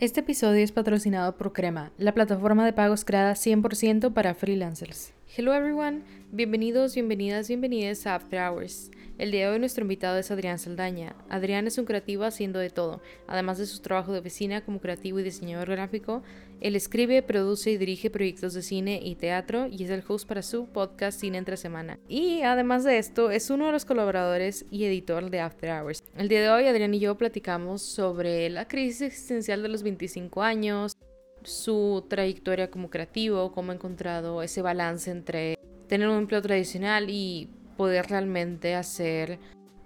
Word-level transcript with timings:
Este 0.00 0.20
episodio 0.20 0.64
es 0.64 0.72
patrocinado 0.72 1.36
por 1.36 1.52
Crema, 1.52 1.92
la 1.98 2.14
plataforma 2.14 2.64
de 2.64 2.72
pagos 2.72 3.04
creada 3.04 3.34
100% 3.34 4.14
para 4.14 4.32
freelancers. 4.32 5.12
Hello 5.36 5.54
everyone, 5.54 6.02
bienvenidos, 6.32 6.96
bienvenidas, 6.96 7.46
bienvenidas 7.46 8.04
a 8.04 8.16
After 8.16 8.40
Hours. 8.40 8.90
El 9.16 9.30
día 9.30 9.46
de 9.46 9.52
hoy 9.52 9.60
nuestro 9.60 9.82
invitado 9.82 10.18
es 10.18 10.32
Adrián 10.32 10.58
Saldaña. 10.58 11.14
Adrián 11.28 11.68
es 11.68 11.78
un 11.78 11.84
creativo 11.84 12.24
haciendo 12.24 12.58
de 12.58 12.68
todo. 12.68 13.00
Además 13.28 13.58
de 13.58 13.66
su 13.66 13.78
trabajo 13.78 14.12
de 14.12 14.18
oficina 14.18 14.64
como 14.64 14.80
creativo 14.80 15.20
y 15.20 15.22
diseñador 15.22 15.70
gráfico, 15.70 16.24
él 16.60 16.74
escribe, 16.74 17.22
produce 17.22 17.70
y 17.70 17.76
dirige 17.76 18.10
proyectos 18.10 18.54
de 18.54 18.62
cine 18.62 19.00
y 19.04 19.14
teatro 19.14 19.68
y 19.68 19.84
es 19.84 19.90
el 19.90 20.02
host 20.06 20.26
para 20.26 20.42
su 20.42 20.66
podcast 20.66 21.20
Cine 21.20 21.38
entre 21.38 21.56
semana. 21.56 22.00
Y 22.08 22.42
además 22.42 22.82
de 22.82 22.98
esto, 22.98 23.30
es 23.30 23.50
uno 23.50 23.66
de 23.66 23.72
los 23.72 23.84
colaboradores 23.84 24.66
y 24.72 24.84
editor 24.84 25.30
de 25.30 25.38
After 25.38 25.70
Hours. 25.70 26.02
El 26.16 26.28
día 26.28 26.42
de 26.42 26.50
hoy 26.50 26.66
Adrián 26.66 26.92
y 26.92 26.98
yo 26.98 27.16
platicamos 27.16 27.82
sobre 27.82 28.50
la 28.50 28.66
crisis 28.66 29.02
existencial 29.02 29.62
de 29.62 29.68
los 29.68 29.84
25 29.84 30.42
años, 30.42 30.96
su 31.42 32.04
trayectoria 32.08 32.70
como 32.70 32.90
creativo, 32.90 33.52
cómo 33.52 33.72
ha 33.72 33.74
encontrado 33.74 34.42
ese 34.42 34.62
balance 34.62 35.10
entre 35.10 35.58
tener 35.88 36.08
un 36.08 36.18
empleo 36.18 36.42
tradicional 36.42 37.06
y 37.08 37.48
poder 37.76 38.06
realmente 38.06 38.74
hacer 38.74 39.38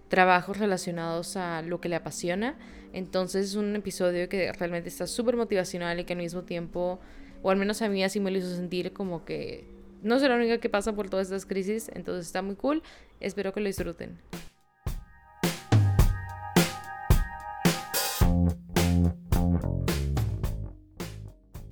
trabajos 0.08 0.58
relacionados 0.58 1.36
a 1.36 1.62
lo 1.62 1.80
que 1.80 1.88
le 1.88 1.96
apasiona. 1.96 2.56
Entonces 2.92 3.46
es 3.46 3.54
un 3.54 3.74
episodio 3.74 4.28
que 4.28 4.52
realmente 4.52 4.88
está 4.88 5.06
súper 5.06 5.36
motivacional 5.36 5.98
y 5.98 6.04
que 6.04 6.12
al 6.12 6.18
mismo 6.18 6.42
tiempo, 6.42 7.00
o 7.42 7.50
al 7.50 7.56
menos 7.56 7.82
a 7.82 7.88
mí 7.88 8.04
así 8.04 8.20
me 8.20 8.30
lo 8.30 8.38
hizo 8.38 8.54
sentir 8.54 8.92
como 8.92 9.24
que 9.24 9.74
no 10.02 10.18
soy 10.18 10.28
la 10.28 10.36
única 10.36 10.58
que 10.58 10.68
pasa 10.68 10.94
por 10.94 11.08
todas 11.08 11.28
estas 11.28 11.46
crisis, 11.46 11.90
entonces 11.94 12.26
está 12.26 12.42
muy 12.42 12.56
cool. 12.56 12.82
Espero 13.20 13.52
que 13.52 13.60
lo 13.60 13.66
disfruten. 13.66 14.18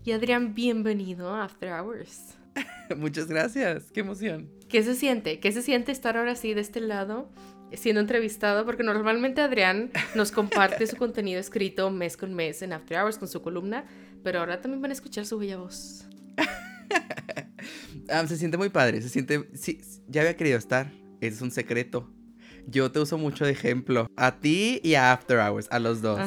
Y 0.04 0.10
Adrián, 0.10 0.52
bienvenido 0.52 1.32
a 1.32 1.44
After 1.44 1.70
Hours. 1.72 2.34
Muchas 2.96 3.28
gracias, 3.28 3.84
qué 3.92 4.00
emoción. 4.00 4.50
¿Qué 4.68 4.82
se 4.82 4.96
siente? 4.96 5.38
¿Qué 5.38 5.52
se 5.52 5.62
siente 5.62 5.92
estar 5.92 6.16
ahora 6.16 6.34
sí 6.34 6.54
de 6.54 6.60
este 6.60 6.80
lado 6.80 7.30
siendo 7.72 8.00
entrevistado? 8.00 8.64
Porque 8.64 8.82
normalmente 8.82 9.40
Adrián 9.40 9.92
nos 10.16 10.32
comparte 10.32 10.88
su 10.88 10.96
contenido 10.98 11.38
escrito 11.38 11.88
mes 11.92 12.16
con 12.16 12.34
mes 12.34 12.62
en 12.62 12.72
After 12.72 12.98
Hours 12.98 13.16
con 13.16 13.28
su 13.28 13.42
columna, 13.42 13.84
pero 14.24 14.40
ahora 14.40 14.60
también 14.60 14.82
van 14.82 14.90
a 14.90 14.94
escuchar 14.94 15.24
su 15.24 15.38
bella 15.38 15.58
voz. 15.58 16.08
Ah, 18.08 18.26
se 18.26 18.36
siente 18.36 18.58
muy 18.58 18.68
padre, 18.68 19.00
se 19.00 19.08
siente... 19.08 19.48
Sí, 19.54 19.80
ya 20.08 20.22
había 20.22 20.36
querido 20.36 20.58
estar, 20.58 20.90
es 21.20 21.40
un 21.40 21.52
secreto. 21.52 22.12
Yo 22.66 22.90
te 22.92 23.00
uso 23.00 23.18
mucho 23.18 23.44
de 23.44 23.52
ejemplo. 23.52 24.06
A 24.16 24.38
ti 24.38 24.80
y 24.82 24.94
a 24.94 25.12
After 25.12 25.38
Hours, 25.38 25.68
a 25.70 25.78
los 25.78 26.00
dos. 26.02 26.20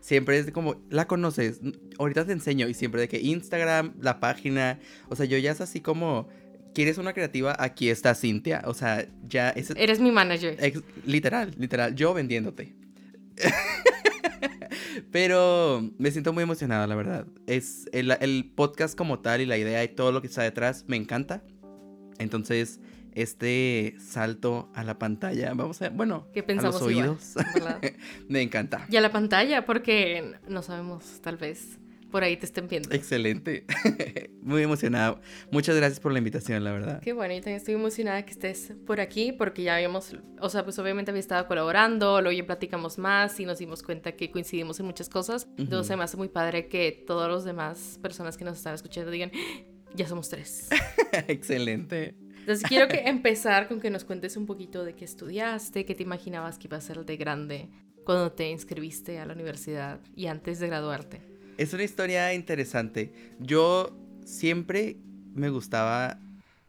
Siempre 0.00 0.38
es 0.38 0.50
como, 0.50 0.82
la 0.90 1.06
conoces, 1.06 1.60
ahorita 1.98 2.24
te 2.26 2.32
enseño. 2.32 2.68
Y 2.68 2.74
siempre 2.74 3.00
de 3.00 3.08
que 3.08 3.20
Instagram, 3.20 3.94
la 4.00 4.20
página. 4.20 4.78
O 5.08 5.16
sea, 5.16 5.26
yo 5.26 5.38
ya 5.38 5.52
es 5.52 5.60
así 5.60 5.80
como, 5.80 6.28
¿quieres 6.74 6.98
una 6.98 7.12
creativa? 7.12 7.56
Aquí 7.58 7.90
está 7.90 8.14
Cintia. 8.14 8.62
O 8.66 8.74
sea, 8.74 9.06
ya 9.28 9.50
es... 9.50 9.70
Eres 9.70 10.00
mi 10.00 10.10
manager. 10.10 10.56
literal, 11.04 11.54
literal. 11.58 11.94
Yo 11.94 12.14
vendiéndote. 12.14 12.74
Pero 15.10 15.90
me 15.98 16.10
siento 16.10 16.32
muy 16.32 16.42
emocionado, 16.42 16.86
la 16.86 16.94
verdad. 16.94 17.26
Es 17.46 17.86
el, 17.92 18.10
el 18.20 18.50
podcast 18.54 18.96
como 18.96 19.20
tal 19.20 19.40
y 19.40 19.46
la 19.46 19.58
idea 19.58 19.84
y 19.84 19.88
todo 19.88 20.12
lo 20.12 20.20
que 20.20 20.26
está 20.26 20.42
detrás 20.42 20.84
me 20.86 20.96
encanta. 20.96 21.42
Entonces, 22.18 22.80
este 23.14 23.94
salto 23.98 24.70
a 24.74 24.84
la 24.84 24.98
pantalla, 24.98 25.52
vamos 25.54 25.82
a, 25.82 25.90
bueno, 25.90 26.28
¿Qué 26.32 26.42
pensamos 26.42 26.76
a 26.76 26.78
los 26.78 26.88
oídos, 26.88 27.34
me 28.28 28.42
encanta. 28.42 28.86
Y 28.90 28.96
a 28.96 29.00
la 29.00 29.10
pantalla, 29.10 29.64
porque 29.64 30.34
no 30.48 30.62
sabemos, 30.62 31.20
tal 31.22 31.36
vez 31.36 31.78
por 32.12 32.22
ahí 32.22 32.36
te 32.36 32.46
estén 32.46 32.68
viendo. 32.68 32.94
Excelente, 32.94 33.64
muy 34.42 34.62
emocionado. 34.62 35.20
Muchas 35.50 35.74
gracias 35.74 35.98
por 35.98 36.12
la 36.12 36.18
invitación, 36.18 36.62
la 36.62 36.70
verdad. 36.70 37.00
Qué 37.00 37.12
bueno, 37.14 37.34
yo 37.34 37.40
también 37.40 37.56
estoy 37.56 37.74
emocionada 37.74 38.24
que 38.24 38.32
estés 38.32 38.74
por 38.86 39.00
aquí, 39.00 39.32
porque 39.32 39.62
ya 39.62 39.76
habíamos, 39.76 40.14
o 40.38 40.48
sea, 40.48 40.62
pues 40.62 40.78
obviamente 40.78 41.10
había 41.10 41.20
estado 41.20 41.48
colaborando, 41.48 42.20
luego 42.20 42.38
ya 42.38 42.46
platicamos 42.46 42.98
más 42.98 43.40
y 43.40 43.46
nos 43.46 43.58
dimos 43.58 43.82
cuenta 43.82 44.12
que 44.12 44.30
coincidimos 44.30 44.78
en 44.78 44.86
muchas 44.86 45.08
cosas. 45.08 45.48
Entonces 45.56 45.96
me 45.96 46.04
hace 46.04 46.18
muy 46.18 46.28
padre 46.28 46.68
que 46.68 47.02
todos 47.06 47.28
los 47.28 47.44
demás 47.44 47.98
personas 48.02 48.36
que 48.36 48.44
nos 48.44 48.58
están 48.58 48.74
escuchando 48.74 49.10
digan, 49.10 49.32
¡Ah! 49.34 49.62
ya 49.94 50.06
somos 50.06 50.28
tres. 50.28 50.68
Excelente. 51.28 52.14
Entonces 52.42 52.68
quiero 52.68 52.88
que 52.88 53.08
empezar 53.08 53.68
con 53.68 53.80
que 53.80 53.88
nos 53.88 54.04
cuentes 54.04 54.36
un 54.36 54.46
poquito 54.46 54.84
de 54.84 54.96
qué 54.96 55.04
estudiaste, 55.04 55.84
qué 55.84 55.94
te 55.94 56.02
imaginabas 56.02 56.58
que 56.58 56.66
iba 56.66 56.76
a 56.76 56.80
ser 56.80 57.04
de 57.04 57.16
grande 57.16 57.68
cuando 58.04 58.32
te 58.32 58.50
inscribiste 58.50 59.20
a 59.20 59.26
la 59.26 59.34
universidad 59.34 60.00
y 60.16 60.26
antes 60.26 60.58
de 60.58 60.66
graduarte. 60.66 61.22
Es 61.56 61.72
una 61.72 61.84
historia 61.84 62.34
interesante. 62.34 63.12
Yo 63.38 63.96
siempre 64.24 64.96
me 65.34 65.50
gustaba 65.50 66.18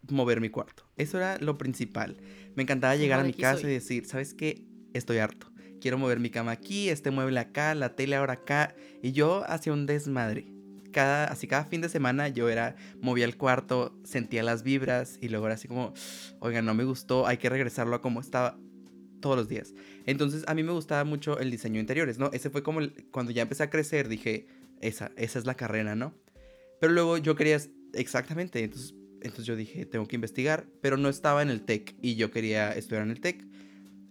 mover 0.09 0.41
mi 0.41 0.50
cuarto. 0.50 0.83
Eso 0.95 1.17
era 1.17 1.39
lo 1.39 1.57
principal. 1.57 2.17
Me 2.53 2.62
encantaba 2.62 2.95
llegar 2.95 3.19
a 3.19 3.23
mi 3.23 3.33
casa 3.33 3.67
y 3.67 3.73
decir, 3.73 4.06
¿sabes 4.06 4.35
qué? 4.35 4.67
Estoy 4.94 5.17
harto. 5.17 5.47
Quiero 5.81 5.97
mover 5.97 6.19
mi 6.19 6.29
cama 6.29 6.51
aquí, 6.51 6.89
este 6.89 7.09
mueble 7.09 7.39
acá, 7.39 7.73
la 7.73 7.95
tele 7.95 8.16
ahora 8.16 8.33
acá. 8.33 8.75
Y 9.01 9.12
yo 9.12 9.44
hacía 9.47 9.73
un 9.73 9.88
desmadre 9.88 10.52
cada, 10.93 11.25
así 11.25 11.47
cada 11.47 11.65
fin 11.65 11.81
de 11.81 11.89
semana 11.89 12.29
yo 12.29 12.47
era, 12.47 12.77
movía 13.01 13.25
el 13.25 13.35
cuarto, 13.35 13.99
sentía 14.05 14.43
las 14.43 14.63
vibras 14.63 15.17
y 15.19 15.27
luego 15.27 15.47
era 15.47 15.55
así 15.55 15.67
como, 15.67 15.93
oiga, 16.39 16.61
no 16.61 16.73
me 16.73 16.85
gustó, 16.85 17.27
hay 17.27 17.35
que 17.35 17.49
regresarlo 17.49 17.97
a 17.97 18.01
como 18.01 18.21
estaba 18.21 18.57
todos 19.19 19.35
los 19.35 19.49
días. 19.49 19.73
Entonces 20.05 20.43
a 20.47 20.53
mí 20.53 20.63
me 20.63 20.71
gustaba 20.71 21.03
mucho 21.03 21.39
el 21.39 21.51
diseño 21.51 21.75
de 21.75 21.81
interiores, 21.81 22.17
¿no? 22.17 22.29
Ese 22.31 22.49
fue 22.49 22.63
como 22.63 22.79
cuando 23.11 23.31
ya 23.31 23.41
empecé 23.41 23.63
a 23.63 23.69
crecer, 23.69 24.07
dije, 24.07 24.47
esa, 24.81 25.11
esa 25.17 25.39
es 25.39 25.45
la 25.45 25.55
carrera, 25.55 25.95
¿no? 25.95 26.13
Pero 26.79 26.93
luego 26.93 27.17
yo 27.17 27.35
quería, 27.35 27.57
exactamente, 27.93 28.63
entonces, 28.63 28.93
entonces 29.21 29.45
yo 29.45 29.55
dije, 29.55 29.85
tengo 29.85 30.07
que 30.07 30.15
investigar, 30.15 30.67
pero 30.81 30.97
no 30.97 31.09
estaba 31.09 31.41
en 31.41 31.49
el 31.49 31.63
TEC 31.63 31.95
y 32.01 32.15
yo 32.15 32.31
quería 32.31 32.73
estudiar 32.73 33.03
en 33.03 33.11
el 33.11 33.21
TEC. 33.21 33.45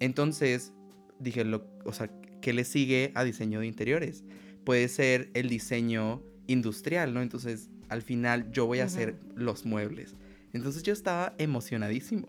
Entonces 0.00 0.72
dije, 1.20 1.44
lo, 1.44 1.66
o 1.84 1.92
sea, 1.92 2.10
¿qué 2.40 2.52
le 2.52 2.64
sigue 2.64 3.12
a 3.14 3.24
diseño 3.24 3.60
de 3.60 3.66
interiores? 3.66 4.24
Puede 4.64 4.88
ser 4.88 5.30
el 5.34 5.48
diseño 5.48 6.22
industrial, 6.46 7.14
¿no? 7.14 7.22
Entonces, 7.22 7.70
al 7.88 8.02
final 8.02 8.50
yo 8.52 8.66
voy 8.66 8.80
a 8.80 8.84
hacer 8.84 9.18
los 9.34 9.66
muebles. 9.66 10.16
Entonces 10.52 10.82
yo 10.82 10.92
estaba 10.92 11.34
emocionadísimo. 11.38 12.28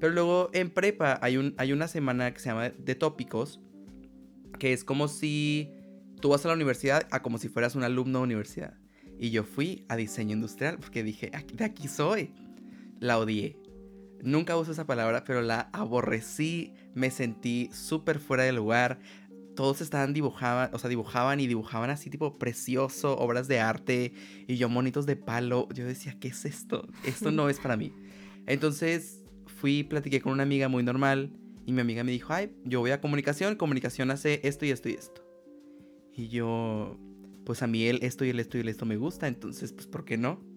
Pero 0.00 0.12
luego 0.12 0.50
en 0.52 0.70
prepa 0.70 1.18
hay, 1.22 1.36
un, 1.36 1.54
hay 1.56 1.72
una 1.72 1.88
semana 1.88 2.32
que 2.32 2.40
se 2.40 2.48
llama 2.48 2.70
de 2.70 2.94
tópicos, 2.94 3.60
que 4.58 4.72
es 4.72 4.84
como 4.84 5.08
si 5.08 5.70
tú 6.20 6.30
vas 6.30 6.44
a 6.44 6.48
la 6.48 6.54
universidad 6.54 7.06
a 7.10 7.22
como 7.22 7.38
si 7.38 7.48
fueras 7.48 7.74
un 7.74 7.84
alumno 7.84 8.18
de 8.18 8.24
universidad. 8.24 8.74
Y 9.18 9.30
yo 9.30 9.44
fui 9.44 9.84
a 9.88 9.96
diseño 9.96 10.34
industrial 10.34 10.78
porque 10.78 11.02
dije, 11.02 11.30
de 11.52 11.64
aquí 11.64 11.88
soy. 11.88 12.32
La 13.00 13.18
odié. 13.18 13.56
Nunca 14.22 14.56
uso 14.56 14.72
esa 14.72 14.86
palabra, 14.86 15.24
pero 15.24 15.42
la 15.42 15.68
aborrecí, 15.72 16.72
me 16.94 17.10
sentí 17.10 17.68
súper 17.72 18.18
fuera 18.18 18.44
de 18.44 18.52
lugar 18.52 18.98
todos 19.54 19.80
estaban 19.80 20.12
dibujaban, 20.12 20.70
o 20.72 20.78
sea, 20.78 20.90
dibujaban 20.90 21.40
y 21.40 21.46
dibujaban 21.46 21.90
así 21.90 22.10
tipo 22.10 22.38
precioso, 22.38 23.16
obras 23.16 23.48
de 23.48 23.60
arte 23.60 24.12
y 24.46 24.56
yo 24.56 24.68
monitos 24.68 25.06
de 25.06 25.16
palo. 25.16 25.68
Yo 25.72 25.86
decía, 25.86 26.16
¿qué 26.20 26.28
es 26.28 26.44
esto? 26.44 26.86
Esto 27.04 27.30
no 27.30 27.48
es 27.48 27.58
para 27.58 27.76
mí. 27.76 27.92
Entonces 28.46 29.22
fui, 29.46 29.84
platiqué 29.84 30.20
con 30.20 30.32
una 30.32 30.42
amiga 30.42 30.68
muy 30.68 30.82
normal 30.82 31.32
y 31.66 31.72
mi 31.72 31.80
amiga 31.80 32.04
me 32.04 32.12
dijo, 32.12 32.32
ay, 32.32 32.50
yo 32.64 32.80
voy 32.80 32.90
a 32.90 33.00
comunicación, 33.00 33.56
comunicación 33.56 34.10
hace 34.10 34.40
esto 34.44 34.66
y 34.66 34.70
esto 34.70 34.88
y 34.88 34.92
esto. 34.92 35.24
Y 36.12 36.28
yo, 36.28 36.98
pues 37.44 37.62
a 37.62 37.66
mí 37.66 37.84
el 37.86 38.02
esto 38.02 38.24
y 38.24 38.30
el 38.30 38.40
esto 38.40 38.58
y 38.58 38.60
el 38.60 38.68
esto 38.68 38.86
me 38.86 38.96
gusta, 38.96 39.26
entonces, 39.26 39.72
pues, 39.72 39.86
¿por 39.86 40.04
qué 40.04 40.16
no? 40.16 40.53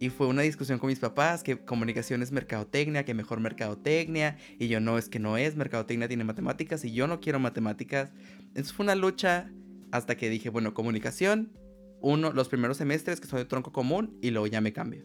Y 0.00 0.10
fue 0.10 0.28
una 0.28 0.42
discusión 0.42 0.78
con 0.78 0.88
mis 0.88 1.00
papás 1.00 1.42
que 1.42 1.58
comunicación 1.58 2.22
es 2.22 2.30
mercadotecnia, 2.30 3.04
que 3.04 3.14
mejor 3.14 3.40
mercadotecnia. 3.40 4.36
Y 4.58 4.68
yo 4.68 4.80
no, 4.80 4.96
es 4.96 5.08
que 5.08 5.18
no 5.18 5.36
es, 5.36 5.56
mercadotecnia 5.56 6.06
tiene 6.06 6.24
matemáticas 6.24 6.84
y 6.84 6.92
yo 6.92 7.06
no 7.08 7.20
quiero 7.20 7.40
matemáticas. 7.40 8.12
Entonces 8.48 8.72
fue 8.72 8.84
una 8.84 8.94
lucha 8.94 9.50
hasta 9.90 10.16
que 10.16 10.30
dije, 10.30 10.50
bueno, 10.50 10.72
comunicación, 10.72 11.52
uno, 12.00 12.32
los 12.32 12.48
primeros 12.48 12.76
semestres 12.76 13.20
que 13.20 13.26
soy 13.26 13.40
de 13.40 13.46
tronco 13.46 13.72
común 13.72 14.16
y 14.22 14.30
luego 14.30 14.46
ya 14.46 14.60
me 14.60 14.72
cambio. 14.72 15.04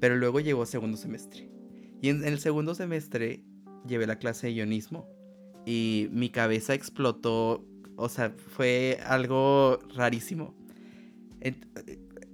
Pero 0.00 0.16
luego 0.16 0.40
llegó 0.40 0.64
segundo 0.64 0.96
semestre. 0.96 1.50
Y 2.00 2.08
en, 2.08 2.24
el 2.24 2.38
segundo 2.38 2.74
semestre 2.74 3.42
llevé 3.86 4.06
la 4.06 4.18
clase 4.18 4.46
de 4.46 4.54
guionismo 4.54 5.08
y 5.66 6.08
mi 6.10 6.30
cabeza 6.30 6.72
explotó. 6.72 7.66
O 7.96 8.08
sea, 8.08 8.30
fue 8.30 8.98
algo 9.04 9.78
rarísimo 9.94 10.54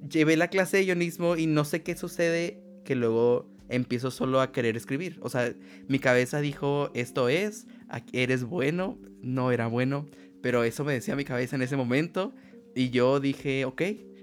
llevé 0.08 0.36
la 0.36 0.48
clase 0.48 0.78
de 0.78 0.84
guionismo 0.84 1.36
y 1.36 1.46
no 1.46 1.64
sé 1.64 1.82
qué 1.82 1.96
sucede 1.96 2.62
que 2.84 2.94
luego 2.94 3.50
empiezo 3.68 4.10
solo 4.10 4.40
a 4.40 4.52
querer 4.52 4.76
escribir. 4.76 5.18
O 5.22 5.28
sea, 5.28 5.54
mi 5.88 5.98
cabeza 5.98 6.40
dijo, 6.40 6.90
esto 6.94 7.28
es, 7.28 7.66
eres 8.12 8.44
bueno, 8.44 8.98
no 9.22 9.52
era 9.52 9.66
bueno, 9.66 10.06
pero 10.42 10.64
eso 10.64 10.84
me 10.84 10.92
decía 10.92 11.16
mi 11.16 11.24
cabeza 11.24 11.56
en 11.56 11.62
ese 11.62 11.76
momento 11.76 12.34
y 12.74 12.90
yo 12.90 13.20
dije, 13.20 13.64
ok, 13.64 13.82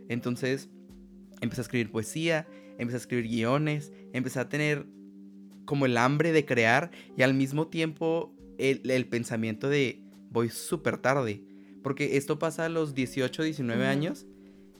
entonces 0.09 0.69
empecé 1.41 1.61
a 1.61 1.63
escribir 1.63 1.91
poesía, 1.91 2.47
empecé 2.77 2.97
a 2.97 2.99
escribir 2.99 3.27
guiones, 3.27 3.91
empecé 4.13 4.39
a 4.39 4.49
tener 4.49 4.85
como 5.65 5.85
el 5.85 5.97
hambre 5.97 6.31
de 6.31 6.45
crear 6.45 6.91
y 7.15 7.21
al 7.21 7.33
mismo 7.33 7.67
tiempo 7.67 8.35
el, 8.57 8.81
el 8.89 9.07
pensamiento 9.07 9.69
de 9.69 10.03
voy 10.29 10.49
súper 10.49 10.97
tarde 10.97 11.43
porque 11.81 12.17
esto 12.17 12.39
pasa 12.39 12.65
a 12.65 12.69
los 12.69 12.93
18, 12.93 13.43
19 13.43 13.85
años. 13.85 14.25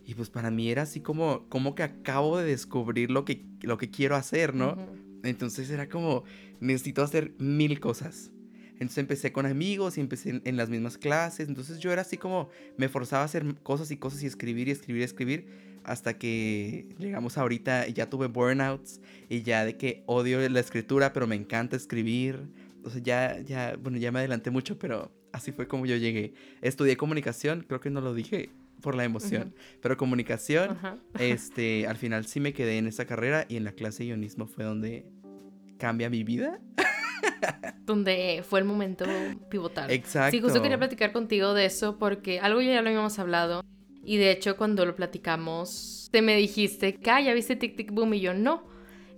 Y 0.10 0.16
pues 0.16 0.32
para 0.32 0.50
mí 0.50 0.72
era 0.72 0.82
así 0.82 1.02
como, 1.02 1.48
como 1.50 1.76
que 1.76 1.84
acabo 1.84 2.40
de 2.40 2.44
descubrir 2.44 3.12
lo 3.12 3.26
que, 3.26 3.46
lo 3.62 3.78
que 3.78 3.92
quiero 3.92 4.16
hacer, 4.16 4.56
¿no? 4.56 4.76
Entonces 5.22 5.70
era 5.70 5.88
como, 5.88 6.24
necesito 6.60 7.04
hacer 7.04 7.34
mil 7.38 7.80
cosas. 7.80 8.32
Entonces 8.72 8.98
empecé 8.98 9.32
con 9.32 9.46
amigos 9.46 10.00
y 10.00 10.02
empecé 10.02 10.42
en, 10.44 10.58
las 10.58 10.72
mismas 10.72 10.98
clases. 10.98 11.48
Entonces 11.48 11.78
yo 11.78 11.92
era 11.92 12.02
así 12.02 12.18
como, 12.18 12.50
me 12.76 12.90
forzaba 12.90 13.22
a 13.22 13.26
hacer 13.26 13.46
cosas 13.62 13.92
y 13.92 13.98
cosas 13.98 14.24
y 14.24 14.26
escribir 14.26 14.68
y 14.68 14.72
escribir 14.72 15.02
y 15.02 15.06
escribir. 15.06 15.48
Hasta 15.84 16.18
que 16.18 16.88
llegamos 16.98 17.38
ahorita 17.38 17.88
y 17.88 17.94
ya 17.94 18.10
tuve 18.10 18.26
burnouts 18.26 19.02
y 19.30 19.44
ya 19.44 19.64
de 19.64 19.78
que 19.78 20.02
odio 20.08 20.50
la 20.50 20.60
escritura, 20.60 21.14
pero 21.14 21.28
me 21.28 21.36
encanta 21.36 21.76
escribir. 21.76 22.50
O 22.84 22.90
sea, 22.90 23.00
ya, 23.04 23.40
ya, 23.42 23.76
bueno, 23.80 24.00
ya 24.00 24.12
me 24.12 24.18
adelanté 24.18 24.50
mucho, 24.50 24.80
pero 24.80 25.12
así 25.34 25.52
fue 25.52 25.68
como 25.68 25.86
yo 25.86 25.98
llegué. 25.98 26.34
Estudié 26.64 26.98
comunicación, 26.98 27.64
creo 27.68 27.80
que 27.80 27.92
no 27.92 28.02
lo 28.02 28.16
dije 28.16 28.50
por 28.82 28.96
la 28.96 29.04
emoción, 29.04 29.54
pero 29.82 29.98
comunicación, 29.98 30.78
este, 31.20 31.88
al 31.88 31.98
final 31.98 32.26
sí 32.26 32.40
me 32.40 32.54
quedé 32.54 32.78
en 32.78 32.88
esa 32.88 33.06
carrera 33.06 33.46
y 33.50 33.58
en 33.58 33.64
la 33.64 33.74
clase 33.74 34.04
de 34.04 34.10
guionismo 34.10 34.48
fue 34.48 34.64
donde 34.64 35.06
cambia 35.78 36.10
mi 36.10 36.24
vida. 36.24 36.60
donde 37.86 38.44
fue 38.48 38.60
el 38.60 38.66
momento 38.66 39.06
pivotal. 39.50 39.90
Exacto. 39.92 40.36
Sí, 40.36 40.42
justo 40.42 40.62
quería 40.62 40.78
platicar 40.78 41.12
contigo 41.12 41.54
de 41.54 41.66
eso 41.66 41.98
porque 41.98 42.40
algo 42.40 42.62
ya 42.62 42.82
lo 42.82 42.90
habíamos 42.90 43.18
hablado 43.20 43.64
y 44.04 44.18
de 44.18 44.32
hecho 44.32 44.58
cuando 44.58 44.86
lo 44.86 44.96
platicamos 44.96 46.10
te 46.12 46.22
me 46.22 46.36
dijiste 46.36 46.96
que 46.96 47.12
ah, 47.12 47.22
ya 47.22 47.34
viste 47.34 47.56
Tic 47.56 47.76
Tic 47.76 47.92
Boom 47.92 48.14
y 48.14 48.22
yo 48.22 48.34
no. 48.34 48.64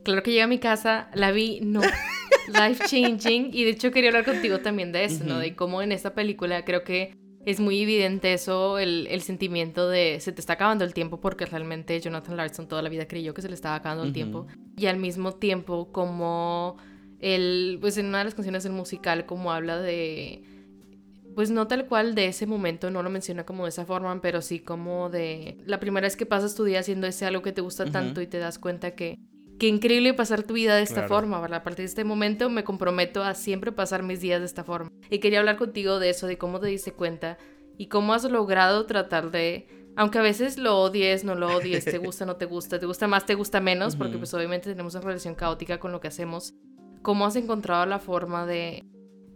Claro 0.03 0.23
que 0.23 0.31
llegué 0.31 0.41
a 0.41 0.47
mi 0.47 0.57
casa, 0.57 1.09
la 1.13 1.31
vi, 1.31 1.59
no. 1.61 1.81
Life 2.47 2.85
changing 2.87 3.51
y 3.53 3.63
de 3.63 3.69
hecho 3.69 3.91
quería 3.91 4.09
hablar 4.09 4.25
contigo 4.25 4.59
también 4.59 4.91
de 4.91 5.05
eso, 5.05 5.23
¿no? 5.23 5.37
De 5.37 5.55
cómo 5.55 5.81
en 5.83 5.91
esta 5.91 6.15
película 6.15 6.65
creo 6.65 6.83
que 6.83 7.15
es 7.45 7.59
muy 7.59 7.81
evidente 7.81 8.33
eso, 8.33 8.77
el, 8.77 9.07
el, 9.09 9.21
sentimiento 9.21 9.89
de 9.89 10.19
se 10.19 10.31
te 10.31 10.41
está 10.41 10.53
acabando 10.53 10.83
el 10.83 10.93
tiempo 10.93 11.19
porque 11.19 11.45
realmente 11.45 11.99
Jonathan 11.99 12.37
Larson 12.37 12.67
toda 12.67 12.81
la 12.81 12.89
vida 12.89 13.07
creyó 13.07 13.33
que 13.33 13.41
se 13.41 13.49
le 13.49 13.55
estaba 13.55 13.75
acabando 13.75 14.03
el 14.03 14.13
tiempo. 14.13 14.47
Y 14.77 14.85
al 14.85 14.97
mismo 14.97 15.33
tiempo 15.33 15.91
como 15.91 16.77
el, 17.19 17.77
pues 17.81 17.97
en 17.97 18.07
una 18.07 18.19
de 18.19 18.25
las 18.25 18.35
canciones 18.35 18.63
del 18.63 18.73
musical 18.73 19.25
como 19.25 19.51
habla 19.51 19.79
de, 19.79 20.43
pues 21.35 21.49
no 21.49 21.67
tal 21.67 21.87
cual 21.87 22.13
de 22.13 22.27
ese 22.27 22.45
momento, 22.45 22.91
no 22.91 23.01
lo 23.01 23.09
menciona 23.09 23.45
como 23.45 23.63
de 23.63 23.69
esa 23.69 23.85
forma, 23.85 24.21
pero 24.21 24.41
sí 24.41 24.59
como 24.59 25.09
de 25.09 25.57
la 25.65 25.79
primera 25.79 26.05
vez 26.05 26.15
que 26.15 26.25
pasas 26.25 26.55
tu 26.55 26.63
día 26.63 26.79
haciendo 26.79 27.07
ese 27.07 27.25
algo 27.25 27.41
que 27.41 27.53
te 27.53 27.61
gusta 27.61 27.85
tanto 27.85 28.21
y 28.21 28.27
te 28.27 28.37
das 28.37 28.59
cuenta 28.59 28.91
que 28.91 29.17
qué 29.61 29.67
increíble 29.67 30.15
pasar 30.15 30.41
tu 30.41 30.55
vida 30.55 30.75
de 30.75 30.81
esta 30.81 31.07
forma, 31.07 31.39
¿verdad? 31.39 31.59
A 31.59 31.63
partir 31.63 31.83
de 31.83 31.89
este 31.89 32.03
momento 32.03 32.49
me 32.49 32.63
comprometo 32.63 33.23
a 33.23 33.35
siempre 33.35 33.71
pasar 33.71 34.01
mis 34.01 34.19
días 34.19 34.39
de 34.39 34.47
esta 34.47 34.63
forma. 34.63 34.89
Y 35.11 35.19
quería 35.19 35.37
hablar 35.37 35.57
contigo 35.57 35.99
de 35.99 36.09
eso, 36.09 36.25
de 36.25 36.39
cómo 36.39 36.59
te 36.59 36.65
diste 36.65 36.93
cuenta 36.93 37.37
y 37.77 37.85
cómo 37.85 38.15
has 38.15 38.23
logrado 38.23 38.87
tratar 38.87 39.29
de, 39.29 39.67
aunque 39.95 40.17
a 40.17 40.23
veces 40.23 40.57
lo 40.57 40.79
odies, 40.79 41.23
no 41.23 41.35
lo 41.35 41.55
odies, 41.55 41.85
te 41.85 41.99
gusta, 41.99 42.25
no 42.25 42.37
te 42.37 42.45
gusta, 42.45 42.79
te 42.79 42.87
gusta 42.87 43.07
más, 43.07 43.27
te 43.27 43.35
gusta 43.35 43.61
menos, 43.61 43.95
porque 43.95 44.17
pues 44.17 44.33
obviamente 44.33 44.71
tenemos 44.71 44.95
una 44.95 45.05
relación 45.05 45.35
caótica 45.35 45.79
con 45.79 45.91
lo 45.91 46.01
que 46.01 46.07
hacemos, 46.07 46.55
cómo 47.03 47.27
has 47.27 47.35
encontrado 47.35 47.85
la 47.85 47.99
forma 47.99 48.47
de 48.47 48.83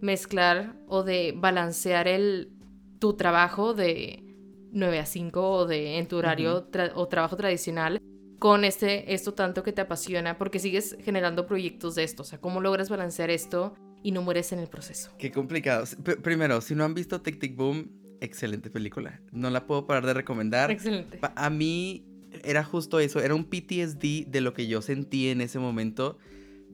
mezclar 0.02 0.76
o 0.88 1.04
de 1.04 1.36
balancear 1.38 2.08
el, 2.08 2.50
tu 2.98 3.14
trabajo 3.16 3.76
de 3.76 4.24
9 4.72 4.98
a 4.98 5.06
5 5.06 5.52
o 5.52 5.68
de 5.68 6.00
en 6.00 6.08
tu 6.08 6.18
horario 6.18 6.68
o 6.96 7.08
trabajo 7.08 7.36
tradicional 7.36 8.02
con 8.40 8.66
este, 8.66 9.14
esto 9.14 9.34
tanto 9.34 9.64
que 9.64 9.72
te 9.72 9.82
apasiona, 9.82 10.38
porque 10.38 10.60
sigues 10.60 10.98
generando 11.04 11.46
proyectos 11.46 11.96
de 11.96 12.04
esto. 12.04 12.24
O 12.24 12.26
sea, 12.26 12.40
¿cómo 12.40 12.62
logras 12.62 12.90
balancear 12.90 13.30
esto 13.30 13.76
y 14.04 14.12
no 14.12 14.22
mueres 14.22 14.52
en 14.52 14.60
el 14.60 14.68
proceso? 14.68 15.12
Qué 15.18 15.32
complicado. 15.32 15.86
primero, 16.22 16.62
si 16.62 16.76
no 16.76 16.84
han 16.84 16.94
visto 16.94 17.22
Tic 17.22 17.40
Tic 17.40 17.56
Boom, 17.56 17.92
excelente 18.22 18.70
película. 18.70 19.22
No 19.32 19.50
la 19.50 19.66
puedo 19.68 19.86
parar 19.88 20.06
de 20.06 20.14
recomendar. 20.14 20.72
Excelente. 20.72 21.20
A 21.22 21.50
mí 21.50 22.06
era 22.44 22.64
justo 22.64 23.00
eso, 23.00 23.20
era 23.22 23.36
un 23.36 23.46
PTSD 23.46 24.28
de 24.28 24.42
lo 24.42 24.54
que 24.54 24.68
yo 24.68 24.82
sentí 24.82 25.30
en 25.30 25.42
ese 25.42 25.60
momento, 25.60 26.18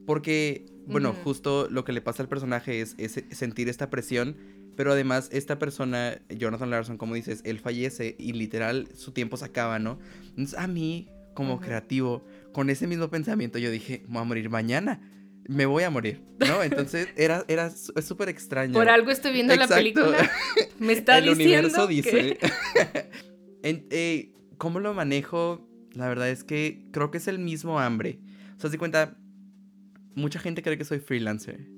porque, 0.06 0.66
bueno, 0.86 1.14
justo 1.22 1.68
lo 1.70 1.84
que 1.84 1.92
le 1.92 2.00
pasa 2.00 2.22
al 2.22 2.28
personaje 2.28 2.80
es, 2.80 2.96
es 2.98 3.22
sentir 3.30 3.68
esta 3.68 3.88
presión 3.88 4.36
pero 4.76 4.92
además, 4.92 5.28
esta 5.32 5.58
persona, 5.58 6.20
Jonathan 6.28 6.70
Larson, 6.70 6.96
como 6.96 7.14
dices, 7.14 7.42
él 7.44 7.58
fallece 7.58 8.16
y 8.18 8.32
literal 8.32 8.88
su 8.94 9.12
tiempo 9.12 9.36
se 9.36 9.44
acaba, 9.44 9.78
¿no? 9.78 9.98
Entonces, 10.30 10.58
a 10.58 10.66
mí, 10.66 11.08
como 11.34 11.60
creativo, 11.60 12.24
con 12.52 12.70
ese 12.70 12.86
mismo 12.86 13.08
pensamiento 13.08 13.58
yo 13.58 13.70
dije, 13.70 14.04
voy 14.08 14.22
a 14.22 14.24
morir 14.24 14.50
mañana. 14.50 15.00
Me 15.48 15.66
voy 15.66 15.82
a 15.82 15.90
morir, 15.90 16.22
¿no? 16.38 16.62
Entonces 16.62 17.08
era, 17.16 17.44
era 17.48 17.70
súper 17.70 18.28
extraño. 18.28 18.74
Por 18.74 18.88
algo 18.88 19.10
estoy 19.10 19.32
viendo 19.32 19.56
la 19.56 19.66
película. 19.66 20.30
Me 20.78 20.92
está 20.92 21.18
El 21.18 21.30
universo 21.30 21.86
dice. 21.86 22.38
Eh, 23.64 24.34
¿Cómo 24.58 24.80
lo 24.80 24.92
manejo? 24.92 25.68
La 25.92 26.08
verdad 26.08 26.28
es 26.28 26.42
que 26.42 26.88
creo 26.90 27.12
que 27.12 27.18
es 27.18 27.28
el 27.28 27.38
mismo 27.38 27.78
hambre. 27.78 28.18
O 28.56 28.60
sea, 28.60 28.70
se 28.70 28.76
cuenta, 28.76 29.16
mucha 30.16 30.40
gente 30.40 30.62
cree 30.62 30.76
que 30.76 30.84
soy 30.84 30.98
freelancer. 30.98 31.68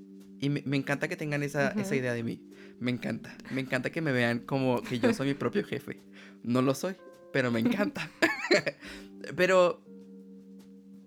Y 0.41 0.49
me, 0.49 0.77
encanta 0.79 1.09
que 1.09 1.17
tengan 1.17 1.43
esa, 1.43 1.73
esa 1.73 1.95
idea 1.95 2.15
de 2.15 2.23
mí. 2.23 2.43
Me 2.81 2.91
encanta. 2.91 3.37
Me 3.51 3.61
encanta 3.61 3.91
que 3.91 4.01
me 4.01 4.13
vean 4.13 4.39
como 4.41 4.83
que 4.83 4.99
yo 4.99 5.13
soy 5.13 5.29
mi 5.29 5.35
propio 5.35 5.63
jefe. 5.63 6.01
No 6.43 6.63
lo 6.63 6.75
soy, 6.75 6.97
pero 7.35 7.51
me 7.51 7.61
encanta. 7.61 8.11
Pero 9.37 9.85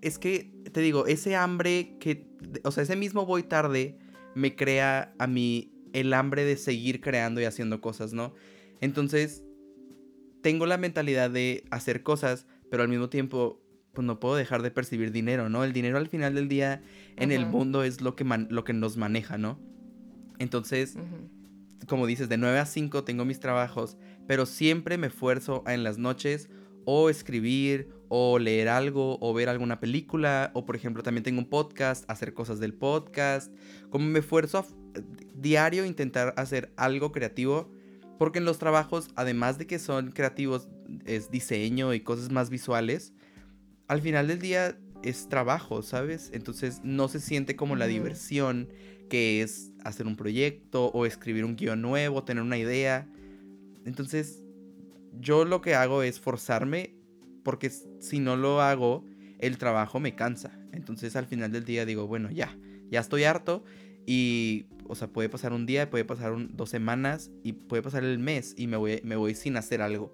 es 0.02 0.20
que, 0.20 0.54
te 0.72 0.82
digo, 0.82 1.08
ese 1.08 1.36
hambre 1.36 1.98
que, 2.00 2.28
o 2.64 2.72
sea, 2.72 2.84
ese 2.84 2.96
mismo 2.96 3.26
voy 3.26 3.44
tarde 3.44 3.98
me 4.36 4.56
crea 4.56 5.14
a 5.18 5.28
mí 5.28 5.74
el 5.94 6.14
hambre 6.14 6.44
de 6.44 6.58
seguir 6.58 7.02
creando 7.02 7.42
y 7.42 7.46
haciendo 7.46 7.82
cosas, 7.82 8.14
¿no? 8.14 8.34
Entonces, 8.82 9.44
tengo 10.42 10.66
la 10.66 10.78
mentalidad 10.78 11.30
de 11.30 11.66
hacer 11.72 12.04
cosas, 12.04 12.46
pero 12.70 12.84
al 12.84 12.90
mismo 12.90 13.10
tiempo, 13.10 13.62
pues 13.94 14.06
no 14.06 14.20
puedo 14.20 14.36
dejar 14.36 14.62
de 14.62 14.72
percibir 14.72 15.12
dinero, 15.12 15.50
¿no? 15.50 15.64
El 15.64 15.74
dinero 15.74 15.98
al 15.98 16.08
final 16.08 16.36
del 16.36 16.48
día 16.48 16.82
en 17.16 17.32
el 17.32 17.48
mundo 17.48 17.84
es 17.84 18.02
lo 18.02 18.16
que, 18.16 18.24
lo 18.50 18.64
que 18.64 18.74
nos 18.74 18.98
maneja, 18.98 19.38
¿no? 19.38 19.60
Entonces, 20.38 20.98
como 21.88 22.06
dices, 22.06 22.30
de 22.30 22.38
9 22.38 22.60
a 22.60 22.66
5 22.66 23.04
tengo 23.04 23.26
mis 23.26 23.40
trabajos, 23.40 23.98
pero 24.28 24.46
siempre 24.46 24.98
me 24.98 25.08
esfuerzo 25.08 25.64
en 25.66 25.84
las 25.84 25.98
noches 25.98 26.50
o 26.86 27.10
escribir 27.10 27.90
o 28.10 28.40
leer 28.40 28.70
algo 28.70 29.18
o 29.22 29.34
ver 29.34 29.50
alguna 29.50 29.80
película 29.80 30.52
o 30.54 30.66
por 30.66 30.76
ejemplo 30.76 31.04
también 31.04 31.24
tengo 31.24 31.40
un 31.40 31.50
podcast, 31.50 32.10
hacer 32.10 32.34
cosas 32.34 32.60
del 32.60 32.74
podcast, 32.74 33.54
como 33.90 34.06
me 34.06 34.20
esfuerzo 34.20 34.60
a 34.60 34.66
diario 35.36 35.86
intentar 35.86 36.34
hacer 36.38 36.72
algo 36.78 37.12
creativo 37.12 37.72
porque 38.18 38.40
en 38.40 38.46
los 38.46 38.60
trabajos 38.60 39.10
además 39.16 39.58
de 39.58 39.68
que 39.68 39.80
son 39.80 40.12
creativos 40.12 40.68
es 41.06 41.30
diseño 41.30 41.94
y 41.94 42.00
cosas 42.00 42.32
más 42.32 42.50
visuales, 42.50 43.14
al 43.88 44.02
final 44.02 44.28
del 44.28 44.40
día 44.40 44.78
es 45.04 45.30
trabajo, 45.30 45.82
¿sabes? 45.82 46.32
Entonces 46.34 46.82
no 46.84 47.08
se 47.08 47.20
siente 47.20 47.56
como 47.56 47.76
la 47.76 47.88
diversión 47.88 48.70
que 49.10 49.42
es 49.42 49.72
hacer 49.84 50.08
un 50.08 50.16
proyecto 50.16 50.88
o 50.88 51.06
escribir 51.06 51.46
un 51.46 51.56
guion 51.56 51.82
nuevo, 51.82 52.24
tener 52.24 52.44
una 52.44 52.58
idea. 52.58 53.08
Entonces 53.86 54.44
yo 55.20 55.46
lo 55.46 55.62
que 55.62 55.76
hago 55.76 56.04
es 56.04 56.20
forzarme 56.20 56.97
porque 57.48 57.70
si 57.70 58.20
no 58.20 58.36
lo 58.36 58.62
hago, 58.62 59.06
el 59.40 59.58
trabajo 59.58 60.02
me 60.02 60.16
cansa. 60.16 60.60
Entonces 60.74 61.16
al 61.16 61.28
final 61.28 61.50
del 61.50 61.64
día 61.64 61.86
digo, 61.86 62.06
bueno, 62.06 62.30
ya, 62.30 62.58
ya 62.92 63.00
estoy 63.00 63.24
harto 63.24 63.64
y, 64.06 64.66
o 64.86 64.96
sea, 64.96 65.08
puede 65.08 65.30
pasar 65.30 65.54
un 65.54 65.66
día, 65.66 65.90
puede 65.90 66.04
pasar 66.04 66.36
dos 66.50 66.70
semanas 66.70 67.32
y 67.46 67.54
puede 67.54 67.82
pasar 67.82 68.04
el 68.04 68.20
mes 68.20 68.54
y 68.58 68.68
me 68.68 68.76
voy, 68.76 69.00
me 69.06 69.16
voy 69.16 69.34
sin 69.34 69.56
hacer 69.56 69.82
algo. 69.82 70.14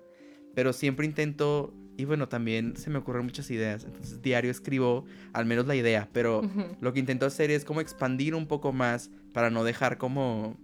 Pero 0.54 0.74
siempre 0.74 1.08
intento, 1.08 1.74
y 1.98 2.06
bueno, 2.06 2.30
también 2.30 2.78
se 2.78 2.92
me 2.92 3.00
ocurren 3.00 3.26
muchas 3.26 3.50
ideas. 3.50 3.84
Entonces 3.84 4.22
diario 4.22 4.52
escribo 4.52 5.06
al 5.34 5.48
menos 5.48 5.66
la 5.66 5.76
idea, 5.76 6.10
pero 6.14 6.48
lo 6.82 6.94
que 6.94 7.00
intento 7.00 7.26
hacer 7.26 7.50
es 7.50 7.66
como 7.66 7.82
expandir 7.82 8.36
un 8.36 8.46
poco 8.46 8.74
más 8.74 9.10
para 9.34 9.50
no 9.50 9.64
dejar 9.64 9.98
como 9.98 10.56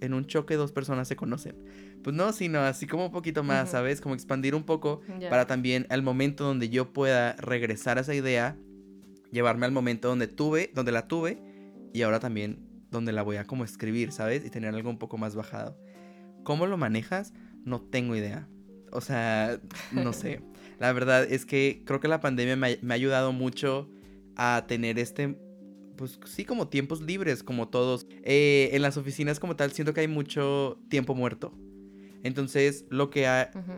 en 0.00 0.14
un 0.14 0.26
choque 0.26 0.54
dos 0.54 0.70
personas 0.70 1.08
se 1.08 1.16
conocen. 1.16 1.56
Pues 2.02 2.16
no, 2.16 2.32
sino 2.32 2.60
así 2.60 2.86
como 2.86 3.06
un 3.06 3.12
poquito 3.12 3.42
más, 3.42 3.70
¿sabes? 3.70 4.00
Como 4.00 4.14
expandir 4.14 4.54
un 4.54 4.64
poco 4.64 5.00
para 5.30 5.46
también 5.46 5.86
al 5.88 6.02
momento 6.02 6.44
donde 6.44 6.68
yo 6.68 6.92
pueda 6.92 7.34
regresar 7.34 7.98
a 7.98 8.00
esa 8.00 8.14
idea, 8.14 8.56
llevarme 9.30 9.66
al 9.66 9.72
momento 9.72 10.08
donde 10.08 10.26
tuve, 10.26 10.70
donde 10.74 10.92
la 10.92 11.06
tuve 11.06 11.42
y 11.92 12.02
ahora 12.02 12.18
también 12.18 12.66
donde 12.90 13.12
la 13.12 13.22
voy 13.22 13.36
a 13.36 13.46
como 13.46 13.64
escribir, 13.64 14.12
¿sabes? 14.12 14.44
Y 14.44 14.50
tener 14.50 14.74
algo 14.74 14.90
un 14.90 14.98
poco 14.98 15.16
más 15.16 15.34
bajado. 15.34 15.78
¿Cómo 16.42 16.66
lo 16.66 16.76
manejas? 16.76 17.32
No 17.64 17.80
tengo 17.80 18.16
idea. 18.16 18.48
O 18.90 19.00
sea, 19.00 19.60
no 19.92 20.12
sé. 20.12 20.42
La 20.78 20.92
verdad 20.92 21.24
es 21.24 21.46
que 21.46 21.82
creo 21.86 22.00
que 22.00 22.08
la 22.08 22.20
pandemia 22.20 22.56
me 22.56 22.78
ha 22.90 22.92
ayudado 22.94 23.32
mucho 23.32 23.88
a 24.36 24.64
tener 24.66 24.98
este 24.98 25.38
pues 25.96 26.18
sí, 26.24 26.44
como 26.44 26.68
tiempos 26.68 27.00
libres, 27.00 27.42
como 27.42 27.68
todos. 27.68 28.06
Eh, 28.24 28.70
en 28.72 28.82
las 28.82 28.96
oficinas 28.96 29.38
como 29.38 29.56
tal, 29.56 29.72
siento 29.72 29.94
que 29.94 30.00
hay 30.00 30.08
mucho 30.08 30.80
tiempo 30.88 31.14
muerto. 31.14 31.52
Entonces, 32.22 32.84
lo 32.88 33.10
que, 33.10 33.26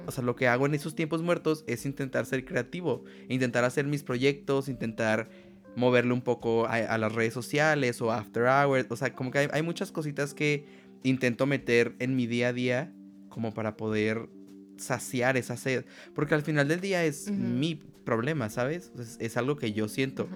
o 0.07 0.13
sea, 0.13 0.25
lo 0.25 0.37
que 0.37 0.49
hago 0.49 0.67
en 0.67 0.75
esos 0.75 0.95
tiempos 0.95 1.23
muertos 1.23 1.65
es 1.67 1.87
intentar 1.87 2.27
ser 2.27 2.45
creativo, 2.45 3.05
intentar 3.29 3.65
hacer 3.65 3.87
mis 3.87 4.03
proyectos, 4.03 4.69
intentar 4.69 5.29
moverle 5.77 6.13
un 6.13 6.23
poco 6.23 6.67
a, 6.67 6.99
las 6.99 7.13
redes 7.13 7.35
sociales 7.35 8.01
o 8.01 8.13
after 8.13 8.45
hours. 8.45 8.87
O 8.91 8.97
sea, 8.97 9.15
como 9.15 9.31
que 9.31 9.49
hay, 9.51 9.63
muchas 9.63 9.93
cositas 9.93 10.35
que 10.35 10.67
intento 11.03 11.47
meter 11.47 11.95
en 11.99 12.17
mi 12.17 12.27
día 12.27 12.49
a 12.49 12.53
día 12.53 12.93
como 13.29 13.53
para 13.55 13.77
poder 13.77 14.29
saciar 14.77 15.37
esa 15.37 15.57
sed. 15.57 15.85
Porque 16.15 16.35
al 16.35 16.43
final 16.43 16.69
del 16.69 16.81
día 16.81 17.05
es 17.05 17.31
mi 17.31 17.77
problema, 18.05 18.51
¿sabes? 18.51 18.93
Es, 19.19 19.37
algo 19.37 19.57
que 19.57 19.73
yo 19.73 19.89
siento. 19.89 20.29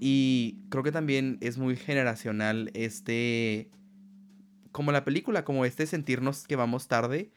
Y 0.00 0.58
creo 0.68 0.82
que 0.82 0.92
también 0.92 1.38
es 1.40 1.58
muy 1.58 1.76
generacional 1.76 2.70
este... 2.74 3.70
Como 4.72 4.92
la 4.92 5.04
película, 5.04 5.44
como 5.44 5.64
este 5.64 5.86
sentirnos 5.86 6.46
que 6.46 6.56
vamos 6.56 6.88
tarde. 6.88 7.30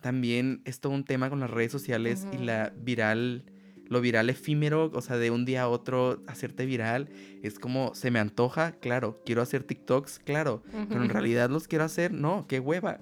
También 0.00 0.62
es 0.64 0.80
todo 0.80 0.92
un 0.92 1.04
tema 1.04 1.30
con 1.30 1.40
las 1.40 1.50
redes 1.50 1.72
sociales 1.72 2.26
y 2.32 2.38
la 2.38 2.72
viral 2.76 3.44
lo 3.88 4.00
viral 4.00 4.30
efímero, 4.30 4.90
o 4.92 5.00
sea, 5.00 5.16
de 5.16 5.30
un 5.30 5.44
día 5.44 5.62
a 5.62 5.68
otro 5.68 6.22
hacerte 6.26 6.66
viral, 6.66 7.08
es 7.42 7.58
como, 7.58 7.94
se 7.94 8.10
me 8.10 8.18
antoja, 8.18 8.72
claro, 8.72 9.22
quiero 9.24 9.42
hacer 9.42 9.62
TikToks, 9.62 10.18
claro, 10.18 10.62
pero 10.88 11.02
en 11.02 11.08
realidad 11.08 11.50
los 11.50 11.68
quiero 11.68 11.84
hacer, 11.84 12.12
no, 12.12 12.46
qué 12.48 12.60
hueva. 12.60 12.98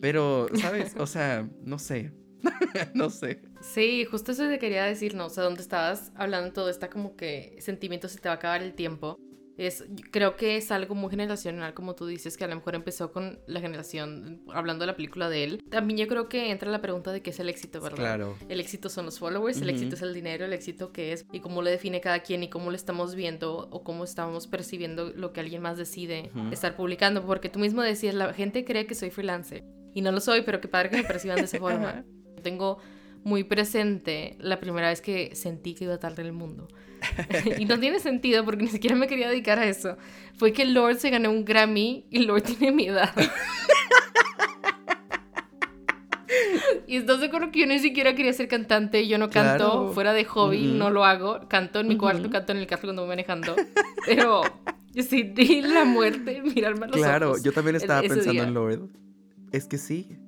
Pero, 0.00 0.46
¿sabes? 0.54 0.94
O 0.96 1.06
sea, 1.06 1.48
no 1.64 1.78
sé. 1.78 2.12
no 2.94 3.10
sé. 3.10 3.42
Sí, 3.60 4.04
justo 4.04 4.30
eso 4.30 4.48
te 4.48 4.60
quería 4.60 4.84
decir, 4.84 5.14
¿no? 5.14 5.26
O 5.26 5.30
sea, 5.30 5.42
donde 5.42 5.60
estabas 5.60 6.12
hablando 6.14 6.52
todo 6.52 6.70
está 6.70 6.88
como 6.88 7.16
que 7.16 7.56
sentimiento 7.58 8.08
se 8.08 8.18
te 8.18 8.28
va 8.28 8.34
a 8.34 8.36
acabar 8.36 8.62
el 8.62 8.74
tiempo. 8.74 9.18
Es, 9.58 9.84
creo 10.12 10.36
que 10.36 10.56
es 10.56 10.70
algo 10.70 10.94
muy 10.94 11.10
generacional, 11.10 11.74
como 11.74 11.96
tú 11.96 12.06
dices, 12.06 12.36
que 12.36 12.44
a 12.44 12.46
lo 12.48 12.54
mejor 12.54 12.76
empezó 12.76 13.10
con 13.10 13.40
la 13.48 13.60
generación, 13.60 14.40
hablando 14.54 14.82
de 14.82 14.86
la 14.86 14.96
película 14.96 15.28
de 15.28 15.42
él. 15.42 15.64
También 15.68 15.98
yo 15.98 16.06
creo 16.06 16.28
que 16.28 16.52
entra 16.52 16.70
la 16.70 16.80
pregunta 16.80 17.10
de 17.10 17.22
qué 17.22 17.30
es 17.30 17.40
el 17.40 17.48
éxito, 17.48 17.80
¿verdad? 17.80 17.98
Claro. 17.98 18.36
El 18.48 18.60
éxito 18.60 18.88
son 18.88 19.04
los 19.06 19.18
followers, 19.18 19.60
el 19.60 19.70
éxito 19.70 19.96
es 19.96 20.02
el 20.02 20.14
dinero, 20.14 20.44
el 20.44 20.52
éxito 20.52 20.92
qué 20.92 21.12
es 21.12 21.26
y 21.32 21.40
cómo 21.40 21.60
lo 21.60 21.70
define 21.70 22.00
cada 22.00 22.20
quien 22.20 22.44
y 22.44 22.48
cómo 22.48 22.70
lo 22.70 22.76
estamos 22.76 23.16
viendo 23.16 23.68
o 23.72 23.82
cómo 23.82 24.04
estamos 24.04 24.46
percibiendo 24.46 25.10
lo 25.10 25.32
que 25.32 25.40
alguien 25.40 25.60
más 25.60 25.76
decide 25.76 26.30
estar 26.52 26.76
publicando. 26.76 27.26
Porque 27.26 27.48
tú 27.48 27.58
mismo 27.58 27.82
decías, 27.82 28.14
la 28.14 28.32
gente 28.32 28.64
cree 28.64 28.86
que 28.86 28.94
soy 28.94 29.10
freelancer 29.10 29.64
y 29.92 30.02
no 30.02 30.12
lo 30.12 30.20
soy, 30.20 30.42
pero 30.42 30.60
qué 30.60 30.68
padre 30.68 30.90
que 30.90 30.96
me 30.98 31.04
perciban 31.04 31.36
de 31.38 31.46
esa 31.46 31.58
forma. 31.58 32.04
Tengo 32.44 32.78
muy 33.24 33.42
presente 33.42 34.36
la 34.38 34.60
primera 34.60 34.88
vez 34.88 35.00
que 35.00 35.34
sentí 35.34 35.74
que 35.74 35.84
iba 35.84 35.94
a 35.94 35.98
tardar 35.98 36.24
el 36.24 36.32
mundo. 36.32 36.68
y 37.58 37.64
no 37.64 37.78
tiene 37.78 38.00
sentido 38.00 38.44
porque 38.44 38.64
ni 38.64 38.70
siquiera 38.70 38.96
me 38.96 39.06
quería 39.06 39.28
dedicar 39.28 39.58
a 39.58 39.66
eso. 39.66 39.96
Fue 40.36 40.52
que 40.52 40.64
Lord 40.64 40.98
se 40.98 41.10
ganó 41.10 41.30
un 41.30 41.44
Grammy 41.44 42.04
y 42.10 42.20
Lord 42.20 42.42
tiene 42.58 42.72
mi 42.72 42.86
edad. 42.86 43.12
y 46.86 46.96
estás 46.96 47.20
de 47.20 47.26
acuerdo 47.26 47.50
que 47.50 47.60
yo 47.60 47.66
ni 47.66 47.78
siquiera 47.78 48.14
quería 48.14 48.32
ser 48.32 48.48
cantante, 48.48 49.06
yo 49.06 49.18
no 49.18 49.30
canto 49.30 49.92
fuera 49.92 50.12
de 50.12 50.24
hobby, 50.24 50.72
no 50.74 50.90
lo 50.90 51.04
hago. 51.04 51.48
Canto 51.48 51.80
en 51.80 51.88
mi 51.88 51.96
cuarto, 51.96 52.30
canto 52.30 52.52
en 52.52 52.58
el 52.58 52.66
carro 52.66 52.82
cuando 52.84 53.02
voy 53.02 53.10
manejando. 53.10 53.56
Pero 54.06 54.42
sentí 55.02 55.60
la 55.62 55.84
muerte 55.84 56.42
mirarme 56.42 56.86
a 56.86 56.88
los 56.88 56.96
Claro, 56.96 57.36
yo 57.42 57.52
también 57.52 57.76
estaba 57.76 58.02
pensando 58.02 58.42
en 58.42 58.54
Lord. 58.54 58.88
Es 59.52 59.66
que 59.66 59.78
sí. 59.78 60.18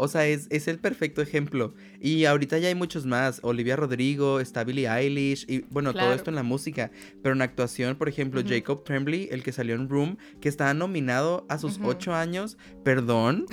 O 0.00 0.06
sea, 0.06 0.28
es, 0.28 0.68
el 0.68 0.78
perfecto 0.78 1.20
ejemplo. 1.22 1.74
Y 2.00 2.24
ahorita 2.24 2.56
ya 2.58 2.68
hay 2.68 2.76
muchos 2.76 3.04
más. 3.04 3.40
Olivia 3.42 3.74
Rodrigo, 3.74 4.38
está 4.38 4.62
Billie 4.62 4.88
Eilish, 4.88 5.44
y 5.48 5.64
bueno, 5.70 5.92
todo 5.92 6.14
esto 6.14 6.30
en 6.30 6.36
la 6.36 6.44
música. 6.44 6.92
Pero 7.20 7.34
en 7.34 7.42
actuación, 7.42 7.96
por 7.96 8.08
ejemplo, 8.08 8.40
Jacob 8.46 8.84
Tremblay, 8.84 9.28
el 9.32 9.42
que 9.42 9.50
salió 9.50 9.74
en 9.74 9.88
Room, 9.88 10.16
que 10.40 10.48
estaba 10.48 10.72
nominado 10.72 11.46
a 11.48 11.58
sus 11.58 11.80
ocho 11.82 12.14
años. 12.14 12.56
Perdón. 12.84 13.46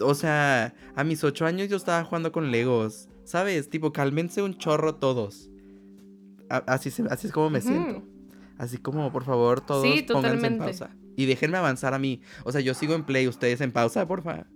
o 0.00 0.14
sea, 0.14 0.74
a 0.94 1.02
mis 1.02 1.24
ocho 1.24 1.46
años 1.46 1.70
yo 1.70 1.78
estaba 1.78 2.04
jugando 2.04 2.30
con 2.30 2.50
Legos. 2.50 3.08
¿Sabes? 3.24 3.70
Tipo, 3.70 3.90
cálmense 3.90 4.42
un 4.42 4.58
chorro 4.58 4.96
todos. 4.96 5.48
así, 6.50 6.92
así 7.08 7.26
es 7.26 7.32
como 7.32 7.48
me 7.48 7.62
siento. 7.62 8.02
Así 8.58 8.76
como, 8.76 9.10
por 9.10 9.24
favor, 9.24 9.62
todos 9.62 9.86
pónganse 10.12 10.46
en 10.46 10.58
pausa. 10.58 10.90
Y 11.16 11.24
déjenme 11.24 11.56
avanzar 11.56 11.94
a 11.94 11.98
mí. 11.98 12.20
O 12.44 12.52
sea, 12.52 12.60
yo 12.60 12.74
sigo 12.74 12.94
en 12.94 13.04
play, 13.04 13.26
ustedes 13.26 13.62
en 13.62 13.72
pausa, 13.72 14.06
porfa. 14.06 14.46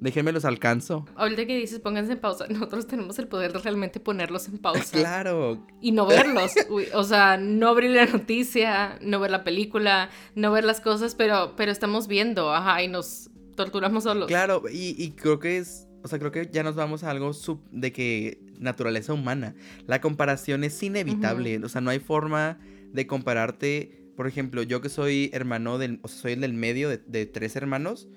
Déjenme 0.00 0.30
los 0.30 0.44
alcanzo. 0.44 1.06
Ahorita 1.16 1.44
que 1.46 1.56
dices 1.56 1.80
pónganse 1.80 2.12
en 2.12 2.20
pausa, 2.20 2.46
nosotros 2.50 2.86
tenemos 2.86 3.18
el 3.18 3.28
poder 3.28 3.52
de 3.52 3.58
realmente 3.58 4.00
ponerlos 4.00 4.48
en 4.48 4.58
pausa. 4.58 4.84
claro. 4.98 5.66
Y 5.80 5.92
no 5.92 6.06
verlos. 6.06 6.52
o 6.94 7.04
sea, 7.04 7.36
no 7.36 7.68
abrir 7.68 7.90
la 7.90 8.06
noticia, 8.06 8.98
no 9.02 9.20
ver 9.20 9.30
la 9.30 9.44
película, 9.44 10.10
no 10.34 10.52
ver 10.52 10.64
las 10.64 10.80
cosas, 10.80 11.14
pero, 11.14 11.54
pero 11.56 11.72
estamos 11.72 12.06
viendo, 12.06 12.52
ajá, 12.52 12.82
y 12.82 12.88
nos 12.88 13.30
torturamos 13.56 14.04
solos. 14.04 14.28
Claro, 14.28 14.62
y, 14.70 15.10
creo 15.12 15.40
que 15.40 15.58
es, 15.58 15.88
o 16.04 16.08
sea, 16.08 16.18
creo 16.18 16.30
que 16.30 16.48
ya 16.52 16.62
nos 16.62 16.76
vamos 16.76 17.02
a 17.02 17.10
algo 17.10 17.32
sub 17.32 17.60
de 17.72 17.92
que 17.92 18.40
naturaleza 18.58 19.12
humana. 19.12 19.54
La 19.86 20.00
comparación 20.00 20.62
es 20.62 20.80
inevitable, 20.82 21.58
o 21.64 21.68
sea, 21.68 21.80
no 21.80 21.90
hay 21.90 21.98
forma 21.98 22.58
de 22.92 23.06
compararte. 23.06 24.04
Por 24.16 24.26
ejemplo, 24.26 24.62
yo 24.62 24.80
que 24.80 24.88
soy 24.88 25.30
hermano 25.32 25.78
del, 25.78 26.00
o 26.02 26.08
sea, 26.08 26.22
soy 26.22 26.32
el 26.32 26.40
del 26.40 26.52
medio 26.52 26.88
de, 26.88 26.98
de 26.98 27.26
tres 27.26 27.54
hermanos 27.54 28.08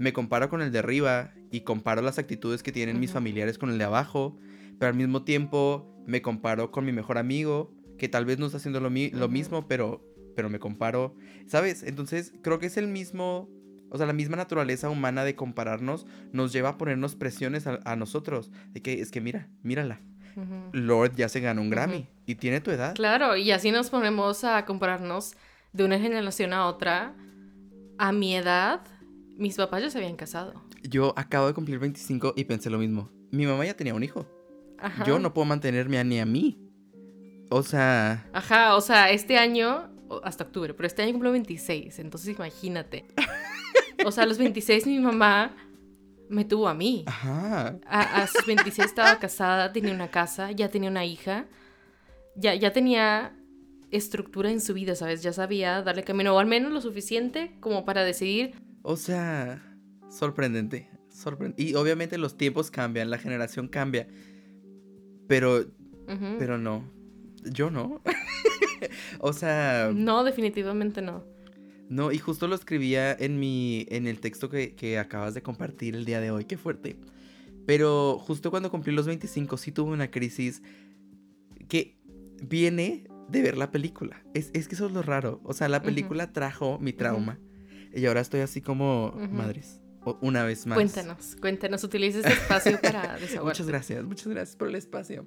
me 0.00 0.14
comparo 0.14 0.48
con 0.48 0.62
el 0.62 0.72
de 0.72 0.78
arriba 0.78 1.34
y 1.50 1.60
comparo 1.60 2.00
las 2.00 2.18
actitudes 2.18 2.62
que 2.62 2.72
tienen 2.72 2.98
mis 2.98 3.12
familiares 3.12 3.58
con 3.58 3.68
el 3.68 3.76
de 3.76 3.84
abajo, 3.84 4.38
pero 4.78 4.88
al 4.88 4.96
mismo 4.96 5.24
tiempo 5.24 5.94
me 6.06 6.22
comparo 6.22 6.70
con 6.70 6.86
mi 6.86 6.92
mejor 6.92 7.18
amigo, 7.18 7.74
que 7.98 8.08
tal 8.08 8.24
vez 8.24 8.38
no 8.38 8.46
está 8.46 8.56
haciendo 8.56 8.80
lo, 8.80 8.88
lo 8.88 9.28
mismo, 9.28 9.68
pero, 9.68 10.02
pero 10.34 10.48
me 10.48 10.58
comparo, 10.58 11.14
¿sabes? 11.46 11.82
Entonces 11.82 12.32
creo 12.40 12.58
que 12.58 12.64
es 12.64 12.78
el 12.78 12.88
mismo, 12.88 13.50
o 13.90 13.98
sea, 13.98 14.06
la 14.06 14.14
misma 14.14 14.38
naturaleza 14.38 14.88
humana 14.88 15.22
de 15.22 15.36
compararnos 15.36 16.06
nos 16.32 16.50
lleva 16.50 16.70
a 16.70 16.78
ponernos 16.78 17.14
presiones 17.14 17.66
a, 17.66 17.96
nosotros, 17.96 18.50
de 18.70 18.80
que 18.80 19.02
es 19.02 19.10
que 19.10 19.20
mira, 19.20 19.50
mírala. 19.62 20.00
Lord 20.72 21.14
ya 21.16 21.28
se 21.28 21.40
ganó 21.40 21.60
un 21.60 21.68
Grammy 21.68 22.08
y 22.24 22.36
tiene 22.36 22.62
tu 22.62 22.70
edad. 22.70 22.94
Claro, 22.94 23.36
y 23.36 23.50
así 23.50 23.70
nos 23.70 23.90
ponemos 23.90 24.44
a 24.44 24.64
compararnos 24.64 25.34
de 25.74 25.84
una 25.84 25.98
generación 25.98 26.54
a 26.54 26.68
otra. 26.68 27.14
A 27.98 28.12
mi 28.12 28.34
edad, 28.34 28.80
mis 29.40 29.56
papás 29.56 29.82
ya 29.82 29.90
se 29.90 29.98
habían 29.98 30.16
casado. 30.16 30.52
Yo 30.82 31.14
acabo 31.16 31.46
de 31.46 31.54
cumplir 31.54 31.78
25 31.78 32.34
y 32.36 32.44
pensé 32.44 32.68
lo 32.68 32.78
mismo. 32.78 33.10
Mi 33.30 33.46
mamá 33.46 33.64
ya 33.64 33.74
tenía 33.74 33.94
un 33.94 34.04
hijo. 34.04 34.26
Yo 35.06 35.18
no 35.18 35.32
puedo 35.32 35.46
mantenerme 35.46 36.02
ni 36.04 36.20
a 36.20 36.26
mí. 36.26 36.58
O 37.50 37.62
sea... 37.62 38.28
Ajá, 38.32 38.76
o 38.76 38.80
sea, 38.80 39.10
este 39.10 39.38
año, 39.38 39.90
hasta 40.22 40.44
octubre, 40.44 40.74
pero 40.74 40.86
este 40.86 41.02
año 41.02 41.12
cumplo 41.12 41.32
26, 41.32 41.98
entonces 41.98 42.36
imagínate. 42.36 43.06
o 44.06 44.12
sea, 44.12 44.24
a 44.24 44.26
los 44.26 44.38
26 44.38 44.86
mi 44.86 45.00
mamá 45.00 45.56
me 46.28 46.44
tuvo 46.44 46.68
a 46.68 46.74
mí. 46.74 47.04
Ajá. 47.06 47.78
A, 47.86 48.26
sus 48.26 48.46
26 48.46 48.86
estaba 48.86 49.18
casada, 49.18 49.72
tenía 49.72 49.92
una 49.92 50.10
casa, 50.10 50.52
ya 50.52 50.68
tenía 50.68 50.90
una 50.90 51.04
hija, 51.04 51.46
ya, 52.36 52.54
ya 52.54 52.72
tenía 52.72 53.36
estructura 53.90 54.50
en 54.50 54.60
su 54.60 54.74
vida, 54.74 54.94
¿sabes? 54.94 55.22
Ya 55.22 55.32
sabía 55.32 55.82
darle 55.82 56.04
camino, 56.04 56.34
o 56.34 56.38
al 56.38 56.46
menos 56.46 56.72
lo 56.72 56.80
suficiente 56.80 57.56
como 57.60 57.84
para 57.84 58.04
decidir 58.04 58.69
o 58.82 58.96
sea, 58.96 59.62
sorprendente. 60.08 60.88
y 61.56 61.74
obviamente 61.74 62.18
los 62.18 62.36
tiempos 62.36 62.70
cambian, 62.70 63.10
la 63.10 63.18
generación 63.18 63.68
cambia. 63.68 64.08
Pero, 65.26 65.64
pero 66.38 66.58
no. 66.58 66.90
Yo 67.44 67.70
no. 67.70 68.02
o 69.20 69.32
sea. 69.32 69.92
No, 69.94 70.24
definitivamente 70.24 71.02
no. 71.02 71.24
No, 71.88 72.12
y 72.12 72.18
justo 72.18 72.48
lo 72.48 72.54
escribía 72.54 73.12
en 73.12 73.38
mi. 73.38 73.86
en 73.90 74.06
el 74.06 74.20
texto 74.20 74.48
que, 74.48 74.74
que 74.74 74.98
acabas 74.98 75.34
de 75.34 75.42
compartir 75.42 75.94
el 75.94 76.04
día 76.04 76.20
de 76.20 76.30
hoy. 76.30 76.44
Qué 76.44 76.56
fuerte. 76.56 76.96
Pero 77.66 78.18
justo 78.18 78.50
cuando 78.50 78.70
cumplí 78.70 78.92
los 78.92 79.06
25 79.06 79.56
sí 79.56 79.70
tuve 79.70 79.92
una 79.92 80.10
crisis 80.10 80.62
que 81.68 81.96
viene 82.42 83.04
de 83.28 83.42
ver 83.42 83.56
la 83.56 83.70
película. 83.70 84.24
Es, 84.34 84.50
es 84.54 84.66
que 84.66 84.74
eso 84.74 84.86
es 84.86 84.92
lo 84.92 85.02
raro. 85.02 85.40
O 85.44 85.52
sea, 85.52 85.68
la 85.68 85.82
película 85.82 86.32
trajo 86.32 86.78
mi 86.80 86.92
trauma. 86.92 87.38
Y 87.94 88.06
ahora 88.06 88.20
estoy 88.20 88.40
así 88.40 88.60
como 88.60 89.12
madres. 89.30 89.80
Una 90.22 90.44
vez 90.44 90.66
más. 90.66 90.76
Cuéntanos, 90.76 91.36
cuéntanos, 91.40 91.84
utiliza 91.84 92.20
este 92.20 92.32
espacio 92.32 92.80
para 92.82 93.18
desahogarte. 93.18 93.40
muchas 93.42 93.66
gracias, 93.66 94.04
muchas 94.04 94.28
gracias 94.28 94.56
por 94.56 94.68
el 94.68 94.76
espacio. 94.76 95.26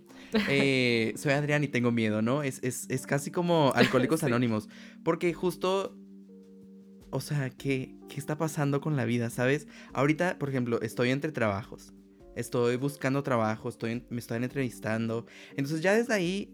Eh, 0.49 1.13
soy 1.15 1.33
Adrián 1.33 1.63
y 1.63 1.67
tengo 1.67 1.91
miedo, 1.91 2.23
¿no? 2.23 2.41
Es, 2.41 2.59
casi 3.05 3.29
como 3.29 3.71
Alcohólicos 3.75 4.23
Anónimos. 4.23 4.69
Porque 5.03 5.33
justo 5.33 5.95
o 7.11 7.21
sea, 7.21 7.51
¿qué, 7.51 7.95
¿qué, 8.09 8.19
está 8.19 8.39
pasando 8.39 8.81
con 8.81 8.95
la 8.95 9.05
vida, 9.05 9.29
sabes? 9.29 9.67
Ahorita, 9.93 10.39
por 10.39 10.49
ejemplo, 10.49 10.81
estoy 10.81 11.11
entre 11.11 11.31
trabajos. 11.31 11.93
Estoy 12.35 12.77
buscando 12.77 13.21
trabajo, 13.21 13.69
estoy, 13.69 14.03
me 14.09 14.17
estoy 14.17 14.43
entrevistando. 14.43 15.27
Entonces 15.51 15.81
ya 15.81 15.93
desde 15.93 16.15
ahí, 16.15 16.51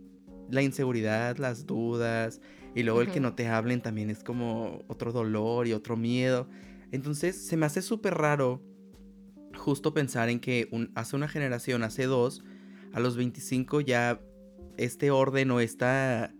la 0.50 0.62
inseguridad, 0.62 1.38
las 1.38 1.66
dudas, 1.66 2.42
y 2.76 2.84
luego 2.84 3.02
el 3.02 3.12
que 3.12 3.20
no 3.20 3.34
te 3.34 3.48
hablen 3.48 3.82
también 3.82 4.10
es 4.10 4.24
como 4.24 4.84
otro 4.88 5.12
dolor 5.12 5.68
y 5.68 5.74
otro 5.74 5.98
miedo. 5.98 6.48
Entonces 6.92 7.36
se 7.46 7.58
me 7.58 7.66
hace 7.66 7.82
súper 7.82 8.16
raro 8.16 8.62
justo 9.56 9.94
pensar 9.94 10.30
en 10.30 10.40
que 10.40 10.70
hace 10.96 11.16
una 11.16 11.28
generación, 11.28 11.84
hace 11.84 12.06
dos, 12.06 12.44
a 12.94 13.00
los 13.00 13.18
25 13.18 13.82
ya 13.82 14.20
este 14.78 15.12
orden 15.12 15.52
o 15.52 15.60
esta 15.60 16.34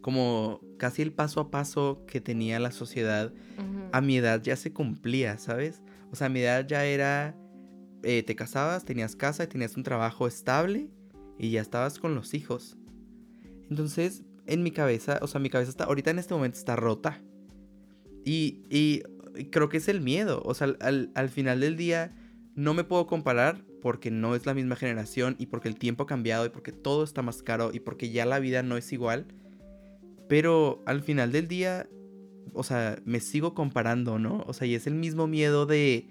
como 0.00 0.60
casi 0.78 1.02
el 1.02 1.12
paso 1.12 1.40
a 1.40 1.50
paso 1.50 2.04
que 2.06 2.20
tenía 2.20 2.60
la 2.60 2.70
sociedad, 2.70 3.32
a 3.90 4.00
mi 4.00 4.18
edad 4.18 4.40
ya 4.40 4.54
se 4.54 4.72
cumplía, 4.72 5.36
¿sabes? 5.38 5.82
O 6.12 6.16
sea, 6.16 6.28
a 6.28 6.30
mi 6.30 6.40
edad 6.40 6.64
ya 6.64 6.84
era, 6.84 7.36
eh, 8.04 8.22
te 8.22 8.36
casabas, 8.36 8.84
tenías 8.84 9.16
casa 9.16 9.48
tenías 9.48 9.76
un 9.76 9.82
trabajo 9.82 10.28
estable 10.28 10.90
y 11.38 11.50
ya 11.50 11.60
estabas 11.60 11.98
con 11.98 12.14
los 12.14 12.34
hijos. 12.34 12.76
Entonces, 13.68 14.22
en 14.46 14.62
mi 14.62 14.70
cabeza, 14.70 15.18
o 15.22 15.26
sea, 15.26 15.40
mi 15.40 15.50
cabeza 15.50 15.70
está, 15.70 15.84
ahorita 15.84 16.10
en 16.10 16.18
este 16.18 16.34
momento 16.34 16.58
está 16.58 16.76
rota. 16.76 17.22
Y, 18.24 18.62
y 18.70 19.02
creo 19.50 19.68
que 19.68 19.76
es 19.78 19.88
el 19.88 20.00
miedo, 20.00 20.42
o 20.44 20.54
sea, 20.54 20.74
al, 20.80 21.28
final 21.28 21.60
del 21.60 21.76
día, 21.76 22.14
no 22.54 22.74
me 22.74 22.84
puedo 22.84 23.06
comparar 23.06 23.64
porque 23.82 24.10
no 24.10 24.34
es 24.34 24.46
la 24.46 24.54
misma 24.54 24.76
generación 24.76 25.36
y 25.38 25.46
porque 25.46 25.68
el 25.68 25.76
tiempo 25.76 26.04
ha 26.04 26.06
cambiado 26.06 26.46
y 26.46 26.48
porque 26.48 26.72
todo 26.72 27.04
está 27.04 27.22
más 27.22 27.42
caro 27.42 27.70
y 27.72 27.80
porque 27.80 28.10
ya 28.10 28.24
la 28.26 28.38
vida 28.38 28.62
no 28.62 28.76
es 28.76 28.92
igual. 28.92 29.26
Pero 30.28 30.82
al 30.86 31.02
final 31.02 31.30
del 31.30 31.46
día, 31.46 31.88
o 32.52 32.64
sea, 32.64 32.98
me 33.04 33.20
sigo 33.20 33.54
comparando, 33.54 34.18
¿no? 34.18 34.42
O 34.46 34.52
sea, 34.54 34.66
y 34.66 34.74
es 34.74 34.86
el 34.86 34.94
mismo 34.94 35.26
miedo 35.28 35.66
de, 35.66 36.08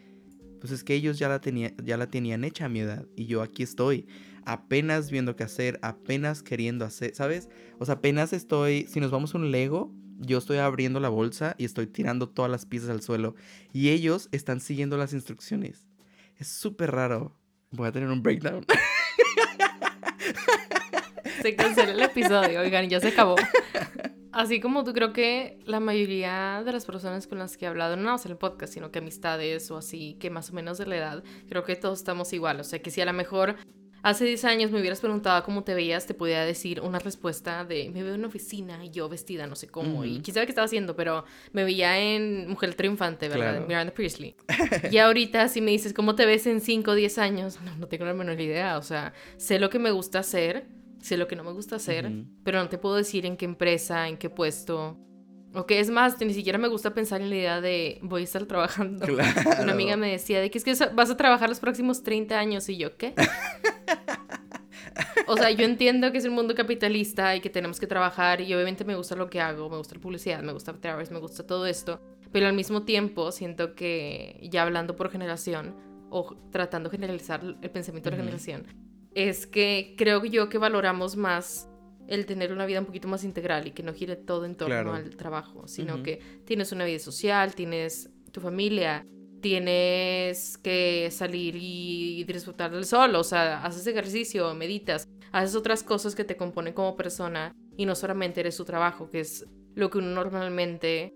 pues 0.62 0.72
es 0.72 0.84
que 0.84 0.94
ellos 0.94 1.20
ya 1.20 1.28
la, 1.28 1.42
tenía, 1.42 1.74
ya 1.84 1.98
la 1.98 2.08
tenían 2.08 2.44
hecha 2.44 2.66
a 2.66 2.70
mi 2.70 2.80
edad 2.80 3.06
y 3.16 3.26
yo 3.26 3.42
aquí 3.42 3.64
estoy, 3.64 4.08
apenas 4.46 5.12
viendo 5.12 5.36
qué 5.36 5.44
hacer, 5.44 5.80
apenas 5.82 6.44
queriendo 6.44 6.86
hacer, 6.86 7.14
¿sabes? 7.16 7.50
O 7.80 7.86
sea, 7.86 7.96
apenas 7.96 8.34
estoy, 8.34 8.88
si 8.88 9.00
nos 9.00 9.12
vamos 9.12 9.34
a 9.34 9.38
un 9.38 9.52
Lego, 9.52 9.94
yo 10.20 10.38
estoy 10.38 10.58
abriendo 10.58 11.00
la 11.00 11.10
bolsa 11.10 11.56
y 11.58 11.66
estoy 11.66 11.88
tirando 11.88 12.30
todas 12.30 12.50
las 12.50 12.66
piezas 12.66 12.90
al 12.90 13.02
suelo 13.02 13.36
y 13.74 13.90
ellos 13.90 14.30
están 14.32 14.60
siguiendo 14.60 14.98
las 14.98 15.14
instrucciones. 15.14 15.88
Es 16.38 16.48
súper 16.48 16.92
raro. 16.92 17.38
Voy 17.72 17.88
a 17.88 17.92
tener 17.92 18.10
un 18.10 18.24
breakdown. 18.24 18.66
Se 21.42 21.56
cancela 21.56 21.92
el 21.92 22.02
episodio, 22.02 22.62
oigan, 22.62 22.90
ya 22.90 23.00
se 23.00 23.10
acabó. 23.10 23.36
Así 24.32 24.60
como 24.60 24.84
tú 24.84 24.94
creo 24.94 25.14
que 25.14 25.60
la 25.66 25.80
mayoría 25.80 26.62
de 26.66 26.72
las 26.72 26.86
personas 26.86 27.28
con 27.28 27.38
las 27.38 27.56
que 27.56 27.66
he 27.66 27.68
hablado, 27.68 27.96
no 27.96 28.16
en 28.16 28.32
el 28.32 28.38
podcast, 28.38 28.74
sino 28.74 28.92
que 28.92 29.00
amistades 29.00 29.70
o 29.72 29.78
así, 29.78 30.18
que 30.20 30.30
más 30.30 30.50
o 30.50 30.54
menos 30.54 30.78
de 30.78 30.88
la 30.88 30.98
edad, 30.98 31.24
creo 31.48 31.64
que 31.64 31.76
todos 31.76 32.00
estamos 32.00 32.34
igual. 32.34 32.60
O 32.60 32.64
sea, 32.64 32.82
que 32.82 32.92
si 32.92 33.00
a 33.00 33.06
lo 33.06 33.14
mejor 33.14 33.56
hace 34.06 34.24
10 34.24 34.46
años 34.46 34.72
me 34.72 34.80
hubieras 34.80 35.02
preguntado 35.02 35.44
cómo 35.44 35.64
te 35.64 35.74
veías, 35.74 36.06
te 36.06 36.14
podía 36.14 36.46
decir 36.46 36.80
una 36.80 37.00
respuesta 37.00 37.66
de 37.66 37.90
me 37.90 38.04
veo 38.04 38.14
en 38.14 38.20
una 38.20 38.28
oficina 38.28 38.86
y 38.86 38.92
yo 38.92 39.10
vestida 39.10 39.48
no 39.48 39.56
sé 39.56 39.68
cómo. 39.68 40.06
Y 40.06 40.22
quién 40.22 40.36
sabe 40.36 40.46
qué 40.46 40.52
estaba 40.52 40.66
haciendo, 40.66 40.96
pero 40.96 41.26
me 41.54 41.64
veía 41.64 41.98
en 41.98 42.48
Mujer 42.48 42.76
Triunfante, 42.76 43.28
¿verdad? 43.30 43.66
Miranda 43.68 43.92
Priestley. 43.92 44.36
y 44.92 45.00
ahorita 45.00 45.50
si 45.50 45.60
me 45.60 45.72
dices 45.72 45.92
cómo 45.92 46.14
te 46.14 46.28
ves 46.28 46.46
en 46.46 46.62
5 46.62 46.92
o 46.92 46.94
10 46.94 47.18
años, 47.18 47.60
no, 47.62 47.76
no 47.78 47.88
tengo 47.88 48.06
la 48.06 48.14
menor 48.14 48.40
idea. 48.40 48.78
O 48.78 48.84
sea, 48.84 49.14
sé 49.38 49.58
lo 49.58 49.72
que 49.72 49.80
me 49.80 49.90
gusta 49.90 50.20
hacer, 50.20 50.68
sé 51.02 51.18
lo 51.18 51.28
que 51.28 51.36
no 51.36 51.44
me 51.44 51.52
gusta 51.52 51.78
hacer, 51.78 52.12
pero 52.44 52.60
no 52.62 52.70
te 52.70 52.78
puedo 52.78 52.96
decir 52.96 53.26
en 53.26 53.38
qué 53.38 53.46
empresa, 53.46 54.08
en 54.08 54.18
qué 54.18 54.30
puesto. 54.30 55.00
O 55.56 55.66
que 55.66 55.80
es 55.80 55.90
más, 55.90 56.20
ni 56.20 56.34
siquiera 56.34 56.58
me 56.58 56.68
gusta 56.68 56.94
pensar 56.94 57.22
en 57.22 57.30
la 57.30 57.36
idea 57.36 57.62
de 57.62 58.00
voy 58.02 58.22
a 58.22 58.24
estar 58.26 58.46
trabajando. 58.46 59.06
Una 59.62 59.72
amiga 59.72 59.96
me 59.96 60.12
decía 60.12 60.42
de 60.42 60.52
que 60.52 60.58
es 60.58 60.64
que 60.66 60.74
vas 60.94 61.10
a 61.10 61.18
trabajar 61.18 61.48
los 61.48 61.60
próximos 61.60 62.04
30 62.04 62.38
años 62.38 62.68
y 62.68 62.78
yo, 62.78 62.98
¿qué? 62.98 63.14
o 65.28 65.38
sea, 65.38 65.52
yo 65.52 65.66
entiendo 65.66 66.12
que 66.12 66.18
es 66.18 66.26
un 66.26 66.34
mundo 66.34 66.56
capitalista 66.56 67.36
y 67.36 67.42
que 67.42 67.50
tenemos 67.50 67.80
que 67.80 67.88
trabajar 67.88 68.42
y 68.42 68.54
obviamente 68.54 68.84
me 68.84 68.96
gusta 68.96 69.16
lo 69.16 69.30
que 69.30 69.40
hago, 69.40 69.70
me 69.70 69.78
gusta 69.78 69.96
la 69.96 70.02
publicidad, 70.02 70.44
me 70.44 70.52
gusta 70.52 70.74
Travis, 70.74 71.10
me 71.12 71.20
gusta 71.20 71.48
todo 71.48 71.66
esto, 71.66 72.02
pero 72.34 72.48
al 72.48 72.54
mismo 72.54 72.84
tiempo 72.84 73.32
siento 73.32 73.76
que 73.76 74.40
ya 74.52 74.64
hablando 74.64 74.96
por 74.98 75.10
generación 75.10 75.76
o 76.10 76.36
tratando 76.52 76.90
de 76.90 76.98
generalizar 76.98 77.42
el 77.62 77.70
pensamiento 77.72 78.10
de 78.10 78.18
la 78.18 78.24
generación, 78.24 78.68
es 79.14 79.48
que 79.48 79.96
creo 79.98 80.24
yo 80.26 80.50
que 80.50 80.58
valoramos 80.58 81.16
más 81.16 81.70
el 82.08 82.26
tener 82.26 82.52
una 82.52 82.66
vida 82.66 82.80
un 82.80 82.86
poquito 82.86 83.08
más 83.08 83.24
integral 83.24 83.68
y 83.68 83.72
que 83.72 83.84
no 83.84 83.94
gire 83.94 84.16
todo 84.16 84.46
en 84.46 84.56
torno 84.56 84.94
al 84.94 85.16
trabajo, 85.16 85.68
sino 85.68 86.04
que 86.04 86.20
tienes 86.46 86.72
una 86.72 86.86
vida 86.86 87.00
social, 87.00 87.56
tienes 87.56 88.10
tu 88.32 88.42
familia, 88.42 89.06
tienes 89.42 90.58
que 90.58 91.10
salir 91.12 91.56
y 91.56 92.24
disfrutar 92.24 92.72
del 92.72 92.86
sol, 92.86 93.16
o 93.16 93.24
sea, 93.24 93.64
haces 93.64 93.86
ejercicio, 93.88 94.54
meditas, 94.56 95.08
haces 95.32 95.56
otras 95.56 95.84
cosas 95.84 96.16
que 96.16 96.24
te 96.24 96.36
componen 96.38 96.74
como 96.74 96.96
persona 96.96 97.56
y 97.78 97.86
no 97.86 97.96
solamente 97.96 98.40
eres 98.40 98.58
tu 98.58 98.66
trabajo, 98.66 99.10
que 99.10 99.20
es 99.20 99.46
lo 99.76 99.90
que 99.90 100.00
uno 100.00 100.08
normalmente 100.08 101.14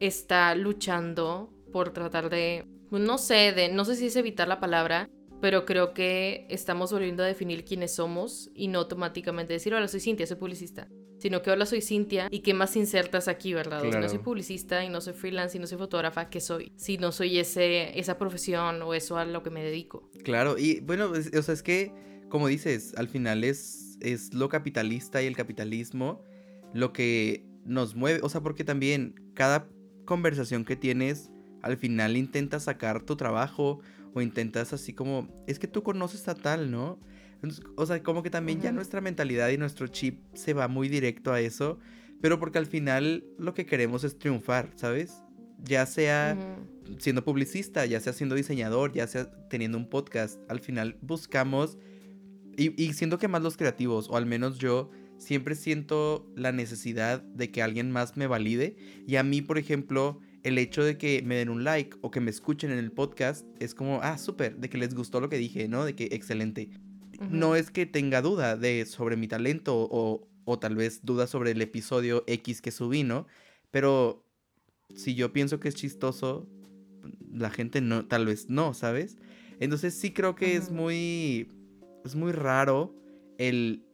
está 0.00 0.54
luchando 0.54 1.52
por 1.72 1.90
tratar 1.90 2.30
de, 2.30 2.66
no 2.90 3.18
sé, 3.18 3.52
de, 3.52 3.68
no 3.68 3.84
sé 3.84 3.96
si 3.96 4.06
es 4.06 4.16
evitar 4.16 4.48
la 4.48 4.60
palabra, 4.60 5.08
pero 5.40 5.64
creo 5.64 5.94
que 5.94 6.46
estamos 6.48 6.92
volviendo 6.92 7.22
a 7.22 7.26
definir 7.26 7.64
quiénes 7.64 7.94
somos 7.94 8.50
y 8.54 8.68
no 8.68 8.80
automáticamente 8.80 9.52
decir, 9.52 9.74
hola, 9.74 9.88
soy 9.88 10.00
Cintia, 10.00 10.26
soy 10.26 10.36
publicista, 10.36 10.88
sino 11.18 11.42
que 11.42 11.50
hola, 11.50 11.66
soy 11.66 11.80
Cintia 11.80 12.28
y 12.30 12.40
qué 12.40 12.54
más 12.54 12.76
insertas 12.76 13.28
aquí, 13.28 13.54
¿verdad? 13.54 13.82
no 13.84 14.08
soy 14.08 14.18
publicista 14.18 14.84
y 14.84 14.88
no 14.88 15.00
soy 15.00 15.14
freelance 15.14 15.56
y 15.56 15.60
no 15.60 15.66
soy 15.66 15.78
fotógrafa, 15.78 16.28
¿qué 16.28 16.40
soy? 16.40 16.72
Si 16.76 16.98
no 16.98 17.12
soy 17.12 17.38
ese, 17.38 17.98
esa 17.98 18.18
profesión 18.18 18.82
o 18.82 18.94
eso 18.94 19.16
a 19.16 19.24
lo 19.24 19.42
que 19.42 19.50
me 19.50 19.62
dedico. 19.62 20.10
Claro, 20.24 20.58
y 20.58 20.80
bueno, 20.80 21.10
o 21.10 21.42
sea, 21.42 21.54
es 21.54 21.62
que, 21.62 21.92
como 22.28 22.48
dices, 22.48 22.94
al 22.96 23.08
final 23.08 23.44
es, 23.44 23.96
es 24.00 24.34
lo 24.34 24.48
capitalista 24.48 25.22
y 25.22 25.26
el 25.26 25.36
capitalismo 25.36 26.22
lo 26.74 26.92
que 26.92 27.44
nos 27.64 27.94
mueve, 27.94 28.20
o 28.22 28.28
sea, 28.28 28.40
porque 28.40 28.64
también 28.64 29.14
cada 29.34 29.68
conversación 30.04 30.64
que 30.64 30.76
tienes, 30.76 31.30
al 31.62 31.76
final 31.76 32.16
intenta 32.16 32.60
sacar 32.60 33.02
tu 33.02 33.16
trabajo 33.16 33.80
o 34.14 34.20
intentas 34.20 34.72
así 34.72 34.92
como, 34.92 35.28
es 35.46 35.58
que 35.58 35.68
tú 35.68 35.82
conoces 35.82 36.28
a 36.28 36.34
tal, 36.34 36.70
¿no? 36.70 36.98
O 37.76 37.86
sea, 37.86 38.02
como 38.02 38.22
que 38.22 38.30
también 38.30 38.60
ya 38.60 38.72
nuestra 38.72 39.00
mentalidad 39.00 39.48
y 39.50 39.58
nuestro 39.58 39.86
chip 39.86 40.20
se 40.34 40.54
va 40.54 40.66
muy 40.66 40.88
directo 40.88 41.32
a 41.32 41.40
eso, 41.40 41.78
pero 42.20 42.40
porque 42.40 42.58
al 42.58 42.66
final 42.66 43.24
lo 43.38 43.54
que 43.54 43.66
queremos 43.66 44.02
es 44.04 44.18
triunfar, 44.18 44.72
¿sabes? 44.74 45.22
Ya 45.62 45.86
sea 45.86 46.36
siendo 46.98 47.24
publicista, 47.24 47.86
ya 47.86 48.00
sea 48.00 48.12
siendo 48.12 48.34
diseñador, 48.34 48.92
ya 48.92 49.06
sea 49.06 49.30
teniendo 49.48 49.78
un 49.78 49.88
podcast, 49.88 50.40
al 50.48 50.60
final 50.60 50.98
buscamos, 51.00 51.78
y, 52.56 52.80
y 52.82 52.92
siento 52.94 53.18
que 53.18 53.28
más 53.28 53.42
los 53.42 53.56
creativos, 53.56 54.08
o 54.10 54.16
al 54.16 54.26
menos 54.26 54.58
yo, 54.58 54.90
siempre 55.18 55.54
siento 55.54 56.28
la 56.34 56.50
necesidad 56.50 57.22
de 57.22 57.50
que 57.50 57.62
alguien 57.62 57.92
más 57.92 58.16
me 58.16 58.26
valide, 58.26 58.76
y 59.06 59.16
a 59.16 59.22
mí, 59.22 59.42
por 59.42 59.58
ejemplo, 59.58 60.20
el 60.48 60.58
hecho 60.58 60.82
de 60.82 60.98
que 60.98 61.22
me 61.22 61.36
den 61.36 61.48
un 61.48 61.64
like 61.64 61.96
o 62.00 62.10
que 62.10 62.20
me 62.20 62.30
escuchen 62.30 62.70
en 62.70 62.78
el 62.78 62.92
podcast 62.92 63.46
es 63.60 63.74
como, 63.74 64.00
ah, 64.02 64.18
súper, 64.18 64.56
de 64.56 64.68
que 64.68 64.78
les 64.78 64.94
gustó 64.94 65.20
lo 65.20 65.28
que 65.28 65.36
dije, 65.36 65.68
¿no? 65.68 65.84
De 65.84 65.94
que 65.94 66.08
excelente. 66.12 66.70
No 67.30 67.56
es 67.56 67.70
que 67.70 67.84
tenga 67.86 68.22
duda 68.22 68.56
de 68.56 68.86
sobre 68.86 69.16
mi 69.16 69.26
talento 69.26 69.74
o, 69.76 70.28
o 70.44 70.58
tal 70.58 70.76
vez 70.76 71.04
duda 71.04 71.26
sobre 71.26 71.50
el 71.50 71.60
episodio 71.60 72.24
X 72.26 72.62
que 72.62 72.70
subí, 72.70 73.02
¿no? 73.02 73.26
Pero 73.70 74.24
si 74.94 75.14
yo 75.14 75.32
pienso 75.32 75.60
que 75.60 75.68
es 75.68 75.74
chistoso, 75.74 76.48
la 77.32 77.50
gente 77.50 77.80
no, 77.80 78.06
tal 78.06 78.26
vez 78.26 78.48
no, 78.48 78.74
¿sabes? 78.74 79.18
Entonces 79.60 79.94
sí 79.94 80.12
creo 80.12 80.34
que 80.34 80.56
es 80.56 80.70
muy, 80.70 81.48
es 82.04 82.14
muy 82.14 82.32
raro 82.32 82.94
el, 83.38 83.84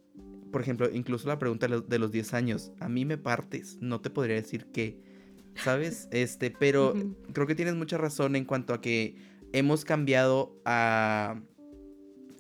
por 0.53 0.61
ejemplo, 0.61 0.88
incluso 0.93 1.29
la 1.29 1.38
pregunta 1.38 1.67
de 1.67 1.99
los 1.99 2.12
10 2.12 2.35
años, 2.35 2.73
a 2.79 2.88
mí 2.88 3.05
me 3.05 3.19
partes, 3.19 3.79
no 3.81 4.01
te 4.01 4.11
podría 4.11 4.37
decir 4.37 4.67
que 4.67 5.13
¿sabes? 5.57 6.09
Este, 6.11 6.51
pero 6.51 6.95
creo 7.33 7.47
que 7.47 7.55
tienes 7.55 7.75
mucha 7.75 7.99
razón 7.99 8.37
en 8.37 8.45
cuanto 8.45 8.75
a 8.75 8.81
que 8.81 9.17
hemos 9.53 9.85
cambiado 9.85 10.61
a... 10.64 11.40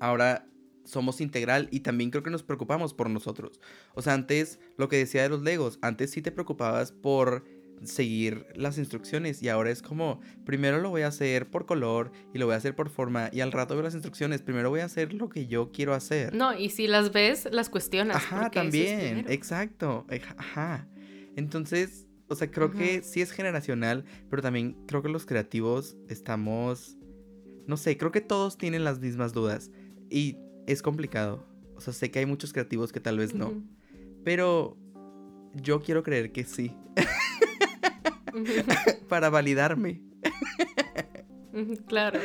Ahora 0.00 0.48
somos 0.84 1.20
integral 1.20 1.68
y 1.70 1.80
también 1.80 2.10
creo 2.10 2.22
que 2.22 2.30
nos 2.30 2.42
preocupamos 2.42 2.94
por 2.94 3.08
nosotros. 3.08 3.60
O 3.94 4.02
sea, 4.02 4.12
antes, 4.14 4.58
lo 4.76 4.88
que 4.88 4.96
decía 4.96 5.22
de 5.22 5.28
los 5.30 5.42
Legos, 5.42 5.78
antes 5.80 6.10
sí 6.10 6.22
te 6.22 6.30
preocupabas 6.30 6.92
por 6.92 7.44
seguir 7.82 8.46
las 8.54 8.78
instrucciones 8.78 9.42
y 9.42 9.48
ahora 9.48 9.70
es 9.70 9.82
como, 9.82 10.20
primero 10.44 10.80
lo 10.80 10.90
voy 10.90 11.02
a 11.02 11.08
hacer 11.08 11.50
por 11.50 11.66
color 11.66 12.12
y 12.32 12.38
lo 12.38 12.46
voy 12.46 12.54
a 12.54 12.58
hacer 12.58 12.74
por 12.74 12.88
forma 12.88 13.30
y 13.32 13.40
al 13.40 13.52
rato 13.52 13.74
veo 13.74 13.82
las 13.82 13.94
instrucciones, 13.94 14.42
primero 14.42 14.70
voy 14.70 14.80
a 14.80 14.84
hacer 14.84 15.12
lo 15.12 15.28
que 15.28 15.46
yo 15.46 15.70
quiero 15.70 15.94
hacer. 15.94 16.34
No, 16.34 16.56
y 16.56 16.70
si 16.70 16.86
las 16.86 17.12
ves, 17.12 17.48
las 17.50 17.68
cuestionas. 17.68 18.16
Ajá, 18.16 18.50
también, 18.50 19.26
exacto, 19.28 20.06
ajá. 20.36 20.86
Entonces, 21.36 22.06
o 22.34 22.36
sea, 22.36 22.50
creo 22.50 22.72
que 22.72 23.02
sí 23.02 23.20
es 23.20 23.30
generacional, 23.30 24.04
pero 24.28 24.42
también 24.42 24.76
creo 24.88 25.02
que 25.02 25.08
los 25.08 25.24
creativos 25.24 25.96
estamos, 26.08 26.96
no 27.68 27.76
sé, 27.76 27.96
creo 27.96 28.10
que 28.10 28.20
todos 28.20 28.58
tienen 28.58 28.82
las 28.82 28.98
mismas 28.98 29.32
dudas 29.32 29.70
y 30.10 30.36
es 30.66 30.82
complicado. 30.82 31.46
O 31.76 31.80
sea, 31.80 31.92
sé 31.92 32.10
que 32.10 32.18
hay 32.18 32.26
muchos 32.26 32.52
creativos 32.52 32.90
que 32.90 32.98
tal 32.98 33.18
vez 33.18 33.34
no, 33.34 33.62
pero 34.24 34.76
yo 35.54 35.80
quiero 35.80 36.02
creer 36.02 36.32
que 36.32 36.42
sí. 36.42 36.72
Para 39.08 39.30
validarme. 39.30 40.02
claro. 41.86 42.18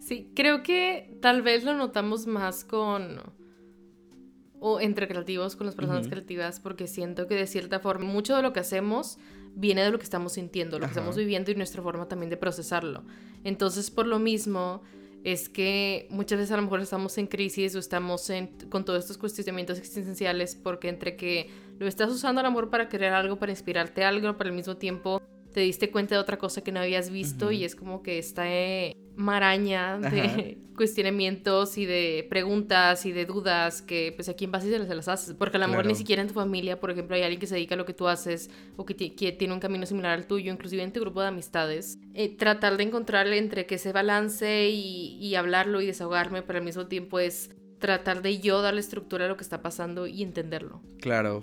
Sí, 0.00 0.30
creo 0.36 0.62
que 0.62 1.16
tal 1.22 1.40
vez 1.40 1.64
lo 1.64 1.74
notamos 1.74 2.26
más 2.26 2.62
con 2.62 3.22
o 4.66 4.80
entre 4.80 5.06
creativos 5.06 5.56
con 5.56 5.66
las 5.66 5.74
personas 5.74 6.08
creativas 6.08 6.58
porque 6.58 6.86
siento 6.86 7.26
que 7.26 7.34
de 7.34 7.46
cierta 7.46 7.80
forma 7.80 8.06
mucho 8.06 8.34
de 8.34 8.40
lo 8.40 8.54
que 8.54 8.60
hacemos 8.60 9.18
viene 9.54 9.82
de 9.82 9.90
lo 9.90 9.98
que 9.98 10.04
estamos 10.04 10.32
sintiendo, 10.32 10.78
lo 10.78 10.86
que 10.86 10.92
estamos 10.92 11.16
viviendo 11.16 11.50
y 11.50 11.54
nuestra 11.54 11.82
forma 11.82 12.08
también 12.08 12.30
de 12.30 12.38
procesarlo. 12.38 13.04
Entonces, 13.44 13.90
por 13.90 14.06
lo 14.06 14.18
mismo, 14.18 14.80
es 15.22 15.50
que 15.50 16.06
muchas 16.08 16.38
veces 16.38 16.52
a 16.52 16.56
lo 16.56 16.62
mejor 16.62 16.80
estamos 16.80 17.18
en 17.18 17.26
crisis 17.26 17.74
o 17.74 17.78
estamos 17.78 18.32
con 18.70 18.86
todos 18.86 19.00
estos 19.00 19.18
cuestionamientos 19.18 19.78
existenciales 19.78 20.54
porque 20.54 20.88
entre 20.88 21.14
que 21.14 21.50
lo 21.78 21.86
estás 21.86 22.10
usando 22.10 22.40
al 22.40 22.46
amor 22.46 22.70
para 22.70 22.88
crear 22.88 23.12
algo, 23.12 23.38
para 23.38 23.52
inspirarte 23.52 24.02
algo, 24.02 24.34
pero 24.38 24.48
al 24.48 24.56
mismo 24.56 24.78
tiempo 24.78 25.20
te 25.52 25.60
diste 25.60 25.90
cuenta 25.90 26.14
de 26.14 26.22
otra 26.22 26.38
cosa 26.38 26.62
que 26.62 26.72
no 26.72 26.80
habías 26.80 27.10
visto 27.10 27.52
y 27.52 27.64
es 27.64 27.76
como 27.76 28.02
que 28.02 28.18
está, 28.18 28.50
eh, 28.50 28.96
maraña 29.16 29.98
de 29.98 30.58
cuestionamientos 30.76 31.78
y 31.78 31.86
de 31.86 32.26
preguntas 32.28 33.06
y 33.06 33.12
de 33.12 33.26
dudas 33.26 33.80
que 33.82 34.12
pues 34.14 34.28
a 34.28 34.34
quién 34.34 34.50
vas 34.50 34.64
y 34.64 34.70
se 34.70 34.78
las 34.78 35.08
haces. 35.08 35.34
Porque 35.34 35.56
a 35.56 35.60
lo 35.60 35.68
mejor 35.68 35.86
ni 35.86 35.94
siquiera 35.94 36.22
en 36.22 36.28
tu 36.28 36.34
familia, 36.34 36.80
por 36.80 36.90
ejemplo, 36.90 37.16
hay 37.16 37.22
alguien 37.22 37.40
que 37.40 37.46
se 37.46 37.54
dedica 37.54 37.74
a 37.74 37.78
lo 37.78 37.84
que 37.84 37.94
tú 37.94 38.08
haces 38.08 38.50
o 38.76 38.84
que, 38.84 38.94
tiene 38.94 39.54
un 39.54 39.60
camino 39.60 39.86
similar 39.86 40.12
al 40.12 40.26
tuyo, 40.26 40.52
inclusive 40.52 40.82
en 40.82 40.92
tu 40.92 41.00
grupo 41.00 41.20
de 41.20 41.28
amistades. 41.28 41.98
Eh, 42.14 42.36
tratar 42.36 42.76
de 42.76 42.84
encontrar 42.84 43.26
entre 43.28 43.66
que 43.66 43.78
se 43.78 43.92
balance 43.92 44.68
y, 44.68 45.16
y 45.20 45.34
hablarlo 45.34 45.80
y 45.80 45.86
desahogarme, 45.86 46.42
pero 46.42 46.58
al 46.58 46.64
mismo 46.64 46.86
tiempo 46.86 47.18
es 47.18 47.50
tratar 47.78 48.22
de 48.22 48.40
yo 48.40 48.62
darle 48.62 48.80
estructura 48.80 49.26
a 49.26 49.28
lo 49.28 49.36
que 49.36 49.42
está 49.42 49.62
pasando 49.62 50.06
y 50.06 50.22
entenderlo. 50.22 50.82
Claro. 51.00 51.42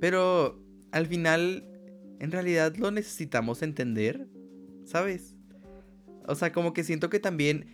Pero 0.00 0.62
al 0.90 1.06
final, 1.06 1.64
en 2.20 2.30
realidad 2.30 2.76
lo 2.76 2.90
necesitamos 2.90 3.62
entender, 3.62 4.28
¿sabes? 4.84 5.31
O 6.26 6.34
sea, 6.34 6.52
como 6.52 6.72
que 6.72 6.84
siento 6.84 7.10
que 7.10 7.20
también 7.20 7.66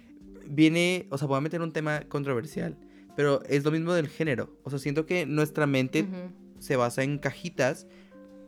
viene, 0.47 1.07
o 1.11 1.19
sea, 1.19 1.29
voy 1.29 1.39
a 1.39 1.41
meter 1.41 1.61
un 1.61 1.73
tema 1.73 2.03
controversial, 2.09 2.77
pero 3.17 3.43
es 3.45 3.65
lo 3.65 3.71
mismo 3.71 3.93
del 3.93 4.09
género. 4.09 4.57
O 4.63 4.71
sea, 4.71 4.79
siento 4.79 5.07
que 5.07 5.27
nuestra 5.27 5.67
mente 5.67 6.07
se 6.59 6.77
basa 6.77 7.03
en 7.03 7.19
cajitas 7.19 7.87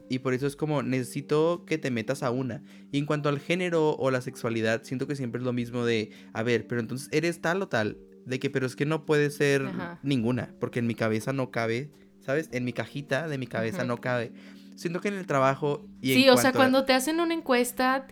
y 0.09 0.21
por 0.21 0.35
eso 0.35 0.47
es 0.47 0.57
como 0.57 0.83
necesito 0.83 1.65
que 1.67 1.79
te 1.79 1.91
metas 1.91 2.23
a 2.23 2.31
una. 2.31 2.63
Y 2.91 2.99
en 2.99 3.07
cuanto 3.07 3.29
al 3.29 3.39
género 3.39 3.97
o 3.97 4.11
la 4.11 4.21
sexualidad, 4.21 4.83
siento 4.83 5.07
que 5.07 5.17
siempre 5.17 5.39
es 5.39 5.45
lo 5.45 5.53
mismo 5.53 5.85
de, 5.85 6.11
a 6.33 6.43
ver, 6.43 6.67
pero 6.67 6.81
entonces 6.81 7.09
eres 7.13 7.41
tal 7.41 7.63
o 7.63 7.69
tal, 7.69 7.99
de 8.27 8.39
que 8.41 8.51
pero 8.51 8.67
es 8.67 8.77
que 8.77 8.87
no 8.87 9.07
puede 9.07 9.31
ser 9.31 9.71
ninguna, 10.03 10.55
porque 10.59 10.81
en 10.81 10.87
mi 10.87 10.95
cabeza 10.95 11.33
no 11.33 11.51
cabe, 11.51 11.91
¿sabes? 12.21 12.49
En 12.53 12.65
mi 12.65 12.73
cajita 12.73 13.29
de 13.29 13.39
mi 13.39 13.47
cabeza 13.47 13.85
no 13.85 14.01
cabe 14.01 14.33
siento 14.81 15.03
que 15.03 15.09
en 15.09 15.15
el 15.15 15.27
trabajo 15.27 15.87
y 16.01 16.15
Sí, 16.15 16.29
o 16.31 16.39
sea, 16.39 16.53
cuando 16.53 16.87
te 16.87 16.95
hacen 16.95 17.21
una 17.21 17.35
encuesta 17.35 18.07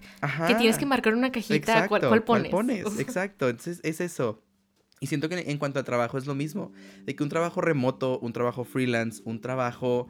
que 0.46 0.54
tienes 0.54 0.76
que 0.76 0.84
marcar 0.84 1.14
una 1.14 1.32
cajita, 1.32 1.88
¿cuál, 1.88 2.02
pones? 2.02 2.24
¿cuál 2.26 2.48
pones? 2.50 2.84
Exacto, 3.00 3.48
entonces 3.48 3.80
es 3.82 4.02
eso. 4.02 4.44
Y 5.00 5.06
siento 5.06 5.30
que 5.30 5.38
en 5.38 5.58
cuanto 5.58 5.78
al 5.78 5.86
trabajo 5.86 6.18
es 6.18 6.26
lo 6.26 6.34
mismo, 6.34 6.72
de 7.04 7.16
que 7.16 7.22
un 7.22 7.30
trabajo 7.30 7.62
remoto, 7.62 8.18
un 8.18 8.34
trabajo 8.34 8.64
freelance, 8.64 9.22
un 9.24 9.40
trabajo 9.40 10.08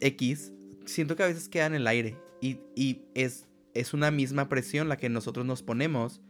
X, 0.00 0.52
siento 0.84 1.14
que 1.14 1.22
a 1.22 1.26
veces 1.26 1.48
queda 1.48 1.66
en 1.66 1.74
el 1.74 1.86
aire 1.86 2.16
y, 2.40 3.02
es, 3.14 3.46
es 3.72 3.94
una 3.94 4.10
misma 4.10 4.48
presión 4.48 4.88
la 4.88 4.96
que 4.96 5.08
nosotros 5.08 5.46
nos 5.46 5.62
ponemos 5.62 6.20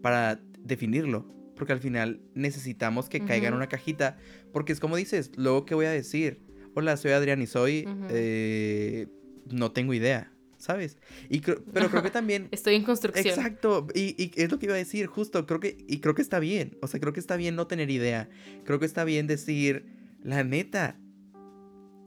para 0.00 0.40
definirlo. 0.58 1.28
Porque 1.56 1.74
al 1.74 1.80
final 1.80 2.22
necesitamos 2.34 3.10
que 3.10 3.22
caiga 3.22 3.48
en 3.48 3.54
una 3.54 3.68
cajita. 3.68 4.16
Porque 4.50 4.72
es 4.72 4.80
como 4.80 4.96
dices, 4.96 5.30
luego 5.36 5.66
qué 5.66 5.74
voy 5.74 5.84
a 5.84 5.90
decir 5.90 6.49
hola, 6.74 6.96
soy 6.96 7.12
Adrián 7.12 7.42
y 7.42 7.46
soy, 7.46 7.86
eh, 8.10 9.08
no 9.50 9.72
tengo 9.72 9.94
idea, 9.94 10.32
¿sabes? 10.56 10.98
Y 11.28 11.40
pero 11.40 11.90
creo 11.90 12.02
que 12.02 12.10
también... 12.10 12.48
Estoy 12.50 12.74
en 12.74 12.84
construcción. 12.84 13.26
Exacto, 13.26 13.86
y, 13.94 14.32
es 14.36 14.50
lo 14.50 14.58
que 14.58 14.66
iba 14.66 14.74
a 14.74 14.78
decir, 14.78 15.06
justo, 15.06 15.46
creo 15.46 15.60
que, 15.60 15.76
y 15.88 16.00
creo 16.00 16.14
que 16.14 16.22
está 16.22 16.38
bien, 16.38 16.76
o 16.82 16.86
sea, 16.86 17.00
creo 17.00 17.12
que 17.12 17.20
está 17.20 17.36
bien 17.36 17.56
no 17.56 17.66
tener 17.66 17.90
idea, 17.90 18.28
creo 18.64 18.78
que 18.78 18.86
está 18.86 19.04
bien 19.04 19.26
decir, 19.26 19.86
la 20.22 20.44
neta, 20.44 20.96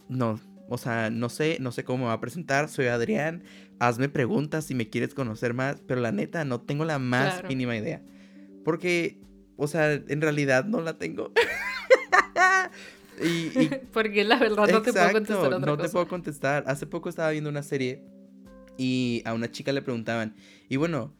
no, 0.07 0.39
o 0.69 0.77
sea, 0.77 1.09
no 1.09 1.29
sé, 1.29 1.57
no 1.59 1.71
sé 1.71 1.83
cómo 1.83 2.05
me 2.05 2.07
va 2.07 2.13
a 2.13 2.21
presentar, 2.21 2.69
soy 2.69 2.87
Adrián, 2.87 3.43
hazme 3.79 4.09
preguntas 4.09 4.65
si 4.65 4.75
me 4.75 4.89
quieres 4.89 5.13
conocer 5.13 5.53
más, 5.53 5.81
pero 5.85 6.01
la 6.01 6.11
neta, 6.11 6.45
no 6.45 6.61
tengo 6.61 6.85
la 6.85 6.99
más 6.99 7.43
mínima 7.47 7.75
idea, 7.75 8.01
porque, 8.63 9.19
o 9.57 9.67
sea, 9.67 9.93
en 9.93 10.21
realidad 10.21 10.65
no 10.65 10.81
la 10.81 10.97
tengo. 10.97 11.31
Y, 13.21 13.69
Porque 13.93 14.23
la 14.23 14.37
verdad 14.37 14.67
no 14.69 14.81
te 14.81 14.93
puedo 14.93 15.11
contestar 15.11 15.59
no 15.61 15.77
te 15.77 15.89
puedo 15.89 16.07
contestar. 16.07 16.63
Hace 16.67 16.87
poco 16.87 17.09
estaba 17.09 17.31
viendo 17.31 17.49
una 17.49 17.63
serie 17.63 18.03
y 18.77 19.21
a 19.25 19.33
una 19.33 19.51
chica 19.51 19.71
le 19.71 19.81
preguntaban, 19.81 20.35
y 20.69 20.77
bueno, 20.77 21.13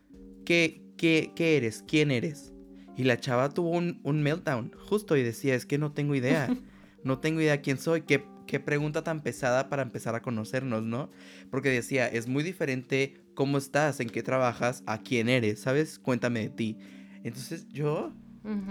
¿qué, 0.45 0.81
qué, 0.97 1.31
qué 1.35 1.57
eres? 1.57 1.83
¿Quién 1.87 2.11
eres? 2.11 2.53
Y 2.95 3.03
la 3.03 3.19
chava 3.19 3.49
tuvo 3.49 3.71
un, 3.71 3.99
un, 4.03 4.21
meltdown 4.21 4.71
justo 4.87 5.17
y 5.17 5.23
decía, 5.23 5.55
es 5.55 5.65
que 5.65 5.77
no 5.77 5.91
tengo 5.91 6.15
idea. 6.15 6.49
No 7.03 7.19
tengo 7.19 7.41
idea 7.41 7.61
quién 7.61 7.77
soy. 7.77 8.03
¿Qué, 8.03 8.23
qué 8.47 8.61
pregunta 8.61 9.03
tan 9.03 9.21
pesada 9.21 9.67
para 9.67 9.83
empezar 9.83 10.15
a 10.15 10.21
conocernos, 10.21 10.83
¿no? 10.83 11.09
Porque 11.51 11.69
decía, 11.69 12.07
es 12.07 12.29
muy 12.29 12.43
diferente 12.43 13.21
cómo 13.33 13.57
estás, 13.57 13.99
en 13.99 14.09
qué 14.09 14.23
trabajas, 14.23 14.83
a 14.85 15.01
quién 15.01 15.27
eres, 15.27 15.59
¿sabes? 15.59 15.99
Cuéntame 15.99 16.39
de 16.41 16.49
ti. 16.49 16.77
Entonces 17.23 17.67
yo, 17.69 18.13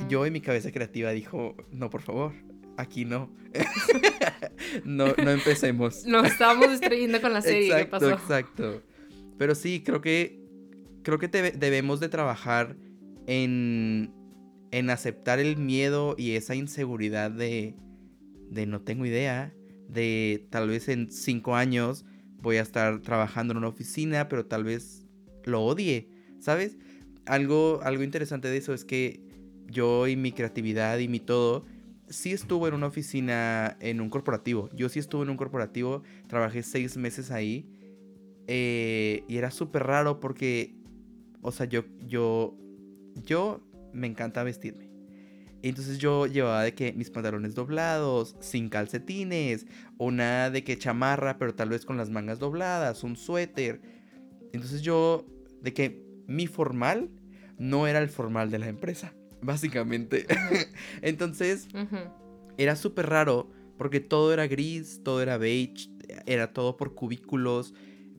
yo 0.08 0.24
en 0.24 0.32
mi 0.32 0.40
cabeza 0.40 0.72
creativa 0.72 1.10
dijo, 1.10 1.56
no, 1.70 1.90
por 1.90 2.00
favor, 2.00 2.32
aquí 2.76 3.04
no. 3.04 3.30
no, 4.84 5.14
no 5.22 5.30
empecemos. 5.30 6.04
Nos 6.06 6.26
estábamos 6.26 6.70
distrayendo 6.70 7.20
con 7.20 7.32
la 7.32 7.42
serie. 7.42 7.66
Exacto, 7.66 7.84
¿Qué 7.84 7.90
pasó? 7.90 8.10
exacto. 8.10 8.82
Pero 9.38 9.54
sí, 9.54 9.82
creo 9.84 10.00
que 10.00 10.42
creo 11.02 11.18
que 11.18 11.28
debemos 11.28 12.00
de 12.00 12.08
trabajar 12.08 12.76
en, 13.26 14.12
en 14.70 14.90
aceptar 14.90 15.38
el 15.38 15.56
miedo 15.56 16.14
y 16.16 16.32
esa 16.32 16.54
inseguridad 16.54 17.30
de, 17.30 17.74
de 18.50 18.66
no 18.66 18.80
tengo 18.82 19.04
idea, 19.04 19.52
de 19.88 20.46
tal 20.50 20.68
vez 20.68 20.88
en 20.88 21.10
cinco 21.10 21.56
años 21.56 22.04
voy 22.40 22.56
a 22.56 22.62
estar 22.62 23.00
trabajando 23.00 23.52
en 23.52 23.58
una 23.58 23.68
oficina, 23.68 24.28
pero 24.28 24.46
tal 24.46 24.64
vez 24.64 25.06
lo 25.44 25.62
odie, 25.62 26.08
¿sabes? 26.40 26.76
Algo, 27.26 27.80
algo 27.82 28.02
interesante 28.02 28.48
de 28.48 28.56
eso 28.56 28.74
es 28.74 28.84
que 28.84 29.20
yo 29.66 30.08
y 30.08 30.16
mi 30.16 30.32
creatividad 30.32 30.98
y 30.98 31.08
mi 31.08 31.20
todo 31.20 31.64
sí 32.12 32.32
estuvo 32.32 32.68
en 32.68 32.74
una 32.74 32.86
oficina, 32.86 33.76
en 33.80 34.00
un 34.00 34.10
corporativo. 34.10 34.68
Yo 34.74 34.88
sí 34.88 34.98
estuve 34.98 35.24
en 35.24 35.30
un 35.30 35.36
corporativo, 35.36 36.02
trabajé 36.28 36.62
seis 36.62 36.96
meses 36.96 37.30
ahí. 37.30 37.66
Eh, 38.46 39.24
y 39.28 39.36
era 39.36 39.50
súper 39.50 39.84
raro 39.84 40.20
porque, 40.20 40.74
o 41.40 41.52
sea, 41.52 41.66
yo, 41.66 41.84
yo, 42.06 42.56
yo 43.24 43.66
me 43.92 44.06
encanta 44.06 44.42
vestirme. 44.42 44.90
Entonces 45.62 45.98
yo 45.98 46.26
llevaba 46.26 46.64
de 46.64 46.74
que 46.74 46.92
mis 46.92 47.10
pantalones 47.10 47.54
doblados, 47.54 48.36
sin 48.40 48.68
calcetines, 48.68 49.66
una 49.96 50.50
de 50.50 50.64
que 50.64 50.76
chamarra, 50.76 51.38
pero 51.38 51.54
tal 51.54 51.68
vez 51.68 51.84
con 51.84 51.96
las 51.96 52.10
mangas 52.10 52.40
dobladas, 52.40 53.04
un 53.04 53.16
suéter. 53.16 53.80
Entonces 54.52 54.82
yo, 54.82 55.24
de 55.60 55.72
que 55.72 56.04
mi 56.26 56.48
formal 56.48 57.10
no 57.58 57.86
era 57.86 58.00
el 58.00 58.08
formal 58.08 58.50
de 58.50 58.58
la 58.58 58.68
empresa 58.68 59.14
básicamente. 59.42 60.26
Entonces, 61.02 61.68
era 62.56 62.76
súper 62.76 63.08
raro 63.08 63.50
porque 63.76 64.00
todo 64.00 64.32
era 64.32 64.46
gris, 64.46 65.00
todo 65.02 65.20
era 65.22 65.36
beige, 65.36 65.90
era 66.26 66.52
todo 66.52 66.76
por 66.76 66.94
cubículos. 66.94 67.74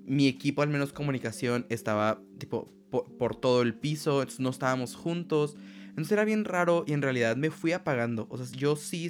Mi 0.06 0.28
equipo, 0.28 0.62
al 0.62 0.70
menos 0.70 0.94
comunicación, 0.94 1.66
estaba 1.70 2.22
tipo 2.38 2.74
por, 2.92 3.36
todo 3.36 3.62
el 3.62 3.74
piso, 3.74 4.20
entonces 4.22 4.40
no 4.40 4.50
estábamos 4.50 4.96
juntos. 4.96 5.56
Entonces 5.90 6.12
era 6.12 6.26
bien 6.26 6.46
raro 6.46 6.84
y 6.86 6.94
en 6.94 7.02
realidad 7.02 7.36
me 7.36 7.50
fui 7.50 7.72
apagando. 7.72 8.28
O 8.30 8.38
sea, 8.38 8.46
yo 8.58 8.76
sí, 8.76 9.10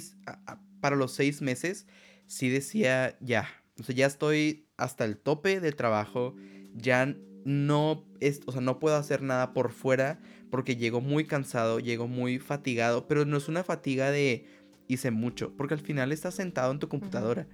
para 0.80 0.96
los 0.96 1.12
seis 1.12 1.42
meses, 1.42 1.86
sí 2.26 2.48
decía, 2.48 3.18
ya, 3.20 3.48
o 3.78 3.82
sea, 3.82 3.94
ya 3.94 4.06
estoy 4.06 4.68
hasta 4.76 5.04
el 5.04 5.18
tope 5.18 5.60
del 5.60 5.76
trabajo, 5.76 6.34
ya 6.74 7.14
no, 7.44 8.06
es, 8.20 8.40
o 8.46 8.52
sea, 8.52 8.60
no 8.60 8.78
puedo 8.78 8.96
hacer 8.96 9.22
nada 9.22 9.52
por 9.52 9.70
fuera 9.72 10.20
porque 10.54 10.76
llego 10.76 11.00
muy 11.00 11.24
cansado, 11.24 11.80
llego 11.80 12.06
muy 12.06 12.38
fatigado, 12.38 13.08
pero 13.08 13.24
no 13.24 13.38
es 13.38 13.48
una 13.48 13.64
fatiga 13.64 14.12
de 14.12 14.46
hice 14.86 15.10
mucho, 15.10 15.52
porque 15.56 15.74
al 15.74 15.80
final 15.80 16.12
estás 16.12 16.36
sentado 16.36 16.70
en 16.70 16.78
tu 16.78 16.88
computadora. 16.88 17.48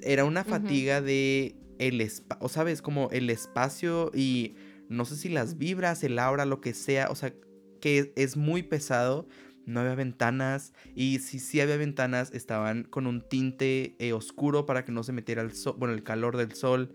Era 0.00 0.24
una 0.24 0.42
fatiga 0.42 1.02
de 1.02 1.54
el 1.78 2.00
espacio, 2.00 2.42
o 2.42 2.48
sabes, 2.48 2.80
como 2.80 3.10
el 3.10 3.28
espacio 3.28 4.10
y 4.14 4.54
no 4.88 5.04
sé 5.04 5.16
si 5.16 5.28
las 5.28 5.58
vibras, 5.58 6.02
el 6.02 6.18
aura, 6.18 6.46
lo 6.46 6.62
que 6.62 6.72
sea, 6.72 7.08
o 7.10 7.14
sea, 7.14 7.34
que 7.82 8.14
es 8.16 8.38
muy 8.38 8.62
pesado. 8.62 9.28
No 9.66 9.80
había 9.80 9.94
ventanas 9.94 10.72
y 10.94 11.18
si 11.18 11.38
sí 11.38 11.60
había 11.60 11.76
ventanas 11.76 12.32
estaban 12.32 12.84
con 12.84 13.06
un 13.06 13.20
tinte 13.20 13.96
eh, 13.98 14.14
oscuro 14.14 14.64
para 14.64 14.86
que 14.86 14.92
no 14.92 15.02
se 15.02 15.12
metiera 15.12 15.42
el 15.42 15.52
sol, 15.52 15.74
bueno, 15.76 15.92
el 15.92 16.02
calor 16.02 16.38
del 16.38 16.54
sol. 16.54 16.90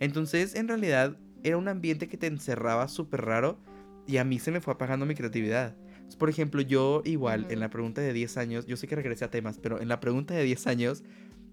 Entonces, 0.00 0.56
en 0.56 0.66
realidad, 0.66 1.16
era 1.44 1.56
un 1.56 1.68
ambiente 1.68 2.08
que 2.08 2.16
te 2.16 2.26
encerraba 2.26 2.88
súper 2.88 3.20
raro 3.26 3.60
y 4.06 4.16
a 4.16 4.24
mí 4.24 4.38
se 4.38 4.50
me 4.50 4.60
fue 4.60 4.74
apagando 4.74 5.06
mi 5.06 5.14
creatividad. 5.14 5.76
por 6.18 6.28
ejemplo, 6.28 6.60
yo 6.60 7.02
igual, 7.04 7.46
en 7.48 7.60
la 7.60 7.70
pregunta 7.70 8.02
de 8.02 8.12
10 8.12 8.36
años, 8.36 8.66
yo 8.66 8.76
sé 8.76 8.86
que 8.86 8.96
regresé 8.96 9.24
a 9.24 9.30
temas, 9.30 9.58
pero 9.58 9.80
en 9.80 9.88
la 9.88 9.98
pregunta 9.98 10.34
de 10.34 10.44
10 10.44 10.66
años, 10.66 11.04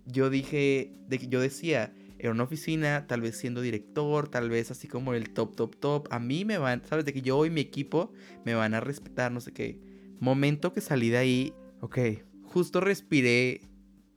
yo 0.06 0.30
dije, 0.30 0.92
de, 1.08 1.18
yo 1.30 1.40
decía, 1.40 1.94
en 2.18 2.32
una 2.32 2.44
oficina, 2.44 3.08
tal 3.08 3.22
vez 3.22 3.38
siendo 3.38 3.62
director, 3.62 4.28
tal 4.28 4.50
vez 4.50 4.70
así 4.72 4.88
como 4.88 5.14
el 5.14 5.30
top, 5.30 5.56
top, 5.56 5.76
top, 5.78 6.08
a 6.12 6.20
mí 6.20 6.44
me 6.44 6.58
van, 6.58 6.82
¿sabes? 6.86 7.06
De 7.06 7.14
que 7.14 7.22
yo 7.22 7.46
y 7.46 7.50
mi 7.50 7.62
equipo 7.62 8.12
me 8.46 8.54
van 8.54 8.74
a 8.74 8.82
respetar, 8.82 9.32
no 9.32 9.40
sé 9.40 9.54
qué. 9.54 9.80
Momento 10.20 10.74
que 10.74 10.82
salí 10.82 11.10
de 11.10 11.18
ahí, 11.18 11.54
ok, 11.80 11.98
justo 12.44 12.82
respiré 12.82 13.62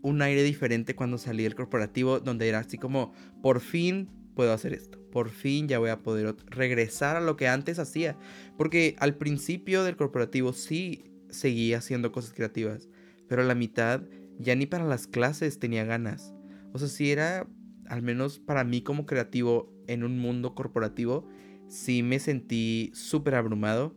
un 0.00 0.20
aire 0.22 0.42
diferente 0.42 0.96
cuando 0.96 1.18
salí 1.18 1.44
del 1.44 1.54
corporativo, 1.54 2.18
donde 2.18 2.48
era 2.48 2.58
así 2.58 2.76
como, 2.76 3.12
por 3.40 3.60
fin 3.60 4.08
puedo 4.34 4.52
hacer 4.52 4.72
esto 4.72 5.02
por 5.12 5.28
fin 5.28 5.68
ya 5.68 5.78
voy 5.78 5.90
a 5.90 6.02
poder 6.02 6.34
regresar 6.46 7.16
a 7.16 7.20
lo 7.20 7.36
que 7.36 7.46
antes 7.46 7.78
hacía. 7.78 8.16
Porque 8.56 8.96
al 8.98 9.14
principio 9.16 9.84
del 9.84 9.96
corporativo 9.96 10.52
sí 10.54 11.04
seguía 11.28 11.78
haciendo 11.78 12.10
cosas 12.10 12.32
creativas, 12.32 12.88
pero 13.28 13.42
a 13.42 13.44
la 13.44 13.54
mitad 13.54 14.02
ya 14.38 14.56
ni 14.56 14.66
para 14.66 14.84
las 14.84 15.06
clases 15.06 15.60
tenía 15.60 15.84
ganas. 15.84 16.34
O 16.72 16.78
sea, 16.78 16.88
si 16.88 17.12
era, 17.12 17.46
al 17.86 18.02
menos 18.02 18.40
para 18.40 18.64
mí 18.64 18.82
como 18.82 19.06
creativo 19.06 19.72
en 19.86 20.02
un 20.02 20.18
mundo 20.18 20.54
corporativo, 20.54 21.28
sí 21.68 22.02
me 22.02 22.18
sentí 22.18 22.90
súper 22.94 23.34
abrumado 23.34 23.94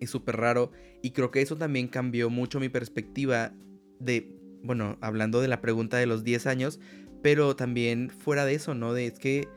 y 0.00 0.08
súper 0.08 0.36
raro. 0.36 0.72
Y 1.02 1.12
creo 1.12 1.30
que 1.30 1.40
eso 1.40 1.56
también 1.56 1.88
cambió 1.88 2.28
mucho 2.28 2.58
mi 2.60 2.68
perspectiva 2.68 3.54
de, 4.00 4.36
bueno, 4.64 4.98
hablando 5.00 5.40
de 5.40 5.48
la 5.48 5.60
pregunta 5.60 5.96
de 5.96 6.06
los 6.06 6.24
10 6.24 6.46
años, 6.46 6.80
pero 7.22 7.56
también 7.56 8.10
fuera 8.10 8.44
de 8.44 8.54
eso, 8.54 8.74
¿no? 8.74 8.92
De 8.92 9.06
es 9.06 9.18
que 9.18 9.48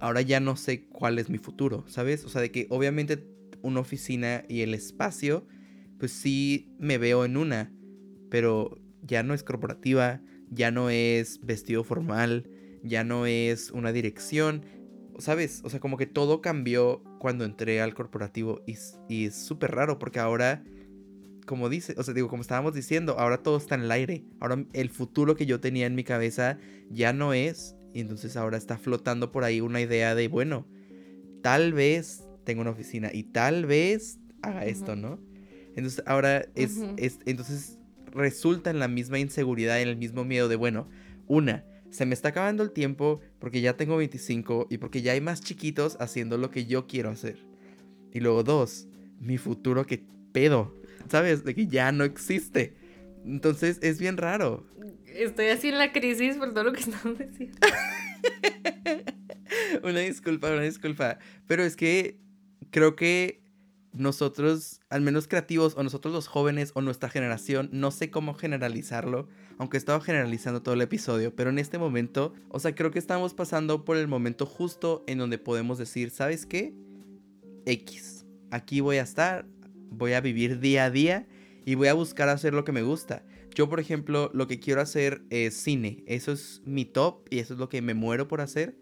ahora 0.00 0.20
ya 0.20 0.40
no 0.40 0.56
sé 0.56 0.86
cuál 0.86 1.18
es 1.18 1.30
mi 1.30 1.38
futuro, 1.38 1.84
¿sabes? 1.88 2.24
O 2.24 2.28
sea, 2.28 2.40
de 2.40 2.50
que 2.50 2.66
obviamente 2.70 3.26
una 3.62 3.80
oficina 3.80 4.44
y 4.48 4.60
el 4.60 4.74
espacio, 4.74 5.46
pues 5.98 6.12
sí 6.12 6.74
me 6.78 6.98
veo 6.98 7.24
en 7.24 7.36
una, 7.36 7.72
pero 8.30 8.78
ya 9.02 9.22
no 9.22 9.34
es 9.34 9.42
corporativa, 9.42 10.20
ya 10.50 10.70
no 10.70 10.90
es 10.90 11.40
vestido 11.42 11.84
formal, 11.84 12.50
ya 12.82 13.04
no 13.04 13.26
es 13.26 13.70
una 13.70 13.92
dirección, 13.92 14.64
¿sabes? 15.18 15.62
O 15.64 15.70
sea, 15.70 15.80
como 15.80 15.96
que 15.96 16.06
todo 16.06 16.40
cambió 16.40 17.02
cuando 17.18 17.44
entré 17.44 17.80
al 17.80 17.94
corporativo 17.94 18.62
y, 18.66 18.76
y 19.08 19.26
es 19.26 19.34
súper 19.34 19.72
raro 19.74 19.98
porque 19.98 20.20
ahora, 20.20 20.62
como 21.46 21.68
dice, 21.68 21.94
o 21.96 22.02
sea, 22.02 22.12
digo, 22.12 22.28
como 22.28 22.42
estábamos 22.42 22.74
diciendo, 22.74 23.18
ahora 23.18 23.38
todo 23.38 23.56
está 23.56 23.76
en 23.76 23.82
el 23.82 23.90
aire. 23.90 24.24
Ahora 24.40 24.64
el 24.72 24.90
futuro 24.90 25.36
que 25.36 25.46
yo 25.46 25.60
tenía 25.60 25.86
en 25.86 25.94
mi 25.94 26.04
cabeza 26.04 26.58
ya 26.90 27.12
no 27.12 27.32
es 27.32 27.76
y 27.94 28.00
entonces 28.00 28.36
ahora 28.36 28.58
está 28.58 28.76
flotando 28.76 29.32
por 29.32 29.44
ahí 29.44 29.60
una 29.60 29.80
idea 29.80 30.14
de, 30.14 30.28
bueno, 30.28 30.66
tal 31.40 31.72
vez 31.72 32.24
tengo 32.44 32.60
una 32.60 32.70
oficina 32.70 33.10
y 33.12 33.22
tal 33.22 33.64
vez 33.64 34.18
haga 34.42 34.66
esto, 34.66 34.96
¿no? 34.96 35.18
Entonces 35.76 36.02
ahora 36.06 36.46
es, 36.54 36.78
es, 36.96 37.20
entonces 37.24 37.78
resulta 38.12 38.70
en 38.70 38.78
la 38.78 38.88
misma 38.88 39.18
inseguridad, 39.18 39.80
en 39.80 39.88
el 39.88 39.96
mismo 39.96 40.24
miedo 40.24 40.48
de, 40.48 40.56
bueno, 40.56 40.88
una, 41.26 41.64
se 41.90 42.06
me 42.06 42.14
está 42.14 42.28
acabando 42.28 42.62
el 42.62 42.72
tiempo 42.72 43.20
porque 43.38 43.60
ya 43.60 43.76
tengo 43.76 43.96
25 43.96 44.66
y 44.70 44.78
porque 44.78 45.02
ya 45.02 45.12
hay 45.12 45.20
más 45.20 45.40
chiquitos 45.40 45.96
haciendo 46.00 46.36
lo 46.38 46.50
que 46.50 46.66
yo 46.66 46.86
quiero 46.86 47.10
hacer. 47.10 47.38
Y 48.12 48.20
luego 48.20 48.42
dos, 48.42 48.88
mi 49.20 49.38
futuro 49.38 49.86
que 49.86 50.04
pedo, 50.32 50.74
¿sabes? 51.08 51.44
De 51.44 51.54
que 51.54 51.66
ya 51.66 51.92
no 51.92 52.04
existe. 52.04 52.74
Entonces 53.24 53.78
es 53.82 53.98
bien 53.98 54.16
raro. 54.16 54.66
Estoy 55.06 55.48
así 55.48 55.68
en 55.68 55.78
la 55.78 55.92
crisis 55.92 56.36
por 56.36 56.52
todo 56.52 56.64
lo 56.64 56.72
que 56.72 56.80
estamos 56.80 57.18
diciendo. 57.18 57.58
una 59.82 60.00
disculpa, 60.00 60.50
una 60.50 60.62
disculpa. 60.62 61.18
Pero 61.46 61.64
es 61.64 61.76
que 61.76 62.18
creo 62.70 62.96
que 62.96 63.42
nosotros, 63.92 64.80
al 64.90 65.00
menos 65.00 65.26
creativos, 65.26 65.74
o 65.76 65.82
nosotros 65.82 66.12
los 66.12 66.26
jóvenes, 66.26 66.72
o 66.74 66.82
nuestra 66.82 67.08
generación, 67.08 67.70
no 67.72 67.90
sé 67.90 68.10
cómo 68.10 68.34
generalizarlo, 68.34 69.28
aunque 69.58 69.76
he 69.76 69.78
estado 69.78 70.00
generalizando 70.00 70.62
todo 70.62 70.74
el 70.74 70.82
episodio, 70.82 71.34
pero 71.34 71.50
en 71.50 71.58
este 71.58 71.78
momento, 71.78 72.34
o 72.50 72.58
sea, 72.58 72.74
creo 72.74 72.90
que 72.90 72.98
estamos 72.98 73.34
pasando 73.34 73.84
por 73.84 73.96
el 73.96 74.08
momento 74.08 74.46
justo 74.46 75.02
en 75.06 75.18
donde 75.18 75.38
podemos 75.38 75.78
decir, 75.78 76.10
¿sabes 76.10 76.46
qué? 76.46 76.74
X, 77.64 78.26
aquí 78.50 78.80
voy 78.80 78.98
a 78.98 79.02
estar, 79.02 79.46
voy 79.96 80.12
a 80.12 80.20
vivir 80.20 80.60
día 80.60 80.84
a 80.84 80.90
día 80.90 81.26
y 81.64 81.74
voy 81.74 81.88
a 81.88 81.94
buscar 81.94 82.28
hacer 82.28 82.54
lo 82.54 82.64
que 82.64 82.72
me 82.72 82.82
gusta. 82.82 83.24
Yo, 83.54 83.68
por 83.68 83.80
ejemplo, 83.80 84.30
lo 84.34 84.46
que 84.46 84.60
quiero 84.60 84.80
hacer 84.80 85.22
es 85.30 85.54
cine, 85.54 86.04
eso 86.06 86.32
es 86.32 86.62
mi 86.64 86.84
top 86.84 87.26
y 87.30 87.38
eso 87.38 87.54
es 87.54 87.60
lo 87.60 87.68
que 87.68 87.80
me 87.82 87.94
muero 87.94 88.28
por 88.28 88.40
hacer. 88.40 88.76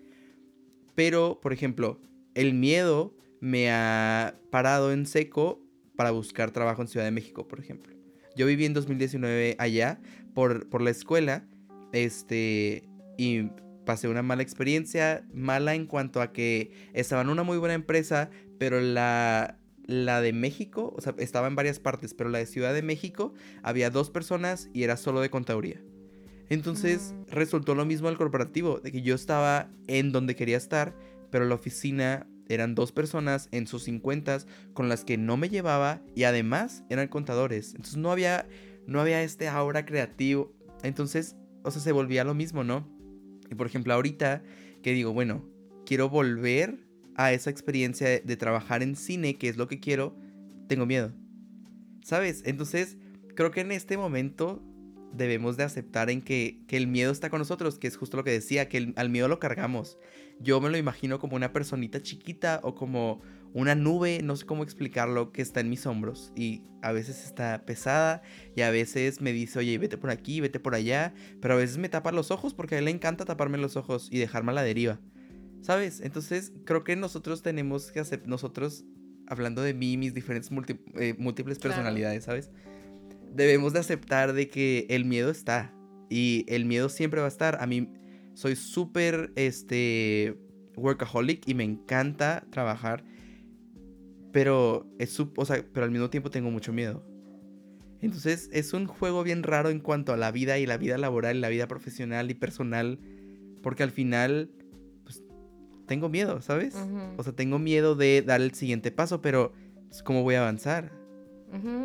Pero, 0.95 1.41
por 1.41 1.53
ejemplo, 1.53 2.01
el 2.35 2.55
miedo 2.55 3.17
me 3.41 3.71
ha 3.71 4.39
parado 4.51 4.93
en 4.93 5.07
seco 5.07 5.63
para 5.97 6.11
buscar 6.11 6.51
trabajo 6.51 6.83
en 6.83 6.89
Ciudad 6.89 7.07
de 7.07 7.13
México, 7.13 7.47
por 7.47 7.61
ejemplo. 7.61 7.95
Yo 8.37 8.47
viví 8.47 8.65
en 8.65 8.75
2019 8.75 9.57
allá 9.59 10.01
por, 10.35 10.69
por 10.69 10.83
la 10.83 10.91
escuela, 10.91 11.47
este, 11.93 12.83
y 13.17 13.51
pasé 13.85 14.09
una 14.09 14.23
mala 14.23 14.43
experiencia, 14.43 15.25
mala 15.33 15.75
en 15.75 15.87
cuanto 15.87 16.21
a 16.21 16.33
que 16.33 16.73
estaba 16.95 17.23
en 17.23 17.29
una 17.29 17.45
muy 17.45 17.59
buena 17.59 17.75
empresa, 17.75 18.31
pero 18.59 18.81
la, 18.81 19.59
la 19.87 20.21
de 20.21 20.33
México, 20.33 20.93
o 20.97 21.01
sea, 21.01 21.15
estaba 21.19 21.47
en 21.47 21.57
varias 21.57 21.79
partes, 21.79 22.15
pero 22.15 22.31
la 22.31 22.39
de 22.39 22.47
Ciudad 22.47 22.75
de 22.75 22.83
México 22.83 23.35
había 23.63 23.91
dos 23.91 24.11
personas 24.11 24.71
y 24.73 24.83
era 24.83 24.97
solo 24.97 25.21
de 25.21 25.31
contaduría. 25.31 25.81
Entonces 26.49 27.15
mm. 27.15 27.31
resultó 27.33 27.75
lo 27.75 27.85
mismo 27.85 28.09
al 28.09 28.17
corporativo, 28.17 28.81
de 28.81 28.93
que 28.93 29.03
yo 29.03 29.15
estaba 29.15 29.71
en 29.87 30.13
donde 30.13 30.37
quería 30.37 30.57
estar, 30.57 30.95
pero 31.31 31.45
la 31.45 31.55
oficina 31.55 32.27
eran 32.49 32.75
dos 32.75 32.93
personas 32.93 33.49
en 33.53 33.67
sus 33.67 33.85
50 33.85 34.39
con 34.75 34.89
las 34.89 35.05
que 35.05 35.17
no 35.17 35.37
me 35.37 35.49
llevaba 35.49 36.03
y 36.15 36.25
además 36.25 36.85
eran 36.91 37.09
contadores. 37.09 37.71
Entonces 37.71 37.97
no 37.97 38.13
había, 38.13 38.47
no 38.87 39.01
había 39.01 39.23
este 39.23 39.49
aura 39.49 39.87
creativo. 39.87 40.53
Entonces, 40.83 41.37
o 41.63 41.71
sea, 41.71 41.81
se 41.81 41.93
volvía 41.93 42.25
lo 42.25 42.35
mismo, 42.35 42.65
¿no? 42.65 42.87
Y 43.51 43.55
por 43.55 43.67
ejemplo, 43.67 43.95
ahorita 43.95 44.43
que 44.83 44.93
digo, 44.93 45.13
bueno, 45.13 45.45
quiero 45.87 46.11
volver 46.11 46.79
a 47.17 47.33
esa 47.33 47.51
experiencia 47.51 48.21
de, 48.21 48.37
trabajar 48.37 48.83
en 48.83 48.97
cine, 48.97 49.35
que 49.35 49.49
es 49.49 49.57
lo 49.57 49.69
que 49.69 49.81
quiero, 49.81 50.17
tengo 50.69 50.87
miedo. 50.87 51.13
¿Sabes? 52.03 52.43
Entonces, 52.45 52.99
creo 53.35 53.51
que 53.51 53.61
en 53.61 53.73
este 53.73 53.97
momento 53.97 54.63
debemos 55.13 55.57
de 55.57 55.63
aceptar 55.63 56.11
en 56.11 56.23
que, 56.23 56.65
el 56.69 56.87
miedo 56.87 57.13
está 57.13 57.31
con 57.31 57.39
nosotros, 57.39 57.79
que 57.79 57.87
es 57.87 57.97
justo 57.97 58.17
lo 58.17 58.25
que 58.25 58.33
decía, 58.33 58.69
que 58.69 58.93
al 58.97 59.11
miedo 59.11 59.29
lo 59.29 59.39
cargamos 59.39 59.99
yo 60.41 60.61
me 60.61 60.71
lo 60.71 60.77
imagino 60.77 61.19
como 61.19 61.37
una 61.37 61.53
personita 61.53 62.03
chiquita 62.03 62.61
o 62.63 62.75
como 62.75 63.21
una 63.53 63.75
nube, 63.75 64.21
no 64.23 64.37
sé 64.37 64.47
cómo 64.47 64.65
explicarlo, 64.65 65.33
que 65.33 65.43
está 65.43 65.61
en 65.61 65.71
mis 65.71 65.87
hombros 65.87 66.33
y 66.35 66.63
a 66.83 66.93
veces 66.93 67.25
está 67.25 67.65
pesada 67.65 68.23
y 68.57 68.63
a 68.63 68.71
veces 68.71 69.21
me 69.21 69.33
dice, 69.33 69.61
oye, 69.61 69.79
vete 69.79 69.97
por 69.97 70.11
aquí, 70.11 70.41
vete 70.41 70.59
por 70.59 70.75
allá, 70.75 71.15
pero 71.41 71.55
a 71.55 71.57
veces 71.57 71.79
me 71.79 71.89
tapa 71.89 72.11
los 72.11 72.31
ojos 72.31 72.53
porque 72.53 72.75
a 72.75 72.79
él 72.79 72.87
le 72.87 72.91
encanta 72.91 73.25
taparme 73.25 73.59
los 73.59 73.77
ojos 73.77 74.09
y 74.11 74.19
dejarme 74.19 74.51
a 74.51 74.55
la 74.57 74.63
deriva, 74.63 75.01
¿sabes? 75.65 76.03
Entonces 76.03 76.53
creo 76.67 76.85
que 76.85 76.95
nosotros 76.95 77.41
tenemos 77.41 77.91
que 77.91 77.99
hacer, 77.99 78.29
nosotros, 78.29 78.85
hablando 79.27 79.63
de 79.63 79.73
mí, 79.73 79.97
mis 79.97 80.13
diferentes 80.13 80.51
eh, 80.99 81.15
múltiples 81.17 81.59
personalidades, 81.59 82.25
¿sabes? 82.25 82.51
Debemos 83.33 83.73
de 83.73 83.79
aceptar 83.79 84.35
de 84.35 84.49
que 84.49 84.87
el 84.91 85.07
miedo 85.07 85.31
está 85.31 85.75
y 86.11 86.45
el 86.49 86.67
miedo 86.67 86.91
siempre 86.91 87.21
va 87.21 87.27
a 87.27 87.29
estar. 87.29 87.63
A 87.63 87.67
mí 87.67 87.89
soy 88.35 88.57
súper 88.57 89.33
este, 89.37 90.37
workaholic 90.77 91.49
y 91.49 91.55
me 91.55 91.65
encanta 91.65 92.45
trabajar. 92.51 93.03
Pero, 94.33 94.87
es, 94.99 95.19
o 95.19 95.45
sea, 95.47 95.65
pero 95.73 95.85
al 95.85 95.93
mismo 95.93 96.11
tiempo 96.11 96.31
tengo 96.31 96.51
mucho 96.51 96.75
miedo. 96.75 97.07
Entonces 98.03 98.51
es 98.53 98.75
un 98.75 98.87
juego 98.87 99.23
bien 99.23 99.43
raro 99.43 99.71
en 99.71 99.81
cuanto 99.81 100.13
a 100.13 100.19
la 100.19 100.31
vida 100.31 100.59
y 100.59 100.67
la 100.67 100.77
vida 100.77 100.99
laboral, 100.99 101.41
la 101.41 101.49
vida 101.49 101.67
profesional 101.69 102.31
y 102.31 102.35
personal. 102.35 102.99
Porque 103.63 103.83
al 103.83 103.91
final, 103.91 104.51
tengo 105.87 106.09
miedo, 106.09 106.41
¿sabes? 106.41 106.75
O 107.17 107.23
sea, 107.23 107.33
tengo 107.33 107.59
miedo 107.59 107.95
de 107.95 108.23
dar 108.23 108.41
el 108.41 108.55
siguiente 108.55 108.91
paso, 108.91 109.21
pero 109.21 109.53
pues, 109.89 110.03
¿cómo 110.03 110.23
voy 110.23 110.35
a 110.35 110.41
avanzar? 110.41 110.93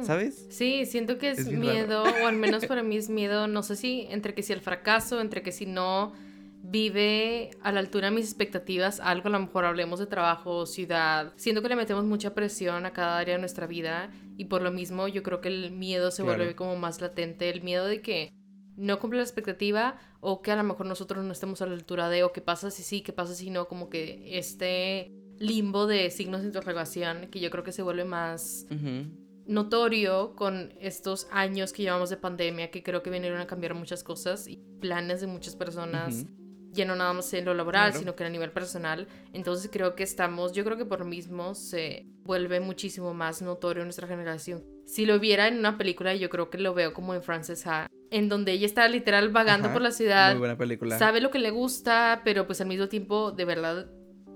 ¿Sabes? 0.02 0.48
Sí, 0.50 0.88
siento 0.88 1.20
que 1.20 1.30
es, 1.30 1.48
miedo, 1.52 2.02
o 2.02 2.28
al 2.28 2.36
menos 2.36 2.66
para 2.66 2.82
mí 2.82 2.98
es 2.98 3.08
miedo, 3.08 3.48
no 3.48 3.62
sé 3.62 3.76
si 3.76 4.08
entre 4.10 4.34
que 4.34 4.42
si 4.42 4.52
el 4.52 4.62
fracaso, 4.62 5.22
entre 5.22 5.44
que 5.44 5.52
si 5.52 5.68
no 5.68 6.14
vive 6.64 7.52
a 7.62 7.72
la 7.72 7.80
altura 7.80 8.10
de 8.10 8.16
mis 8.16 8.26
expectativas, 8.26 9.00
algo 9.00 9.28
a 9.28 9.32
lo 9.32 9.40
mejor 9.40 9.66
hablemos 9.66 10.00
de 10.00 10.08
trabajo, 10.08 10.66
ciudad. 10.66 11.34
Siento 11.36 11.62
que 11.62 11.70
le 11.70 11.76
metemos 11.76 12.04
mucha 12.06 12.34
presión 12.34 12.86
a 12.86 12.94
cada 12.94 13.20
área 13.20 13.36
de 13.36 13.40
nuestra 13.40 13.68
vida 13.68 14.10
y 14.38 14.46
por 14.46 14.64
lo 14.64 14.72
mismo 14.72 15.08
yo 15.08 15.22
creo 15.22 15.40
que 15.40 15.50
el 15.50 15.72
miedo 15.72 16.10
se 16.12 16.24
vuelve 16.24 16.56
como 16.56 16.76
más 16.76 17.00
latente, 17.00 17.50
el 17.50 17.62
miedo 17.62 17.86
de 17.86 18.02
que 18.02 18.32
no 18.80 19.00
cumple 19.00 19.18
la 19.18 19.24
expectativa 19.24 19.98
o 20.22 20.42
que 20.42 20.52
a 20.52 20.56
lo 20.56 20.64
mejor 20.64 20.86
nosotros 20.86 21.24
no 21.24 21.32
estemos 21.32 21.62
a 21.62 21.66
la 21.66 21.74
altura 21.74 22.10
de 22.10 22.24
o 22.24 22.32
qué 22.32 22.42
pasa 22.42 22.72
si 22.72 22.84
sí, 22.84 23.02
qué 23.02 23.14
pasa 23.14 23.36
si 23.36 23.50
no, 23.50 23.68
como 23.68 23.90
que 23.90 24.38
este 24.38 25.12
limbo 25.38 25.86
de 25.86 26.10
signos 26.10 26.42
de 26.42 26.48
interrogación 26.48 27.28
que 27.28 27.40
yo 27.40 27.50
creo 27.50 27.64
que 27.64 27.72
se 27.72 27.82
vuelve 27.82 28.06
más 28.06 28.66
notorio 29.46 30.36
con 30.36 30.74
estos 30.80 31.28
años 31.32 31.74
que 31.74 31.84
llevamos 31.84 32.10
de 32.10 32.18
pandemia 32.18 32.72
que 32.72 32.84
creo 32.84 33.04
que 33.04 33.10
vinieron 33.10 33.40
a 33.40 33.48
cambiar 33.48 33.74
muchas 33.74 34.04
cosas 34.04 34.48
y 34.48 34.58
planes 34.80 35.22
de 35.22 35.28
muchas 35.28 35.56
personas 35.56 36.26
ya 36.72 36.86
no 36.86 36.96
nada 36.96 37.14
más 37.14 37.34
en 37.34 37.46
lo 37.46 37.54
laboral, 37.54 37.94
sino 37.94 38.16
que 38.16 38.24
a 38.24 38.30
nivel 38.30 38.52
personal. 38.52 39.08
Entonces 39.34 39.70
creo 39.72 39.96
que 39.96 40.04
estamos, 40.04 40.54
yo 40.54 40.64
creo 40.64 40.78
que 40.78 40.86
por 40.86 41.06
mismo 41.06 41.56
se 41.56 42.06
vuelve 42.24 42.60
muchísimo 42.60 43.14
más 43.14 43.42
notorio 43.42 43.82
en 43.82 43.88
nuestra 43.88 44.08
generación. 44.08 44.64
Si 44.86 45.06
lo 45.06 45.20
viera 45.20 45.48
en 45.48 45.58
una 45.58 45.78
película, 45.78 46.16
yo 46.16 46.30
creo 46.30 46.50
que 46.50 46.58
lo 46.58 46.74
veo 46.74 46.94
como 46.94 47.14
en 47.14 47.24
Frances 47.24 47.66
Ha, 47.66 47.90
en 48.12 48.30
donde 48.30 48.54
ella 48.54 48.66
está 48.66 48.88
literal 48.88 49.30
vagando 49.30 49.72
por 49.72 49.82
la 49.82 49.92
ciudad. 49.92 50.32
Muy 50.32 50.40
buena 50.40 50.58
película. 50.58 50.98
Sabe 50.98 51.22
lo 51.22 51.32
que 51.32 51.40
le 51.40 51.52
gusta, 51.52 52.22
pero 52.24 52.46
pues 52.48 52.62
al 52.62 52.68
mismo 52.68 52.88
tiempo 52.88 53.32
de 53.32 53.46
verdad 53.46 53.90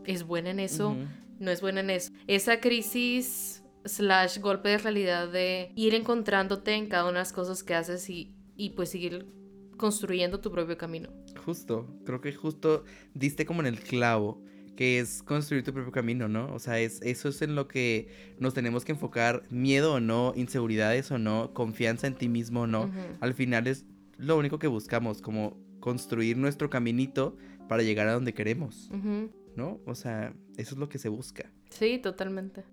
es 0.05 0.23
buena 0.23 0.51
en 0.51 0.59
eso, 0.59 0.95
no 1.39 1.51
es 1.51 1.61
buena 1.61 1.79
en 1.79 1.89
eso. 1.89 2.11
Esa 2.27 2.59
crisis 2.59 3.63
slash 3.85 4.39
golpe 4.39 4.69
de 4.69 4.77
realidad 4.77 5.27
de 5.29 5.71
ir 5.75 5.93
encontrándote 5.95 6.73
en 6.73 6.87
cada 6.87 7.03
una 7.03 7.13
de 7.13 7.19
las 7.19 7.33
cosas 7.33 7.63
que 7.63 7.73
haces 7.75 8.09
y, 8.09 8.35
y 8.55 8.71
pues 8.71 8.89
seguir 8.89 9.27
construyendo 9.77 10.39
tu 10.39 10.51
propio 10.51 10.77
camino. 10.77 11.09
Justo, 11.45 11.87
creo 12.05 12.21
que 12.21 12.33
justo 12.33 12.83
diste 13.13 13.45
como 13.45 13.61
en 13.61 13.67
el 13.67 13.79
clavo, 13.79 14.43
que 14.75 14.99
es 14.99 15.23
construir 15.23 15.63
tu 15.63 15.73
propio 15.73 15.91
camino, 15.91 16.27
¿no? 16.27 16.53
O 16.53 16.59
sea, 16.59 16.79
es, 16.79 17.01
eso 17.01 17.29
es 17.29 17.41
en 17.41 17.55
lo 17.55 17.67
que 17.67 18.07
nos 18.39 18.53
tenemos 18.53 18.85
que 18.85 18.93
enfocar, 18.93 19.43
miedo 19.49 19.95
o 19.95 19.99
no, 19.99 20.33
inseguridades 20.35 21.11
o 21.11 21.17
no, 21.17 21.53
confianza 21.53 22.07
en 22.07 22.15
ti 22.15 22.29
mismo 22.29 22.61
o 22.61 22.67
no. 22.67 22.91
Al 23.19 23.33
final 23.33 23.67
es 23.67 23.85
lo 24.17 24.37
único 24.37 24.59
que 24.59 24.67
buscamos, 24.67 25.21
como 25.21 25.57
construir 25.79 26.37
nuestro 26.37 26.69
caminito 26.69 27.35
para 27.67 27.83
llegar 27.83 28.07
a 28.07 28.13
donde 28.13 28.33
queremos, 28.33 28.89
¿no? 29.55 29.79
O 29.85 29.95
sea, 29.95 30.33
eso 30.57 30.75
es 30.75 30.79
lo 30.79 30.89
que 30.89 30.97
se 30.97 31.09
busca. 31.09 31.51
Sí, 31.69 31.99
totalmente. 31.99 32.63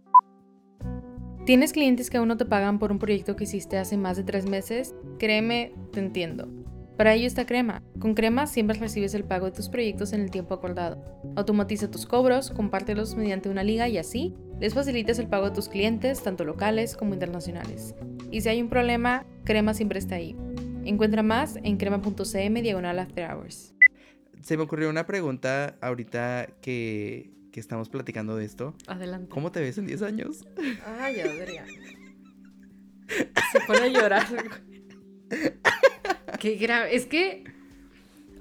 ¿Tienes 1.46 1.72
clientes 1.72 2.10
que 2.10 2.18
aún 2.18 2.28
no 2.28 2.36
te 2.36 2.44
pagan 2.44 2.78
por 2.78 2.92
un 2.92 2.98
proyecto 2.98 3.34
que 3.34 3.44
hiciste 3.44 3.78
hace 3.78 3.96
más 3.96 4.16
de 4.16 4.24
tres 4.24 4.46
meses? 4.46 4.94
Créeme, 5.18 5.74
te 5.92 6.00
entiendo. 6.00 6.48
Para 7.00 7.14
ello 7.14 7.26
está 7.26 7.46
Crema. 7.46 7.82
Con 7.98 8.12
Crema 8.12 8.46
siempre 8.46 8.78
recibes 8.78 9.14
el 9.14 9.24
pago 9.24 9.46
de 9.46 9.52
tus 9.52 9.70
proyectos 9.70 10.12
en 10.12 10.20
el 10.20 10.30
tiempo 10.30 10.52
acordado. 10.52 11.02
Automatiza 11.34 11.90
tus 11.90 12.04
cobros, 12.04 12.50
compártelos 12.50 13.14
mediante 13.14 13.48
una 13.48 13.64
liga 13.64 13.88
y 13.88 13.96
así 13.96 14.34
les 14.60 14.74
facilitas 14.74 15.18
el 15.18 15.26
pago 15.26 15.48
de 15.48 15.54
tus 15.54 15.70
clientes, 15.70 16.22
tanto 16.22 16.44
locales 16.44 16.98
como 16.98 17.14
internacionales. 17.14 17.94
Y 18.30 18.42
si 18.42 18.50
hay 18.50 18.60
un 18.60 18.68
problema, 18.68 19.24
Crema 19.44 19.72
siempre 19.72 19.98
está 19.98 20.16
ahí. 20.16 20.36
Encuentra 20.84 21.22
más 21.22 21.56
en 21.62 21.78
crema.cm 21.78 22.60
diagonal 22.60 22.98
after 22.98 23.30
hours. 23.30 23.74
Se 24.42 24.58
me 24.58 24.64
ocurrió 24.64 24.90
una 24.90 25.06
pregunta 25.06 25.78
ahorita 25.80 26.48
que, 26.60 27.30
que 27.50 27.60
estamos 27.60 27.88
platicando 27.88 28.36
de 28.36 28.44
esto. 28.44 28.74
Adelante. 28.88 29.30
¿Cómo 29.30 29.50
te 29.50 29.62
ves 29.62 29.78
en 29.78 29.86
10 29.86 30.02
años? 30.02 30.46
Ay, 30.98 31.20
Adrián. 31.20 31.64
Se 33.52 33.60
pone 33.66 33.84
a 33.84 33.88
llorar. 33.88 34.26
Qué 36.40 36.56
grave. 36.56 36.96
Es 36.96 37.06
que, 37.06 37.44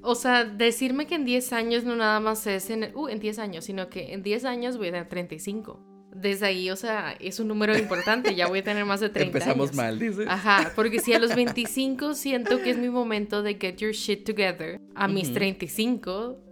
o 0.02 0.16
sea, 0.16 0.44
decirme 0.44 1.06
que 1.06 1.14
en 1.14 1.24
10 1.24 1.52
años 1.52 1.84
no 1.84 1.94
nada 1.94 2.18
más 2.18 2.46
es 2.46 2.70
en, 2.70 2.90
uh, 2.94 3.08
en 3.08 3.20
10 3.20 3.38
años, 3.38 3.64
sino 3.64 3.88
que 3.88 4.12
en 4.12 4.22
10 4.22 4.44
años 4.46 4.78
voy 4.78 4.88
a 4.88 4.92
tener 4.92 5.08
35. 5.08 5.78
Desde 6.12 6.46
ahí, 6.46 6.70
o 6.70 6.76
sea, 6.76 7.14
es 7.20 7.38
un 7.38 7.46
número 7.46 7.78
importante, 7.78 8.34
ya 8.34 8.48
voy 8.48 8.58
a 8.58 8.64
tener 8.64 8.84
más 8.84 8.98
de 8.98 9.10
30 9.10 9.38
Empezamos 9.38 9.74
mal, 9.74 9.96
dices. 9.98 10.26
Ajá, 10.28 10.72
porque 10.74 10.98
si 10.98 11.12
a 11.12 11.20
los 11.20 11.36
25 11.36 12.14
siento 12.14 12.60
que 12.62 12.70
es 12.70 12.78
mi 12.78 12.90
momento 12.90 13.44
de 13.44 13.54
get 13.54 13.76
your 13.76 13.92
shit 13.92 14.24
together, 14.24 14.80
a 14.96 15.06
mis 15.06 15.32
35 15.32 16.49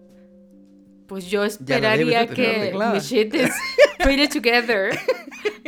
pues 1.09 1.29
yo 1.29 1.42
esperaría 1.44 2.27
que 2.29 2.73
mi 2.92 2.99
shit 3.01 3.35
is 3.35 3.51
pretty 3.99 4.29
together. 4.29 4.97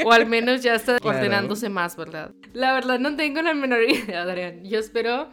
o 0.04 0.12
al 0.12 0.26
menos 0.26 0.62
ya 0.62 0.74
está 0.74 0.98
ordenándose 1.02 1.68
más, 1.68 1.96
¿verdad? 1.96 2.32
La 2.52 2.72
verdad 2.72 2.98
no 2.98 3.16
tengo 3.16 3.42
la 3.42 3.54
menor 3.54 3.82
idea, 3.88 4.22
Adrián. 4.22 4.64
Yo 4.64 4.78
espero 4.78 5.28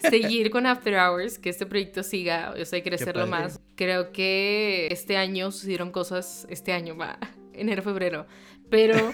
seguir 0.00 0.50
con 0.50 0.66
After 0.66 0.94
Hours, 0.94 1.38
que 1.38 1.48
este 1.48 1.66
proyecto 1.66 2.02
siga, 2.02 2.54
o 2.60 2.64
sea, 2.64 2.82
crecerlo 2.82 3.26
más. 3.26 3.60
Creo 3.76 4.12
que 4.12 4.88
este 4.90 5.16
año 5.16 5.50
sucedieron 5.50 5.90
cosas, 5.90 6.46
este 6.50 6.72
año 6.72 6.96
va, 6.96 7.18
enero, 7.52 7.82
febrero, 7.82 8.26
pero 8.68 9.12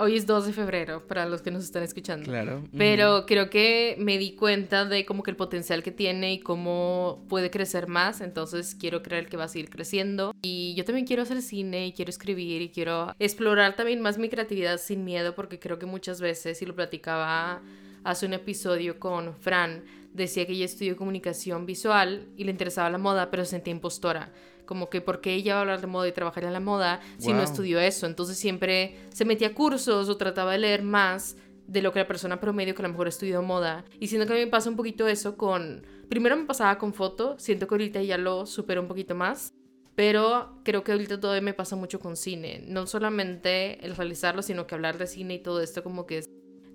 hoy 0.00 0.16
es 0.16 0.26
2 0.26 0.46
de 0.46 0.52
febrero, 0.52 1.06
para 1.06 1.26
los 1.26 1.42
que 1.42 1.50
nos 1.50 1.64
están 1.64 1.82
escuchando. 1.82 2.26
Claro. 2.26 2.64
Pero 2.76 3.26
creo 3.26 3.50
que 3.50 3.96
me 3.98 4.18
di 4.18 4.32
cuenta 4.34 4.84
de 4.84 5.04
como 5.04 5.22
que 5.22 5.30
el 5.30 5.36
potencial 5.36 5.82
que 5.82 5.90
tiene 5.90 6.34
y 6.34 6.40
cómo 6.40 7.24
puede 7.28 7.50
crecer 7.50 7.86
más. 7.86 8.20
Entonces 8.20 8.74
quiero 8.74 9.02
creer 9.02 9.28
que 9.28 9.36
va 9.36 9.44
a 9.44 9.48
seguir 9.48 9.70
creciendo. 9.70 10.34
Y 10.42 10.74
yo 10.74 10.84
también 10.84 11.06
quiero 11.06 11.22
hacer 11.22 11.42
cine 11.42 11.86
y 11.86 11.92
quiero 11.92 12.10
escribir 12.10 12.62
y 12.62 12.70
quiero 12.70 13.14
explorar 13.18 13.76
también 13.76 14.00
más 14.00 14.18
mi 14.18 14.28
creatividad 14.28 14.78
sin 14.78 15.04
miedo, 15.04 15.34
porque 15.34 15.58
creo 15.58 15.78
que 15.78 15.86
muchas 15.86 16.20
veces, 16.20 16.60
y 16.62 16.66
lo 16.66 16.74
platicaba 16.74 17.62
hace 18.04 18.26
un 18.26 18.32
episodio 18.32 18.98
con 18.98 19.34
Fran, 19.34 19.84
decía 20.12 20.46
que 20.46 20.52
ella 20.52 20.64
estudió 20.64 20.96
comunicación 20.96 21.66
visual 21.66 22.26
y 22.36 22.44
le 22.44 22.50
interesaba 22.50 22.90
la 22.90 22.98
moda, 22.98 23.30
pero 23.30 23.44
se 23.44 23.50
sentía 23.50 23.72
impostora 23.72 24.32
como 24.70 24.88
que 24.88 25.00
por 25.00 25.20
qué 25.20 25.34
ella 25.34 25.54
va 25.54 25.58
a 25.58 25.62
hablar 25.62 25.80
de 25.80 25.88
moda 25.88 26.06
y 26.06 26.12
trabajar 26.12 26.44
en 26.44 26.52
la 26.52 26.60
moda 26.60 27.00
si 27.18 27.32
no 27.32 27.42
estudió 27.42 27.80
eso. 27.80 28.06
Entonces 28.06 28.38
siempre 28.38 28.94
se 29.12 29.24
metía 29.24 29.48
a 29.48 29.52
cursos 29.52 30.08
o 30.08 30.16
trataba 30.16 30.52
de 30.52 30.58
leer 30.58 30.84
más 30.84 31.36
de 31.66 31.82
lo 31.82 31.92
que 31.92 31.98
la 31.98 32.06
persona 32.06 32.38
promedio 32.38 32.72
que 32.76 32.82
a 32.82 32.84
lo 32.84 32.90
mejor 32.90 33.08
estudió 33.08 33.42
moda. 33.42 33.84
Y 33.98 34.06
siento 34.06 34.28
que 34.28 34.34
a 34.34 34.36
mí 34.36 34.44
me 34.44 34.46
pasa 34.46 34.70
un 34.70 34.76
poquito 34.76 35.08
eso 35.08 35.36
con... 35.36 35.84
Primero 36.08 36.36
me 36.36 36.44
pasaba 36.44 36.78
con 36.78 36.94
foto, 36.94 37.36
siento 37.40 37.66
que 37.66 37.74
ahorita 37.74 38.00
ya 38.02 38.16
lo 38.16 38.46
supero 38.46 38.80
un 38.80 38.86
poquito 38.86 39.16
más. 39.16 39.52
Pero 39.96 40.60
creo 40.62 40.84
que 40.84 40.92
ahorita 40.92 41.18
todavía 41.18 41.42
me 41.42 41.52
pasa 41.52 41.74
mucho 41.74 41.98
con 41.98 42.16
cine. 42.16 42.62
No 42.68 42.86
solamente 42.86 43.84
el 43.84 43.96
realizarlo, 43.96 44.42
sino 44.42 44.68
que 44.68 44.76
hablar 44.76 44.98
de 44.98 45.08
cine 45.08 45.34
y 45.34 45.38
todo 45.40 45.60
esto 45.60 45.82
como 45.82 46.06
que 46.06 46.18
es 46.18 46.26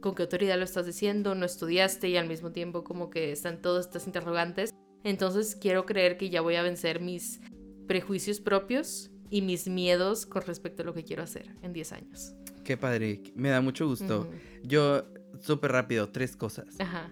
con 0.01 0.15
qué 0.15 0.23
autoridad 0.23 0.57
lo 0.57 0.65
estás 0.65 0.85
diciendo, 0.85 1.33
no 1.33 1.45
estudiaste 1.45 2.09
y 2.09 2.17
al 2.17 2.27
mismo 2.27 2.51
tiempo 2.51 2.83
como 2.83 3.09
que 3.09 3.31
están 3.31 3.61
todas 3.61 3.85
estas 3.85 4.05
interrogantes. 4.05 4.71
Entonces 5.05 5.55
quiero 5.55 5.85
creer 5.85 6.17
que 6.17 6.31
ya 6.31 6.41
voy 6.41 6.55
a 6.55 6.63
vencer 6.63 6.99
mis 6.99 7.39
prejuicios 7.87 8.39
propios 8.39 9.11
y 9.29 9.41
mis 9.41 9.67
miedos 9.67 10.25
con 10.25 10.43
respecto 10.43 10.83
a 10.83 10.85
lo 10.85 10.93
que 10.93 11.03
quiero 11.03 11.23
hacer 11.23 11.55
en 11.61 11.73
10 11.73 11.91
años. 11.93 12.35
Qué 12.63 12.77
padre, 12.77 13.21
me 13.35 13.49
da 13.49 13.61
mucho 13.61 13.87
gusto. 13.87 14.29
Yo, 14.63 15.05
súper 15.39 15.71
rápido, 15.71 16.09
tres 16.09 16.35
cosas. 16.35 16.65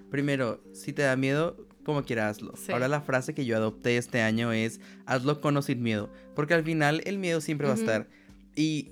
Primero, 0.09 0.63
si 0.73 0.93
te 0.93 1.03
da 1.03 1.15
miedo, 1.15 1.67
como 1.83 2.03
quieras 2.03 2.37
hazlo. 2.37 2.53
Ahora 2.69 2.87
la 2.87 3.01
frase 3.01 3.33
que 3.33 3.45
yo 3.45 3.55
adopté 3.55 3.97
este 3.97 4.21
año 4.21 4.51
es, 4.51 4.79
hazlo 5.05 5.41
con 5.41 5.57
o 5.57 5.61
sin 5.61 5.83
miedo, 5.83 6.09
porque 6.35 6.53
al 6.53 6.63
final 6.63 7.01
el 7.05 7.19
miedo 7.19 7.41
siempre 7.41 7.67
va 7.67 7.73
a 7.73 7.77
estar. 7.77 8.09
Y, 8.55 8.91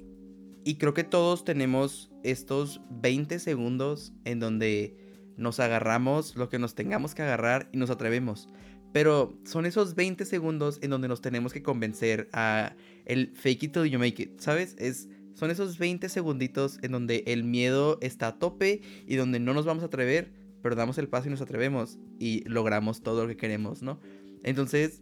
y 0.64 0.76
creo 0.76 0.94
que 0.94 1.04
todos 1.04 1.44
tenemos 1.46 2.12
estos 2.24 2.82
20 2.90 3.40
segundos 3.40 4.14
en 4.26 4.40
donde 4.40 5.01
nos 5.38 5.60
agarramos 5.60 6.36
lo 6.36 6.50
que 6.50 6.60
nos 6.60 6.76
tengamos 6.76 7.16
que 7.16 7.22
agarrar 7.22 7.70
y 7.72 7.78
nos 7.78 7.90
atrevemos. 7.90 8.48
Pero 8.94 9.38
son 9.46 9.66
esos 9.66 9.96
20 9.96 10.26
segundos 10.26 10.80
en 10.82 10.90
donde 10.90 11.08
nos 11.08 11.22
tenemos 11.22 11.54
que 11.54 11.64
convencer 11.64 12.30
a 12.34 12.76
el 13.06 13.32
fake 13.36 13.64
it 13.64 13.74
till 13.74 13.86
you 13.86 14.00
make 14.00 14.22
it, 14.22 14.40
¿sabes? 14.40 14.76
Es, 14.78 15.08
son 15.34 15.50
esos 15.50 15.78
20 15.78 16.10
segunditos 16.10 16.78
en 16.82 16.92
donde 16.92 17.24
el 17.28 17.44
miedo 17.44 17.98
está 18.02 18.28
a 18.28 18.40
tope 18.40 18.82
y 19.08 19.16
donde 19.16 19.40
no 19.40 19.54
nos 19.54 19.66
vamos 19.66 19.84
a 19.84 19.88
atrever, 19.88 20.32
pero 20.62 20.76
damos 20.76 20.98
el 20.98 21.08
paso 21.08 21.28
y 21.28 21.32
nos 21.32 21.42
atrevemos 21.42 21.98
y 22.20 22.48
logramos 22.48 23.02
todo 23.02 23.24
lo 23.24 23.30
que 23.30 23.38
queremos, 23.38 23.82
¿no? 23.82 24.00
Entonces, 24.44 25.02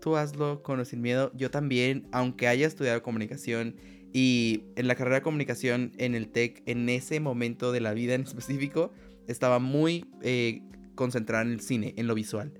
tú 0.00 0.16
hazlo 0.16 0.62
con 0.62 0.80
o 0.80 0.84
sin 0.84 1.00
miedo. 1.00 1.32
Yo 1.34 1.50
también, 1.50 2.06
aunque 2.12 2.48
haya 2.48 2.66
estudiado 2.66 3.02
comunicación 3.02 3.76
y 4.12 4.64
en 4.76 4.88
la 4.88 4.94
carrera 4.94 5.16
de 5.16 5.22
comunicación 5.22 5.92
en 5.96 6.14
el 6.14 6.28
TEC, 6.28 6.62
en 6.66 6.88
ese 6.88 7.20
momento 7.20 7.72
de 7.72 7.80
la 7.80 7.94
vida 7.94 8.14
en 8.14 8.22
específico, 8.22 8.92
estaba 9.28 9.58
muy 9.58 10.06
eh, 10.22 10.62
concentrada 10.94 11.44
en 11.44 11.52
el 11.52 11.60
cine, 11.60 11.94
en 11.96 12.06
lo 12.06 12.14
visual. 12.14 12.52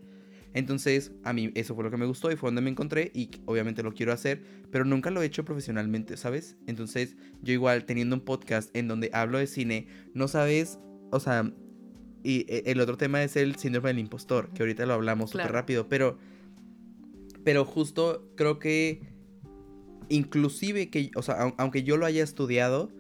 Entonces, 0.54 1.12
a 1.24 1.32
mí 1.32 1.50
eso 1.54 1.74
fue 1.74 1.84
lo 1.84 1.90
que 1.90 1.96
me 1.96 2.04
gustó 2.04 2.30
y 2.30 2.36
fue 2.36 2.48
donde 2.48 2.60
me 2.60 2.70
encontré 2.70 3.10
y 3.14 3.30
obviamente 3.46 3.82
lo 3.82 3.92
quiero 3.92 4.12
hacer, 4.12 4.42
pero 4.70 4.84
nunca 4.84 5.10
lo 5.10 5.22
he 5.22 5.26
hecho 5.26 5.44
profesionalmente, 5.44 6.16
¿sabes? 6.16 6.56
Entonces, 6.66 7.16
yo 7.42 7.54
igual 7.54 7.86
teniendo 7.86 8.16
un 8.16 8.22
podcast 8.22 8.74
en 8.76 8.86
donde 8.86 9.10
hablo 9.14 9.38
de 9.38 9.46
cine, 9.46 9.86
no 10.12 10.28
sabes, 10.28 10.78
o 11.10 11.20
sea, 11.20 11.50
y 12.22 12.44
e, 12.48 12.64
el 12.66 12.80
otro 12.80 12.98
tema 12.98 13.22
es 13.22 13.36
el 13.36 13.56
síndrome 13.56 13.88
del 13.88 13.98
impostor, 14.00 14.50
que 14.52 14.62
ahorita 14.62 14.84
lo 14.84 14.92
hablamos 14.92 15.30
súper 15.30 15.52
rápido, 15.52 15.88
pero 15.88 16.18
pero 17.44 17.64
justo 17.64 18.30
creo 18.36 18.58
que 18.58 19.00
inclusive 20.08 20.90
que, 20.90 21.10
o 21.16 21.22
sea, 21.22 21.54
aunque 21.56 21.82
yo 21.82 21.96
lo 21.96 22.06
haya 22.06 22.22
estudiado, 22.22 22.90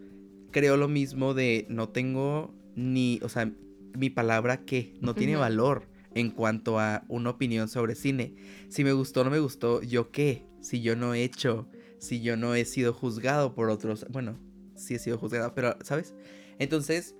creo 0.50 0.76
lo 0.76 0.88
mismo 0.88 1.34
de 1.34 1.66
no 1.68 1.88
tengo 1.88 2.54
ni, 2.74 3.20
o 3.22 3.28
sea, 3.28 3.50
mi 3.96 4.10
palabra 4.10 4.64
que 4.64 4.94
no 5.00 5.14
tiene 5.14 5.36
valor 5.36 5.88
en 6.14 6.30
cuanto 6.30 6.78
a 6.78 7.04
una 7.08 7.30
opinión 7.30 7.68
sobre 7.68 7.94
cine. 7.94 8.34
Si 8.68 8.84
me 8.84 8.92
gustó 8.92 9.20
o 9.22 9.24
no 9.24 9.30
me 9.30 9.38
gustó, 9.38 9.82
¿yo 9.82 10.10
qué? 10.10 10.46
Si 10.60 10.80
yo 10.80 10.96
no 10.96 11.14
he 11.14 11.24
hecho, 11.24 11.68
si 11.98 12.20
yo 12.20 12.36
no 12.36 12.54
he 12.54 12.64
sido 12.64 12.92
juzgado 12.92 13.54
por 13.54 13.70
otros, 13.70 14.06
bueno, 14.10 14.38
sí 14.74 14.94
he 14.94 14.98
sido 14.98 15.18
juzgado, 15.18 15.54
pero, 15.54 15.76
¿sabes? 15.82 16.14
Entonces, 16.58 17.14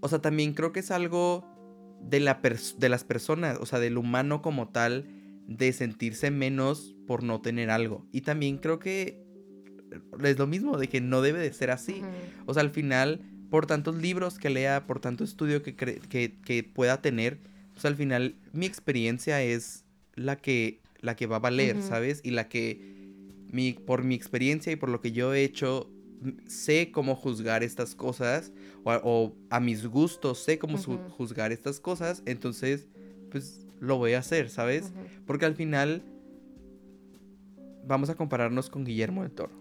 o 0.00 0.08
sea, 0.08 0.20
también 0.20 0.54
creo 0.54 0.72
que 0.72 0.80
es 0.80 0.90
algo 0.90 1.44
de, 2.00 2.20
la 2.20 2.40
de 2.78 2.88
las 2.88 3.04
personas, 3.04 3.58
o 3.60 3.66
sea, 3.66 3.78
del 3.78 3.98
humano 3.98 4.42
como 4.42 4.68
tal, 4.68 5.08
de 5.46 5.72
sentirse 5.72 6.30
menos 6.30 6.96
por 7.06 7.22
no 7.22 7.40
tener 7.40 7.70
algo. 7.70 8.06
Y 8.12 8.22
también 8.22 8.58
creo 8.58 8.78
que 8.78 9.24
es 10.22 10.38
lo 10.38 10.46
mismo, 10.46 10.78
de 10.78 10.88
que 10.88 11.00
no 11.00 11.22
debe 11.22 11.40
de 11.40 11.52
ser 11.52 11.70
así. 11.70 12.02
O 12.46 12.54
sea, 12.54 12.62
al 12.62 12.70
final, 12.70 13.20
por 13.50 13.66
tantos 13.66 13.96
libros 13.96 14.38
que 14.38 14.50
lea, 14.50 14.86
por 14.86 15.00
tanto 15.00 15.24
estudio 15.24 15.62
que, 15.62 15.74
que, 15.74 16.34
que 16.44 16.62
pueda 16.64 17.00
tener, 17.00 17.38
sea, 17.80 17.90
al 17.90 17.96
final 17.96 18.36
mi 18.52 18.66
experiencia 18.66 19.42
es 19.42 19.84
la 20.14 20.36
que, 20.36 20.80
la 21.00 21.16
que 21.16 21.26
va 21.26 21.36
a 21.36 21.40
valer, 21.40 21.82
¿sabes? 21.82 22.20
Y 22.24 22.30
la 22.30 22.48
que, 22.48 22.80
mi, 23.52 23.74
por 23.74 24.02
mi 24.04 24.14
experiencia 24.14 24.72
y 24.72 24.76
por 24.76 24.88
lo 24.88 25.00
que 25.00 25.12
yo 25.12 25.34
he 25.34 25.44
hecho, 25.44 25.90
sé 26.46 26.90
cómo 26.90 27.14
juzgar 27.14 27.62
estas 27.62 27.94
cosas, 27.94 28.52
o, 28.84 29.34
a 29.50 29.60
mis 29.60 29.86
gustos 29.86 30.42
sé 30.42 30.58
cómo 30.58 30.78
juzgar 30.78 31.52
estas 31.52 31.80
cosas, 31.80 32.22
entonces, 32.24 32.88
pues 33.30 33.66
lo 33.80 33.98
voy 33.98 34.14
a 34.14 34.20
hacer, 34.20 34.48
¿sabes? 34.48 34.92
Porque 35.26 35.44
al 35.44 35.54
final 35.54 36.02
vamos 37.86 38.08
a 38.10 38.14
compararnos 38.14 38.70
con 38.70 38.84
Guillermo 38.84 39.22
del 39.22 39.32
Toro. 39.32 39.52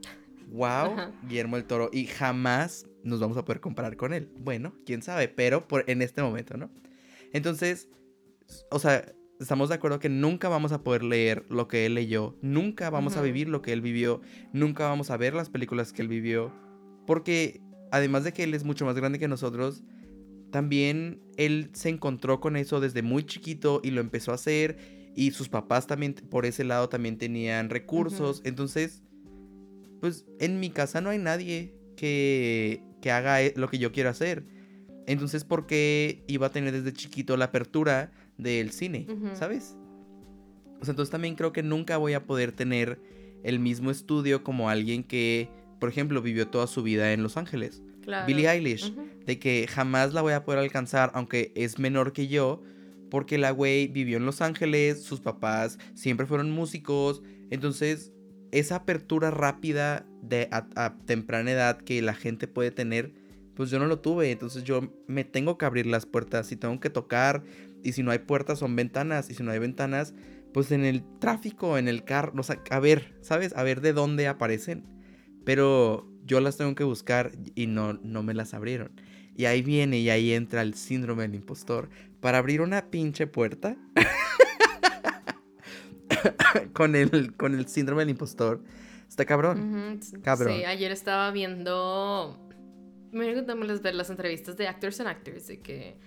Wow, 0.47 1.13
Guillermo 1.27 1.57
del 1.57 1.65
Toro, 1.65 1.89
y 1.91 2.05
jamás 2.05 2.87
nos 3.03 3.19
vamos 3.19 3.37
a 3.37 3.45
poder 3.45 3.61
comparar 3.61 3.95
con 3.97 4.13
él. 4.13 4.29
Bueno, 4.37 4.73
quién 4.85 5.01
sabe, 5.01 5.27
pero 5.27 5.67
por, 5.67 5.83
en 5.89 6.01
este 6.01 6.21
momento, 6.21 6.57
¿no? 6.57 6.69
Entonces, 7.33 7.89
o 8.71 8.79
sea, 8.79 9.13
estamos 9.39 9.69
de 9.69 9.75
acuerdo 9.75 9.99
que 9.99 10.09
nunca 10.09 10.49
vamos 10.49 10.71
a 10.71 10.83
poder 10.83 11.03
leer 11.03 11.45
lo 11.49 11.67
que 11.67 11.85
él 11.85 11.95
leyó, 11.95 12.37
nunca 12.41 12.89
vamos 12.89 13.17
a 13.17 13.21
vivir 13.21 13.49
lo 13.49 13.61
que 13.61 13.73
él 13.73 13.81
vivió, 13.81 14.21
nunca 14.53 14.87
vamos 14.87 15.11
a 15.11 15.17
ver 15.17 15.33
las 15.33 15.49
películas 15.49 15.93
que 15.93 16.01
él 16.01 16.07
vivió, 16.07 16.53
porque 17.05 17.61
además 17.91 18.23
de 18.23 18.33
que 18.33 18.43
él 18.43 18.53
es 18.53 18.63
mucho 18.63 18.85
más 18.85 18.95
grande 18.95 19.19
que 19.19 19.27
nosotros, 19.27 19.83
también 20.51 21.21
él 21.37 21.69
se 21.73 21.89
encontró 21.89 22.39
con 22.39 22.55
eso 22.55 22.79
desde 22.79 23.01
muy 23.01 23.23
chiquito 23.23 23.81
y 23.83 23.91
lo 23.91 23.99
empezó 24.01 24.31
a 24.31 24.35
hacer 24.35 25.11
y 25.15 25.31
sus 25.31 25.49
papás 25.49 25.87
también 25.87 26.13
por 26.13 26.45
ese 26.45 26.63
lado 26.63 26.89
también 26.89 27.17
tenían 27.17 27.69
recursos, 27.69 28.41
entonces 28.45 29.03
pues 30.05 30.23
en 30.39 30.59
mi 30.59 30.69
casa 30.69 31.01
no 31.01 31.09
hay 31.09 31.17
nadie 31.17 31.73
que, 31.97 32.83
que 33.01 33.09
haga 33.09 33.41
e, 33.41 33.55
lo 33.55 33.69
que 33.69 33.79
yo 33.79 33.91
quiero 33.91 34.11
hacer. 34.11 34.45
Entonces, 35.07 35.43
¿por 35.43 35.65
qué 35.65 36.23
iba 36.27 36.45
a 36.45 36.51
tener 36.51 36.73
desde 36.73 36.93
chiquito 36.93 37.35
la 37.37 37.45
apertura 37.45 38.11
del 38.37 38.69
cine? 38.69 39.07
¿Sabes? 39.33 39.75
O 40.79 40.85
sea, 40.85 40.91
entonces 40.91 41.09
también 41.09 41.33
creo 41.33 41.51
que 41.53 41.63
nunca 41.63 41.97
voy 41.97 42.13
a 42.13 42.27
poder 42.27 42.51
tener 42.51 43.01
el 43.43 43.57
mismo 43.57 43.89
estudio 43.89 44.43
como 44.43 44.69
alguien 44.69 45.03
que, 45.03 45.49
por 45.79 45.89
ejemplo, 45.89 46.21
vivió 46.21 46.49
toda 46.49 46.67
su 46.67 46.83
vida 46.83 47.11
en 47.11 47.23
Los 47.23 47.35
Ángeles. 47.35 47.81
Billie 48.27 48.47
Eilish, 48.47 48.93
de 49.25 49.39
que 49.39 49.65
jamás 49.67 50.13
la 50.13 50.21
voy 50.21 50.33
a 50.33 50.45
poder 50.45 50.59
alcanzar, 50.59 51.09
aunque 51.15 51.51
es 51.55 51.79
menor 51.79 52.13
que 52.13 52.27
yo, 52.27 52.61
porque 53.09 53.39
la 53.39 53.49
güey 53.49 53.87
vivió 53.87 54.17
en 54.17 54.27
Los 54.27 54.41
Ángeles, 54.41 55.01
sus 55.01 55.19
papás 55.19 55.79
siempre 55.95 56.27
fueron 56.27 56.51
músicos, 56.51 57.23
entonces 57.49 58.11
esa 58.51 58.77
apertura 58.77 59.31
rápida 59.31 60.05
de 60.21 60.47
a, 60.51 60.95
temprana 61.05 61.51
edad 61.51 61.77
que 61.77 62.01
la 62.01 62.13
gente 62.13 62.47
puede 62.47 62.71
tener, 62.71 63.13
pues 63.55 63.69
yo 63.69 63.79
no 63.79 63.85
lo 63.85 63.99
tuve, 63.99 64.31
entonces 64.31 64.63
yo 64.63 64.93
me 65.07 65.23
tengo 65.23 65.57
que 65.57 65.65
abrir 65.65 65.85
las 65.85 66.05
puertas 66.05 66.51
y 66.51 66.55
tengo 66.55 66.79
que 66.79 66.89
tocar, 66.89 67.43
y 67.83 67.93
si 67.93 68.03
no 68.03 68.11
hay 68.11 68.19
puertas 68.19 68.59
son 68.59 68.75
ventanas, 68.75 69.29
y 69.29 69.35
si 69.35 69.43
no 69.43 69.51
hay 69.51 69.59
ventanas, 69.59 70.13
pues 70.53 70.71
en 70.71 70.85
el 70.85 71.03
tráfico, 71.19 71.77
en 71.77 71.87
el 71.87 72.03
carro, 72.03 72.33
o 72.37 72.43
sea, 72.43 72.61
a 72.69 72.79
ver, 72.79 73.13
¿sabes? 73.21 73.53
A 73.57 73.63
ver 73.63 73.81
de 73.81 73.91
dónde 73.91 74.27
aparecen. 74.27 74.85
Pero 75.43 76.09
yo 76.23 76.39
las 76.39 76.55
tengo 76.55 76.75
que 76.75 76.85
buscar 76.85 77.33
y 77.55 77.67
no, 77.67 77.93
no 77.93 78.23
me 78.23 78.33
las 78.33 78.53
abrieron. 78.53 78.91
Y 79.35 79.45
ahí 79.45 79.61
viene 79.61 79.99
y 79.99 80.09
ahí 80.09 80.31
entra 80.31 80.61
el 80.61 80.73
síndrome 80.73 81.23
del 81.23 81.35
impostor. 81.35 81.89
Para 82.21 82.37
abrir 82.37 82.61
una 82.61 82.89
pinche 82.89 83.27
puerta 83.27 83.75
con, 86.73 86.95
el, 86.95 87.35
con 87.35 87.53
el 87.53 87.67
síndrome 87.67 88.01
del 88.01 88.09
impostor. 88.09 88.61
Está 89.07 89.25
cabrón. 89.25 89.99
Cabrón. 90.23 90.55
Sí, 90.55 90.65
ayer 90.65 90.91
estaba 90.91 91.31
viendo. 91.31 92.39
Me 93.11 93.33
gusta 93.33 93.55
ver 93.55 93.95
las 93.95 94.09
entrevistas 94.09 94.57
de 94.57 94.67
Actors 94.67 94.99
and 94.99 95.09
Actors, 95.09 95.47
de 95.47 95.59
que. 95.61 95.97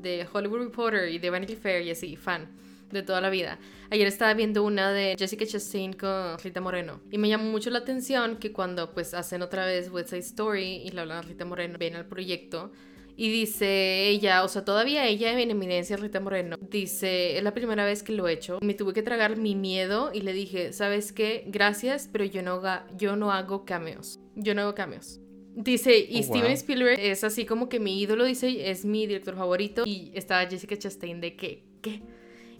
de 0.00 0.26
Hollywood 0.32 0.64
Reporter 0.64 1.08
y 1.08 1.18
de 1.18 1.30
Vanity 1.30 1.56
Fair 1.56 1.82
y 1.82 1.90
así, 1.90 2.16
fan 2.16 2.48
de 2.90 3.02
toda 3.02 3.20
la 3.20 3.30
vida. 3.30 3.58
Ayer 3.90 4.06
estaba 4.06 4.34
viendo 4.34 4.62
una 4.64 4.92
de 4.92 5.16
Jessica 5.18 5.46
Chastain 5.46 5.92
con 5.92 6.38
Rita 6.38 6.60
Moreno 6.60 7.00
y 7.10 7.18
me 7.18 7.28
llamó 7.28 7.44
mucho 7.50 7.70
la 7.70 7.78
atención 7.78 8.36
que 8.36 8.52
cuando 8.52 8.92
pues 8.92 9.14
hacen 9.14 9.42
otra 9.42 9.66
vez 9.66 9.90
West 9.90 10.10
Side 10.10 10.20
Story 10.20 10.82
y 10.84 10.90
la 10.90 11.02
hablan 11.02 11.18
a 11.18 11.22
Rita 11.22 11.44
Moreno, 11.44 11.78
ven 11.78 11.96
al 11.96 12.06
proyecto 12.06 12.72
y 13.16 13.30
dice 13.30 14.08
ella, 14.08 14.44
o 14.44 14.48
sea, 14.48 14.64
todavía 14.64 15.06
ella 15.06 15.38
en 15.40 15.50
eminencia 15.50 15.96
Rita 15.96 16.20
Moreno, 16.20 16.56
dice, 16.60 17.38
es 17.38 17.42
la 17.42 17.54
primera 17.54 17.84
vez 17.84 18.02
que 18.02 18.12
lo 18.12 18.28
he 18.28 18.32
hecho, 18.32 18.58
me 18.60 18.74
tuve 18.74 18.92
que 18.92 19.02
tragar 19.02 19.36
mi 19.38 19.54
miedo 19.54 20.10
y 20.12 20.20
le 20.20 20.32
dije, 20.34 20.72
¿sabes 20.72 21.12
qué? 21.12 21.44
Gracias, 21.46 22.08
pero 22.12 22.24
yo 22.24 22.42
no, 22.42 22.62
yo 22.96 23.16
no 23.16 23.32
hago 23.32 23.64
cameos. 23.64 24.20
Yo 24.34 24.54
no 24.54 24.62
hago 24.62 24.74
cameos. 24.74 25.20
Dice, 25.54 25.98
y 25.98 26.20
oh, 26.20 26.22
Steven 26.22 26.50
Spielberg 26.52 27.00
es 27.00 27.24
así 27.24 27.46
como 27.46 27.70
que 27.70 27.80
mi 27.80 27.98
ídolo, 28.02 28.24
dice, 28.24 28.70
es 28.70 28.84
mi 28.84 29.06
director 29.06 29.34
favorito. 29.34 29.84
Y 29.86 30.12
estaba 30.14 30.46
Jessica 30.46 30.76
Chastain 30.76 31.22
de 31.22 31.34
que, 31.34 31.64
¿qué? 31.80 32.02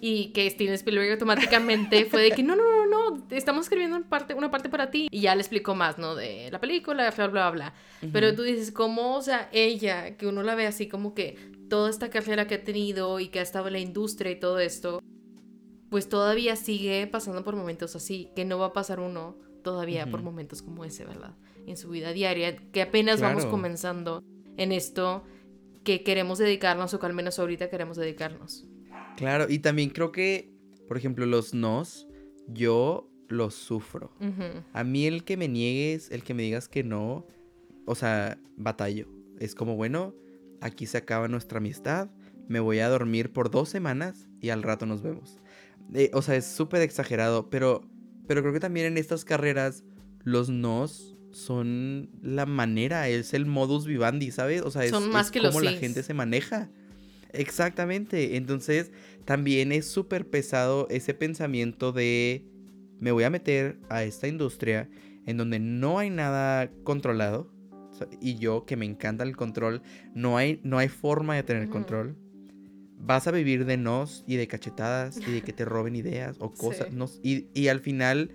Y 0.00 0.32
que 0.32 0.48
Steven 0.50 0.74
Spielberg 0.74 1.12
automáticamente 1.12 2.04
fue 2.06 2.22
de 2.22 2.30
que 2.32 2.42
no, 2.42 2.56
no, 2.56 2.86
no, 2.86 3.10
no, 3.10 3.26
estamos 3.30 3.66
escribiendo 3.66 3.96
una 3.96 4.08
parte, 4.08 4.34
una 4.34 4.50
parte 4.50 4.68
para 4.68 4.90
ti 4.90 5.08
y 5.10 5.20
ya 5.20 5.34
le 5.34 5.40
explicó 5.40 5.74
más, 5.74 5.98
¿no? 5.98 6.14
De 6.14 6.50
la 6.50 6.60
película, 6.60 7.10
bla, 7.10 7.26
bla, 7.28 7.50
bla. 7.50 7.74
Pero 8.12 8.34
tú 8.34 8.42
dices, 8.42 8.72
¿cómo, 8.72 9.16
o 9.16 9.22
sea, 9.22 9.48
ella, 9.52 10.16
que 10.16 10.26
uno 10.26 10.42
la 10.42 10.54
ve 10.54 10.66
así 10.66 10.88
como 10.88 11.14
que 11.14 11.36
toda 11.68 11.90
esta 11.90 12.10
carrera 12.10 12.46
que 12.46 12.56
ha 12.56 12.64
tenido 12.64 13.18
y 13.20 13.28
que 13.28 13.40
ha 13.40 13.42
estado 13.42 13.66
en 13.68 13.74
la 13.74 13.78
industria 13.80 14.30
y 14.30 14.38
todo 14.38 14.58
esto, 14.58 15.00
pues 15.90 16.08
todavía 16.08 16.56
sigue 16.56 17.06
pasando 17.06 17.42
por 17.44 17.56
momentos 17.56 17.96
así, 17.96 18.30
que 18.36 18.44
no 18.44 18.58
va 18.58 18.66
a 18.66 18.72
pasar 18.72 19.00
uno 19.00 19.36
todavía 19.62 20.06
por 20.06 20.22
momentos 20.22 20.62
como 20.62 20.84
ese, 20.84 21.04
¿verdad? 21.04 21.34
En 21.66 21.76
su 21.76 21.88
vida 21.90 22.12
diaria, 22.12 22.56
que 22.56 22.82
apenas 22.82 23.20
vamos 23.20 23.46
comenzando 23.46 24.22
en 24.56 24.70
esto 24.70 25.24
que 25.82 26.02
queremos 26.02 26.38
dedicarnos 26.38 26.94
o 26.94 27.00
que 27.00 27.06
al 27.06 27.14
menos 27.14 27.38
ahorita 27.38 27.68
queremos 27.68 27.96
dedicarnos. 27.96 28.64
Claro, 29.16 29.46
y 29.48 29.58
también 29.58 29.90
creo 29.90 30.12
que, 30.12 30.50
por 30.88 30.96
ejemplo, 30.96 31.26
los 31.26 31.54
nos, 31.54 32.06
yo 32.48 33.10
los 33.28 33.54
sufro. 33.54 34.12
A 34.72 34.84
mí 34.84 35.06
el 35.06 35.24
que 35.24 35.36
me 35.36 35.48
niegues, 35.48 36.10
el 36.10 36.22
que 36.22 36.34
me 36.34 36.42
digas 36.42 36.68
que 36.68 36.84
no, 36.84 37.26
o 37.86 37.94
sea, 37.94 38.38
batallo. 38.56 39.08
Es 39.38 39.54
como, 39.54 39.76
bueno, 39.76 40.14
aquí 40.60 40.86
se 40.86 40.98
acaba 40.98 41.28
nuestra 41.28 41.58
amistad, 41.58 42.10
me 42.48 42.60
voy 42.60 42.78
a 42.78 42.88
dormir 42.88 43.32
por 43.32 43.50
dos 43.50 43.68
semanas 43.68 44.28
y 44.40 44.50
al 44.50 44.62
rato 44.62 44.86
nos 44.86 45.02
vemos. 45.02 45.38
Eh, 45.94 46.10
o 46.12 46.22
sea, 46.22 46.36
es 46.36 46.46
súper 46.46 46.82
exagerado, 46.82 47.50
pero, 47.50 47.88
pero 48.26 48.42
creo 48.42 48.52
que 48.52 48.60
también 48.60 48.86
en 48.86 48.98
estas 48.98 49.24
carreras 49.24 49.84
los 50.22 50.48
nos 50.48 51.16
son 51.32 52.10
la 52.22 52.46
manera, 52.46 53.08
es 53.08 53.34
el 53.34 53.46
modus 53.46 53.86
vivendi, 53.86 54.30
¿sabes? 54.30 54.62
O 54.62 54.70
sea, 54.70 54.84
es, 54.84 54.92
como 54.92 55.60
la 55.60 55.72
gente 55.72 56.02
se 56.02 56.14
maneja. 56.14 56.70
Exactamente. 57.36 58.36
Entonces, 58.36 58.90
también 59.24 59.72
es 59.72 59.86
súper 59.86 60.28
pesado 60.28 60.86
ese 60.90 61.14
pensamiento 61.14 61.92
de 61.92 62.44
me 63.00 63.12
voy 63.12 63.24
a 63.24 63.30
meter 63.30 63.78
a 63.88 64.04
esta 64.04 64.28
industria 64.28 64.88
en 65.26 65.36
donde 65.36 65.58
no 65.58 65.98
hay 65.98 66.10
nada 66.10 66.70
controlado. 66.84 67.52
Y 68.20 68.36
yo, 68.36 68.66
que 68.66 68.76
me 68.76 68.84
encanta 68.84 69.24
el 69.24 69.36
control, 69.36 69.82
no 70.14 70.36
hay, 70.36 70.60
no 70.62 70.78
hay 70.78 70.88
forma 70.88 71.34
de 71.34 71.42
tener 71.42 71.68
control. 71.68 72.16
Vas 72.98 73.26
a 73.26 73.30
vivir 73.30 73.64
de 73.64 73.78
nos 73.78 74.22
y 74.26 74.36
de 74.36 74.46
cachetadas 74.48 75.18
y 75.26 75.32
de 75.32 75.42
que 75.42 75.52
te 75.52 75.64
roben 75.64 75.96
ideas 75.96 76.36
o 76.40 76.52
cosas. 76.54 76.88
y, 77.22 77.68
al 77.68 77.80
final, 77.80 78.30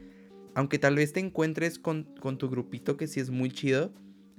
aunque 0.55 0.79
tal 0.79 0.95
vez 0.95 1.13
te 1.13 1.19
encuentres 1.19 1.77
con, 1.77 2.07
con 2.19 2.37
tu 2.39 2.49
grupito 2.49 2.97
que 2.97 3.07
sí 3.07 3.19
es 3.19 3.29
muy 3.29 3.51
chido, 3.51 3.93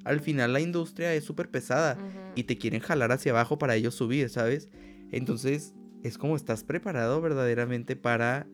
al 0.04 0.20
final 0.20 0.52
la 0.52 0.60
industria 0.60 1.14
es 1.14 1.24
súper 1.24 1.50
pesada 1.50 1.98
y 2.34 2.44
te 2.44 2.58
quieren 2.58 2.80
jalar 2.80 3.12
hacia 3.12 3.32
abajo 3.32 3.58
para 3.58 3.76
ellos 3.76 3.94
subir, 3.94 4.28
¿sabes? 4.28 4.68
Entonces, 5.10 5.74
es 6.02 6.18
como 6.18 6.36
estás 6.36 6.64
preparado 6.64 7.20
verdaderamente 7.20 7.96
para 7.96 8.46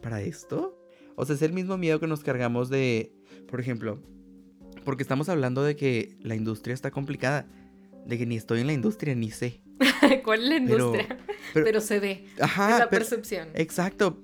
para 0.00 0.22
esto? 0.22 0.78
O 1.16 1.24
sea, 1.24 1.34
es 1.34 1.42
el 1.42 1.52
mismo 1.52 1.76
miedo 1.78 1.98
que 1.98 2.06
nos 2.06 2.22
cargamos 2.22 2.68
de, 2.68 3.12
por 3.48 3.60
ejemplo, 3.60 4.02
porque 4.84 5.02
estamos 5.02 5.28
hablando 5.28 5.62
de 5.62 5.76
que 5.76 6.16
la 6.20 6.34
industria 6.34 6.74
está 6.74 6.90
complicada, 6.90 7.48
de 8.06 8.18
que 8.18 8.26
ni 8.26 8.36
estoy 8.36 8.60
en 8.60 8.66
la 8.66 8.72
industria 8.72 9.14
ni 9.14 9.30
sé. 9.30 9.62
¿Cuál 10.24 10.42
es 10.42 10.48
la 10.48 10.56
industria? 10.56 11.18
Pero, 11.54 11.80
se 11.80 12.00
ve. 12.00 12.26
Ajá. 12.40 12.78
la 12.78 12.90
percepción. 12.90 13.48
Exacto. 13.54 14.22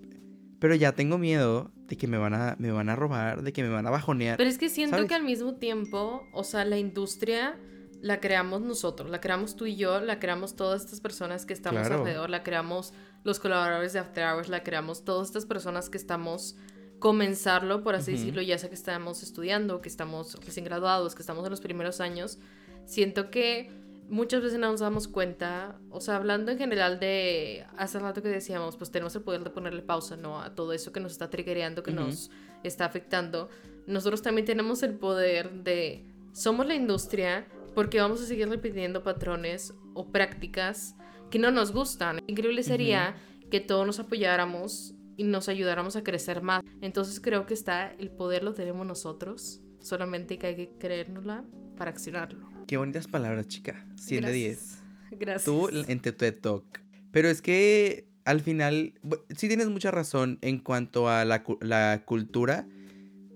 Pero 0.59 0.75
ya 0.75 0.93
tengo 0.93 1.19
miedo 1.19 1.73
de 1.93 1.99
que 1.99 2.07
me 2.07 2.17
van 2.17 2.33
a, 2.33 2.57
me 2.59 2.73
van 2.73 2.89
a 2.89 2.97
robar, 2.97 3.43
de 3.43 3.53
que 3.53 3.63
me 3.63 3.69
van 3.69 3.87
a 3.87 3.91
bajonear. 3.91 4.39
Pero 4.39 4.49
es 4.49 4.57
que 4.57 4.71
siento 4.71 5.07
que 5.07 5.15
al 5.15 5.25
mismo 5.25 5.57
tiempo, 5.57 6.27
o 6.33 6.43
sea, 6.43 6.65
la 6.65 6.79
industria 6.79 7.59
la 8.01 8.19
creamos 8.19 8.63
nosotros, 8.63 9.11
la 9.11 9.21
creamos 9.21 9.57
tú 9.57 9.67
y 9.67 9.77
yo, 9.77 10.01
la 10.01 10.19
creamos 10.19 10.57
todas 10.57 10.81
estas 10.81 11.03
personas 11.03 11.45
que 11.45 11.53
estamos 11.53 11.87
alrededor, 11.91 12.31
la 12.31 12.43
creamos 12.43 12.95
los 13.25 13.41
colaboradores 13.41 13.93
de 13.93 13.99
After 13.99 14.25
Hours, 14.25 14.49
la 14.49 14.63
creamos 14.63 15.05
todas 15.05 15.29
estas 15.29 15.45
personas 15.45 15.91
que 15.91 15.99
estamos 15.99 16.57
comenzarlo, 16.99 17.83
por 17.83 17.95
así 17.95 18.13
decirlo, 18.13 18.41
ya 18.41 18.57
sea 18.57 18.71
que 18.71 18.75
estamos 18.75 19.23
estudiando, 19.23 19.83
que 19.83 19.91
estamos 19.91 20.43
recién 20.47 20.65
graduados, 20.65 21.15
que 21.15 21.21
estamos 21.21 21.45
en 21.45 21.51
los 21.51 21.61
primeros 21.61 22.01
años. 22.01 22.39
Siento 22.87 23.31
que 23.31 23.71
muchas 24.09 24.43
veces 24.43 24.59
no 24.59 24.71
nos 24.71 24.81
damos 24.81 25.09
cuenta, 25.09 25.79
o 25.91 26.01
sea, 26.01 26.17
hablando 26.17 26.53
en 26.53 26.59
general 26.59 27.01
de 27.01 27.65
hace 27.77 27.99
rato 27.99 28.23
que 28.23 28.29
decíamos, 28.29 28.77
pues 28.77 28.91
tenemos 28.91 29.15
el 29.17 29.23
poder 29.23 29.45
de 29.45 29.51
ponerle 29.51 29.83
pausa, 29.83 30.17
¿no? 30.17 30.41
A 30.41 30.55
todo 30.55 30.73
eso 30.73 30.93
que 30.93 31.01
nos 31.01 31.13
está 31.13 31.31
triggereando, 31.31 31.83
que 31.83 31.93
nos 31.93 32.31
está 32.63 32.85
afectando. 32.85 33.49
Nosotros 33.87 34.23
también 34.23 34.45
tenemos 34.45 34.83
el 34.83 34.95
poder 34.95 35.51
de, 35.65 36.07
somos 36.33 36.67
la 36.67 36.75
industria, 36.75 37.47
porque 37.75 38.01
vamos 38.01 38.21
a 38.21 38.27
seguir 38.27 38.49
repitiendo 38.49 39.03
patrones 39.03 39.75
o 39.95 40.11
prácticas 40.11 40.95
que 41.31 41.39
no 41.39 41.51
nos 41.51 41.73
gustan. 41.73 42.21
Increíble 42.27 42.63
sería 42.63 43.17
que 43.51 43.61
todos 43.61 43.87
nos 43.87 43.99
apoyáramos 43.99 44.95
y 45.17 45.25
nos 45.25 45.49
ayudáramos 45.49 45.97
a 45.97 46.05
crecer 46.05 46.43
más. 46.43 46.63
Entonces 46.81 47.21
creo 47.21 47.47
que 47.47 47.55
está, 47.55 47.93
el 47.93 48.11
poder 48.11 48.45
lo 48.45 48.55
tenemos 48.55 48.87
nosotros, 48.87 49.61
solamente 49.81 50.39
que 50.39 50.47
hay 50.49 50.57
que 50.57 50.71
creérnosla 50.79 51.45
para 51.77 51.91
accionarlo. 51.91 52.52
Qué 52.67 52.77
bonitas 52.77 53.09
palabras, 53.09 53.49
chica. 53.49 53.85
100 53.97 54.25
de 54.25 54.33
10. 54.33 54.79
Gracias. 55.19 55.45
Tú 55.45 55.69
en 55.71 56.01
tu 56.01 56.13
TED 56.13 56.35
Talk. 56.41 56.65
Pero 57.11 57.29
es 57.29 57.43
que 57.43 58.07
al 58.25 58.41
final, 58.41 58.95
sí 59.37 59.49
tienes 59.49 59.69
mucha 59.69 59.91
razón 59.91 60.39
en 60.43 60.59
cuanto 60.59 61.09
a 61.09 61.25
la, 61.25 61.45
la 61.61 62.03
cultura. 62.05 62.67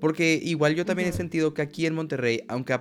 Porque 0.01 0.39
igual 0.43 0.75
yo 0.75 0.85
también 0.85 1.09
he 1.09 1.13
sentido 1.13 1.55
que 1.55 1.63
aquí 1.63 1.87
en 1.87 1.95
Monterrey, 1.95 2.43
aunque 2.49 2.79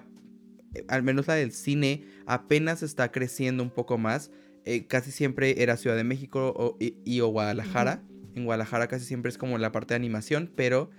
al 0.87 1.03
menos 1.03 1.27
la 1.27 1.35
del 1.35 1.51
cine 1.51 2.03
apenas 2.25 2.83
está 2.83 3.11
creciendo 3.11 3.63
un 3.63 3.69
poco 3.69 3.97
más, 3.97 4.31
eh, 4.65 4.85
casi 4.87 5.11
siempre 5.11 5.61
era 5.61 5.77
Ciudad 5.77 5.95
de 5.95 6.03
México 6.03 6.77
y, 6.79 7.21
o 7.21 7.27
Guadalajara. 7.27 8.03
En 8.35 8.45
Guadalajara 8.45 8.87
casi 8.87 9.05
siempre 9.05 9.29
es 9.29 9.37
como 9.37 9.57
la 9.57 9.71
parte 9.71 9.93
de 9.93 9.97
animación, 9.97 10.51
pero 10.55 10.89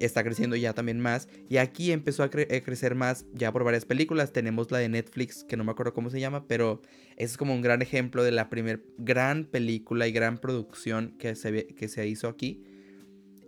está 0.00 0.22
creciendo 0.24 0.56
ya 0.56 0.72
también 0.72 1.00
más. 1.00 1.28
Y 1.48 1.58
aquí 1.58 1.92
empezó 1.92 2.22
a, 2.22 2.30
crecer 2.30 2.94
más 2.94 3.26
ya 3.32 3.52
por 3.52 3.64
varias 3.64 3.84
películas. 3.84 4.32
Tenemos 4.32 4.70
la 4.70 4.78
de 4.78 4.88
Netflix, 4.88 5.44
que 5.44 5.56
no 5.56 5.64
me 5.64 5.72
acuerdo 5.72 5.94
cómo 5.94 6.10
se 6.10 6.20
llama, 6.20 6.46
pero 6.46 6.82
es 7.16 7.36
como 7.36 7.54
un 7.54 7.62
gran 7.62 7.82
ejemplo 7.82 8.22
de 8.22 8.32
la 8.32 8.48
primera 8.48 8.80
gran 8.98 9.44
película 9.44 10.06
y 10.06 10.12
gran 10.12 10.38
producción 10.38 11.16
que 11.18 11.34
se, 11.34 11.66
que 11.66 11.88
se 11.88 12.06
hizo 12.06 12.28
aquí. 12.28 12.62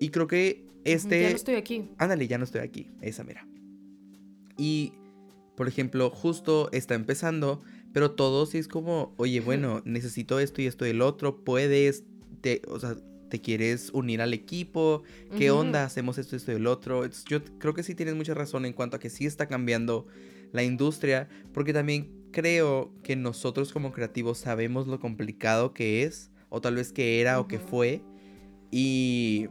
Y 0.00 0.10
creo 0.10 0.26
que 0.26 0.66
este... 0.84 1.22
Ya 1.22 1.30
no 1.30 1.36
estoy 1.36 1.54
aquí. 1.56 1.90
Ándale, 1.98 2.28
ya 2.28 2.38
no 2.38 2.44
estoy 2.44 2.60
aquí. 2.60 2.90
Esa, 3.00 3.24
mira. 3.24 3.46
Y, 4.56 4.92
por 5.56 5.68
ejemplo, 5.68 6.10
justo 6.10 6.68
está 6.72 6.94
empezando, 6.94 7.62
pero 7.92 8.12
todo 8.12 8.46
sí 8.46 8.58
es 8.58 8.68
como, 8.68 9.14
oye, 9.16 9.40
bueno, 9.40 9.82
necesito 9.84 10.40
esto 10.40 10.62
y 10.62 10.66
esto 10.66 10.86
y 10.86 10.90
el 10.90 11.00
otro, 11.00 11.44
puedes, 11.44 12.04
te, 12.40 12.62
o 12.68 12.78
sea, 12.78 12.96
te 13.28 13.40
quieres 13.40 13.90
unir 13.92 14.20
al 14.20 14.34
equipo, 14.34 15.02
qué 15.36 15.50
onda, 15.50 15.84
hacemos 15.84 16.18
esto, 16.18 16.36
esto 16.36 16.52
y 16.52 16.56
el 16.56 16.66
otro. 16.66 17.04
Yo 17.28 17.44
creo 17.58 17.74
que 17.74 17.82
sí 17.82 17.94
tienes 17.94 18.14
mucha 18.14 18.34
razón 18.34 18.64
en 18.64 18.72
cuanto 18.72 18.96
a 18.96 19.00
que 19.00 19.10
sí 19.10 19.26
está 19.26 19.46
cambiando 19.46 20.06
la 20.52 20.62
industria, 20.62 21.28
porque 21.52 21.72
también 21.72 22.10
creo 22.32 22.92
que 23.02 23.16
nosotros 23.16 23.72
como 23.72 23.92
creativos 23.92 24.38
sabemos 24.38 24.86
lo 24.86 25.00
complicado 25.00 25.72
que 25.74 26.04
es, 26.04 26.30
o 26.48 26.60
tal 26.60 26.76
vez 26.76 26.92
que 26.92 27.20
era 27.20 27.40
o 27.40 27.48
que 27.48 27.58
fue, 27.58 28.02
y 28.70 29.48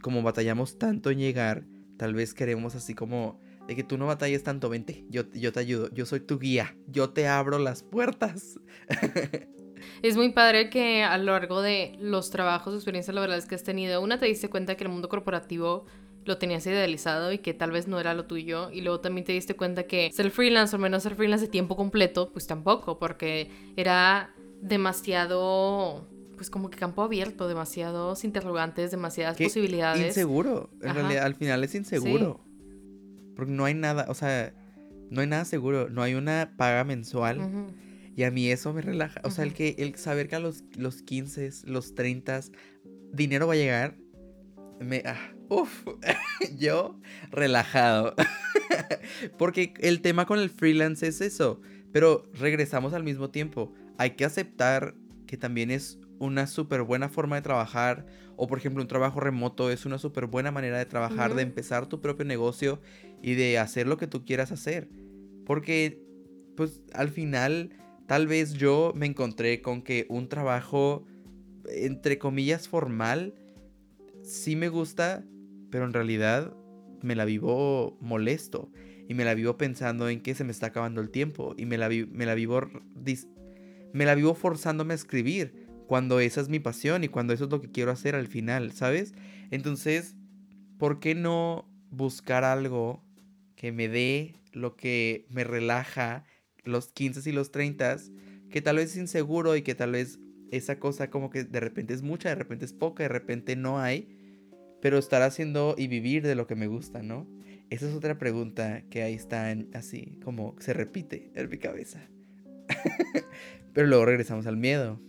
como 0.00 0.22
batallamos 0.22 0.78
tanto 0.78 1.10
en 1.10 1.18
llegar, 1.18 1.64
tal 1.96 2.14
vez 2.14 2.34
queremos 2.34 2.74
así 2.74 2.94
como 2.94 3.40
de 3.66 3.76
que 3.76 3.84
tú 3.84 3.96
no 3.96 4.06
batalles 4.06 4.42
tanto, 4.42 4.68
vente, 4.68 5.04
yo, 5.08 5.30
yo 5.32 5.52
te 5.52 5.60
ayudo, 5.60 5.90
yo 5.92 6.06
soy 6.06 6.20
tu 6.20 6.38
guía, 6.38 6.76
yo 6.86 7.10
te 7.10 7.28
abro 7.28 7.58
las 7.58 7.82
puertas. 7.82 8.58
Es 10.02 10.16
muy 10.16 10.30
padre 10.30 10.70
que 10.70 11.02
a 11.02 11.16
lo 11.18 11.32
largo 11.32 11.62
de 11.62 11.96
los 12.00 12.30
trabajos, 12.30 12.74
experiencias 12.74 13.14
laborales 13.14 13.46
que 13.46 13.54
has 13.54 13.64
tenido, 13.64 14.00
una 14.00 14.18
te 14.18 14.26
diste 14.26 14.48
cuenta 14.48 14.76
que 14.76 14.84
el 14.84 14.90
mundo 14.90 15.08
corporativo 15.08 15.86
lo 16.24 16.38
tenías 16.38 16.66
idealizado 16.66 17.32
y 17.32 17.38
que 17.38 17.54
tal 17.54 17.70
vez 17.70 17.88
no 17.88 17.98
era 17.98 18.14
lo 18.14 18.26
tuyo. 18.26 18.70
Y 18.70 18.80
luego 18.82 19.00
también 19.00 19.24
te 19.24 19.32
diste 19.32 19.54
cuenta 19.54 19.84
que 19.84 20.10
ser 20.12 20.30
freelance 20.30 20.74
o 20.76 20.78
menos 20.78 21.02
ser 21.02 21.14
freelance 21.14 21.46
de 21.46 21.50
tiempo 21.50 21.76
completo, 21.76 22.30
pues 22.32 22.46
tampoco, 22.46 22.98
porque 22.98 23.50
era 23.76 24.32
demasiado, 24.60 26.06
pues 26.36 26.50
como 26.50 26.70
que 26.70 26.78
campo 26.78 27.02
abierto, 27.02 27.48
demasiados 27.48 28.24
interrogantes, 28.24 28.90
demasiadas 28.90 29.36
posibilidades. 29.36 30.06
Inseguro, 30.06 30.70
en 30.80 30.94
realidad 30.94 31.24
al 31.24 31.34
final 31.34 31.64
es 31.64 31.74
inseguro. 31.74 32.40
Porque 33.34 33.50
no 33.50 33.64
hay 33.64 33.74
nada, 33.74 34.06
o 34.08 34.14
sea, 34.14 34.52
no 35.10 35.20
hay 35.20 35.26
nada 35.26 35.44
seguro, 35.44 35.88
no 35.88 36.02
hay 36.02 36.14
una 36.14 36.54
paga 36.56 36.84
mensual. 36.84 37.68
Y 38.14 38.24
a 38.24 38.30
mí 38.30 38.50
eso 38.50 38.72
me 38.72 38.82
relaja. 38.82 39.20
O 39.24 39.30
sea, 39.30 39.44
el 39.44 39.54
que 39.54 39.74
el 39.78 39.94
saber 39.96 40.28
que 40.28 40.36
a 40.36 40.40
los, 40.40 40.64
los 40.76 41.02
15, 41.02 41.50
los 41.64 41.94
30, 41.94 42.40
dinero 43.12 43.46
va 43.46 43.54
a 43.54 43.56
llegar, 43.56 43.96
me... 44.80 45.02
Ah, 45.06 45.34
uf, 45.48 45.86
yo 46.58 46.98
relajado. 47.30 48.14
Porque 49.38 49.74
el 49.80 50.02
tema 50.02 50.26
con 50.26 50.38
el 50.38 50.50
freelance 50.50 51.06
es 51.06 51.20
eso. 51.20 51.60
Pero 51.92 52.24
regresamos 52.34 52.92
al 52.92 53.02
mismo 53.02 53.30
tiempo. 53.30 53.72
Hay 53.98 54.10
que 54.10 54.24
aceptar 54.24 54.94
que 55.26 55.36
también 55.36 55.70
es 55.70 55.98
una 56.18 56.46
súper 56.46 56.82
buena 56.82 57.08
forma 57.08 57.36
de 57.36 57.42
trabajar. 57.42 58.06
O 58.36 58.46
por 58.46 58.58
ejemplo, 58.58 58.82
un 58.82 58.88
trabajo 58.88 59.20
remoto 59.20 59.70
es 59.70 59.86
una 59.86 59.98
súper 59.98 60.26
buena 60.26 60.50
manera 60.50 60.78
de 60.78 60.86
trabajar, 60.86 61.34
de 61.34 61.42
empezar 61.42 61.86
tu 61.86 62.00
propio 62.00 62.24
negocio 62.24 62.80
y 63.22 63.34
de 63.34 63.58
hacer 63.58 63.86
lo 63.86 63.96
que 63.96 64.06
tú 64.06 64.24
quieras 64.24 64.52
hacer. 64.52 64.88
Porque, 65.44 66.02
pues 66.56 66.80
al 66.92 67.10
final 67.10 67.70
Tal 68.12 68.26
vez 68.26 68.52
yo 68.52 68.92
me 68.94 69.06
encontré 69.06 69.62
con 69.62 69.80
que 69.80 70.04
un 70.10 70.28
trabajo, 70.28 71.06
entre 71.64 72.18
comillas, 72.18 72.68
formal, 72.68 73.34
sí 74.22 74.54
me 74.54 74.68
gusta, 74.68 75.24
pero 75.70 75.86
en 75.86 75.94
realidad 75.94 76.54
me 77.00 77.16
la 77.16 77.24
vivo 77.24 77.96
molesto. 78.02 78.70
Y 79.08 79.14
me 79.14 79.24
la 79.24 79.32
vivo 79.32 79.56
pensando 79.56 80.10
en 80.10 80.20
que 80.20 80.34
se 80.34 80.44
me 80.44 80.52
está 80.52 80.66
acabando 80.66 81.00
el 81.00 81.08
tiempo. 81.08 81.54
Y 81.56 81.64
me 81.64 81.78
la, 81.78 81.88
me 81.88 82.26
la 82.26 82.34
vivo 82.34 82.60
me 83.94 84.04
la 84.04 84.14
vivo 84.14 84.34
forzándome 84.34 84.92
a 84.92 84.96
escribir 84.96 85.66
cuando 85.86 86.20
esa 86.20 86.42
es 86.42 86.50
mi 86.50 86.60
pasión 86.60 87.04
y 87.04 87.08
cuando 87.08 87.32
eso 87.32 87.44
es 87.44 87.50
lo 87.50 87.62
que 87.62 87.70
quiero 87.70 87.92
hacer 87.92 88.14
al 88.14 88.26
final, 88.26 88.72
¿sabes? 88.72 89.14
Entonces, 89.50 90.16
¿por 90.76 91.00
qué 91.00 91.14
no 91.14 91.66
buscar 91.90 92.44
algo 92.44 93.02
que 93.56 93.72
me 93.72 93.88
dé 93.88 94.34
lo 94.52 94.76
que 94.76 95.24
me 95.30 95.44
relaja 95.44 96.26
los 96.64 96.88
15 96.88 97.28
y 97.28 97.32
los 97.32 97.50
30, 97.50 97.96
que 98.50 98.62
tal 98.62 98.76
vez 98.76 98.90
es 98.90 98.96
inseguro 98.96 99.56
y 99.56 99.62
que 99.62 99.74
tal 99.74 99.92
vez 99.92 100.18
esa 100.50 100.78
cosa 100.78 101.10
como 101.10 101.30
que 101.30 101.44
de 101.44 101.60
repente 101.60 101.94
es 101.94 102.02
mucha, 102.02 102.28
de 102.28 102.34
repente 102.34 102.64
es 102.64 102.72
poca, 102.72 103.02
de 103.02 103.08
repente 103.08 103.56
no 103.56 103.78
hay, 103.80 104.08
pero 104.80 104.98
estar 104.98 105.22
haciendo 105.22 105.74
y 105.78 105.86
vivir 105.86 106.22
de 106.22 106.34
lo 106.34 106.46
que 106.46 106.54
me 106.54 106.66
gusta, 106.66 107.02
¿no? 107.02 107.26
Esa 107.70 107.88
es 107.88 107.94
otra 107.94 108.18
pregunta 108.18 108.82
que 108.90 109.02
ahí 109.02 109.14
está 109.14 109.54
así, 109.72 110.18
como 110.22 110.54
se 110.58 110.74
repite 110.74 111.32
en 111.34 111.48
mi 111.48 111.58
cabeza. 111.58 112.06
pero 113.72 113.86
luego 113.86 114.04
regresamos 114.04 114.46
al 114.46 114.58
miedo. 114.58 115.00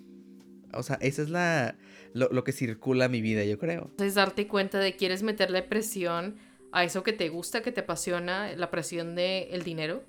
O 0.71 0.81
sea, 0.81 0.97
esa 1.01 1.21
es 1.21 1.29
la, 1.29 1.75
lo, 2.13 2.29
lo, 2.29 2.43
que 2.43 2.53
circula 2.53 3.09
mi 3.09 3.21
vida, 3.21 3.43
yo 3.43 3.59
creo. 3.59 3.91
Es 3.99 4.15
darte 4.15 4.47
cuenta 4.47 4.79
de 4.79 4.95
quieres 4.95 5.23
meterle 5.23 5.61
presión 5.61 6.37
a 6.71 6.83
eso 6.85 7.03
que 7.03 7.13
te 7.13 7.29
gusta, 7.29 7.61
que 7.61 7.71
te 7.71 7.81
apasiona, 7.81 8.55
la 8.55 8.71
presión 8.71 9.15
del 9.15 9.47
el 9.51 9.63
dinero 9.63 10.03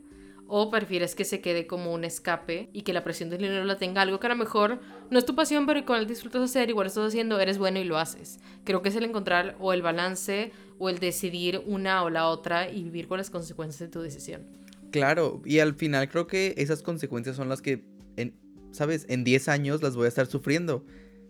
¿O 0.46 0.70
prefieres 0.70 1.14
que 1.14 1.24
se 1.24 1.40
quede 1.40 1.66
como 1.66 1.92
un 1.92 2.04
escape 2.04 2.68
y 2.72 2.82
que 2.82 2.92
la 2.92 3.02
presión 3.02 3.30
del 3.30 3.40
dinero 3.40 3.64
la 3.64 3.78
tenga 3.78 4.02
algo 4.02 4.20
que 4.20 4.26
a 4.26 4.30
lo 4.30 4.36
mejor 4.36 4.80
no 5.10 5.18
es 5.18 5.24
tu 5.24 5.34
pasión, 5.34 5.66
pero 5.66 5.84
con 5.84 5.98
el 5.98 6.06
disfrutas 6.06 6.42
hacer, 6.42 6.68
igual 6.68 6.86
estás 6.86 7.08
haciendo, 7.08 7.40
eres 7.40 7.58
bueno 7.58 7.80
y 7.80 7.84
lo 7.84 7.98
haces? 7.98 8.38
Creo 8.64 8.82
que 8.82 8.90
es 8.90 8.96
el 8.96 9.04
encontrar 9.04 9.56
o 9.58 9.72
el 9.72 9.82
balance 9.82 10.52
o 10.78 10.88
el 10.90 10.98
decidir 10.98 11.62
una 11.66 12.02
o 12.02 12.10
la 12.10 12.28
otra 12.28 12.70
y 12.70 12.82
vivir 12.84 13.08
con 13.08 13.18
las 13.18 13.30
consecuencias 13.30 13.80
de 13.80 13.88
tu 13.88 14.00
decisión. 14.00 14.42
Claro, 14.90 15.42
y 15.44 15.58
al 15.58 15.74
final 15.74 16.08
creo 16.08 16.26
que 16.26 16.54
esas 16.56 16.82
consecuencias 16.82 17.36
son 17.36 17.48
las 17.48 17.62
que, 17.62 17.84
en, 18.16 18.34
¿sabes? 18.70 19.06
En 19.08 19.24
10 19.24 19.48
años 19.48 19.82
las 19.82 19.96
voy 19.96 20.04
a 20.04 20.08
estar 20.08 20.26
sufriendo, 20.26 20.84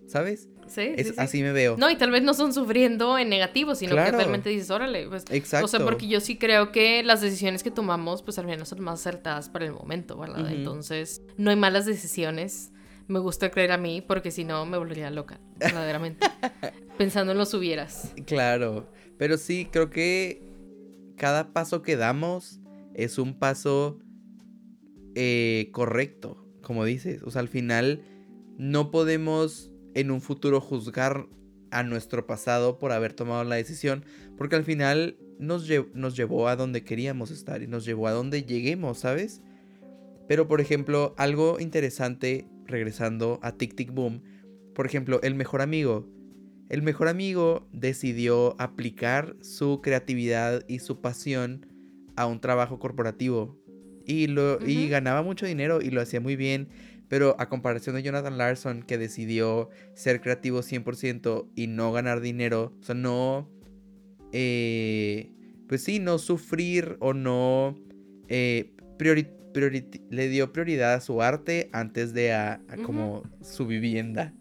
¿sabes? 0.07 0.49
Sí, 0.67 0.95
Así 1.17 1.43
me 1.43 1.53
veo. 1.53 1.77
No, 1.77 1.91
y 1.91 1.97
tal 1.97 2.11
vez 2.11 2.23
no 2.23 2.35
son 2.35 2.53
sufriendo 2.53 3.19
en 3.19 3.29
negativo, 3.29 3.75
sino 3.75 3.95
que 3.95 4.11
realmente 4.11 4.49
dices, 4.49 4.71
órale, 4.71 5.07
pues. 5.09 5.25
Exacto. 5.31 5.67
O 5.67 5.69
sea, 5.69 5.81
porque 5.81 6.07
yo 6.07 6.21
sí 6.21 6.37
creo 6.37 6.73
que 6.73 7.03
las 7.03 7.21
decisiones 7.21 7.63
que 7.63 7.71
tomamos, 7.71 8.23
pues 8.23 8.39
al 8.39 8.47
menos 8.47 8.69
son 8.69 8.81
más 8.81 9.01
acertadas 9.01 9.49
para 9.49 9.67
el 9.67 9.73
momento, 9.73 10.19
¿verdad? 10.19 10.51
Entonces, 10.51 11.23
no 11.37 11.51
hay 11.51 11.57
malas 11.57 11.87
decisiones. 11.87 12.71
Me 13.07 13.19
gusta 13.19 13.51
creer 13.51 13.73
a 13.73 13.77
mí, 13.77 14.01
porque 14.01 14.31
si 14.31 14.45
no 14.45 14.65
me 14.65 14.79
volvería 14.79 15.11
loca, 15.11 15.39
verdaderamente. 15.59 16.27
Pensando 16.97 17.33
en 17.33 17.39
los 17.39 17.53
hubieras. 17.53 18.13
Claro. 18.27 18.89
Pero 19.19 19.37
sí, 19.37 19.69
creo 19.71 19.91
que 19.91 20.43
cada 21.17 21.53
paso 21.53 21.83
que 21.83 21.97
damos 21.97 22.61
es 22.95 23.19
un 23.19 23.39
paso 23.39 23.99
eh, 25.15 25.69
correcto, 25.73 26.47
como 26.63 26.85
dices. 26.85 27.23
O 27.23 27.31
sea, 27.31 27.41
al 27.41 27.49
final 27.49 28.03
no 28.57 28.91
podemos 28.91 29.71
en 29.95 30.11
un 30.11 30.21
futuro 30.21 30.61
juzgar 30.61 31.27
a 31.71 31.83
nuestro 31.83 32.27
pasado 32.27 32.79
por 32.79 32.93
haber 32.93 33.15
tomado 33.15 33.43
la 33.45 33.57
decisión, 33.57 34.05
porque 34.37 34.57
al 34.57 34.65
final 34.65 35.17
nos, 35.39 35.69
nos 35.95 36.17
llevó 36.17 36.49
a 36.49 36.57
donde 36.57 36.85
queríamos 36.85 37.31
estar 37.31 37.63
y 37.63 37.67
nos 37.67 37.85
llevó 37.85 38.07
a 38.07 38.13
donde 38.13 38.45
lleguemos, 38.45 38.99
¿sabes? 38.99 39.43
Pero 40.29 40.49
por 40.49 40.61
ejemplo, 40.61 41.15
algo 41.19 41.59
interesante, 41.61 42.47
regresando 42.67 43.41
a 43.43 43.53
Tic 43.53 43.75
Tic 43.75 43.93
Boom, 43.93 44.23
por 44.75 44.87
ejemplo, 44.87 45.21
el 45.23 45.35
mejor 45.35 45.63
amigo. 45.63 46.09
El 46.69 46.83
mejor 46.83 47.09
amigo 47.09 47.69
decidió 47.73 48.57
aplicar 48.59 49.37
su 49.41 49.81
creatividad 49.83 50.65
y 50.67 50.79
su 50.79 51.01
pasión 51.01 51.67
a 52.17 52.27
un 52.27 52.41
trabajo 52.41 52.79
corporativo. 52.79 53.61
Y, 54.07 54.27
lo, 54.27 54.59
y 54.65 54.89
ganaba 54.89 55.23
mucho 55.23 55.47
dinero 55.47 55.81
y 55.81 55.91
lo 55.91 56.01
hacía 56.01 56.21
muy 56.21 56.37
bien. 56.37 56.69
Pero 57.09 57.37
a 57.39 57.49
comparación 57.49 57.97
de 57.97 58.03
Jonathan 58.03 58.39
Larson, 58.39 58.83
que 58.83 58.99
decidió 58.99 59.69
ser 59.95 60.21
creativo 60.21 60.61
100% 60.61 61.47
y 61.55 61.67
no 61.67 61.93
ganar 61.93 62.21
dinero, 62.21 62.73
o 62.81 62.83
sea, 62.83 62.95
no, 62.95 63.49
eh, 64.33 65.31
pues 65.69 65.83
sí, 65.83 65.99
no 65.99 66.19
sufrir 66.19 66.97
o 67.01 67.13
no, 67.13 67.79
eh, 68.29 68.73
le 70.11 70.29
dio 70.29 70.53
prioridad 70.53 70.95
a 70.95 71.01
su 71.01 71.23
arte 71.23 71.69
antes 71.73 72.13
de 72.13 72.33
a, 72.33 72.61
como 72.85 73.23
su 73.43 73.67
vivienda. 73.67 74.35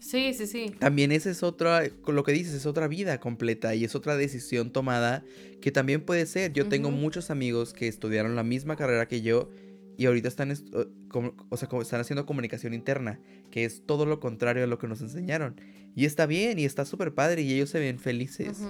Sí, 0.00 0.32
sí, 0.32 0.46
sí. 0.46 0.72
También 0.78 1.12
esa 1.12 1.28
es 1.28 1.42
otra, 1.42 1.82
lo 2.06 2.24
que 2.24 2.32
dices, 2.32 2.54
es 2.54 2.64
otra 2.64 2.88
vida 2.88 3.20
completa 3.20 3.74
y 3.74 3.84
es 3.84 3.94
otra 3.94 4.16
decisión 4.16 4.72
tomada 4.72 5.22
que 5.60 5.70
también 5.70 6.00
puede 6.00 6.24
ser. 6.24 6.52
Yo 6.54 6.66
tengo 6.68 6.90
muchos 6.90 7.30
amigos 7.30 7.74
que 7.74 7.88
estudiaron 7.88 8.34
la 8.34 8.42
misma 8.42 8.76
carrera 8.76 9.06
que 9.06 9.20
yo 9.20 9.50
y 9.98 10.06
ahorita 10.06 10.28
están, 10.28 10.52
o 10.52 11.56
sea, 11.56 11.68
están 11.82 12.00
haciendo 12.00 12.24
comunicación 12.24 12.72
interna, 12.72 13.18
que 13.50 13.64
es 13.64 13.84
todo 13.84 14.06
lo 14.06 14.20
contrario 14.20 14.62
a 14.62 14.68
lo 14.68 14.78
que 14.78 14.86
nos 14.86 15.00
enseñaron. 15.00 15.60
Y 15.96 16.04
está 16.04 16.24
bien, 16.26 16.60
y 16.60 16.64
está 16.64 16.84
súper 16.84 17.14
padre, 17.14 17.42
y 17.42 17.52
ellos 17.52 17.70
se 17.70 17.80
ven 17.80 17.98
felices. 17.98 18.62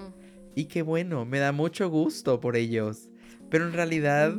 Y 0.54 0.64
qué 0.64 0.80
bueno, 0.80 1.26
me 1.26 1.38
da 1.38 1.52
mucho 1.52 1.90
gusto 1.90 2.40
por 2.40 2.56
ellos. 2.56 3.10
Pero 3.50 3.66
en 3.66 3.74
realidad 3.74 4.34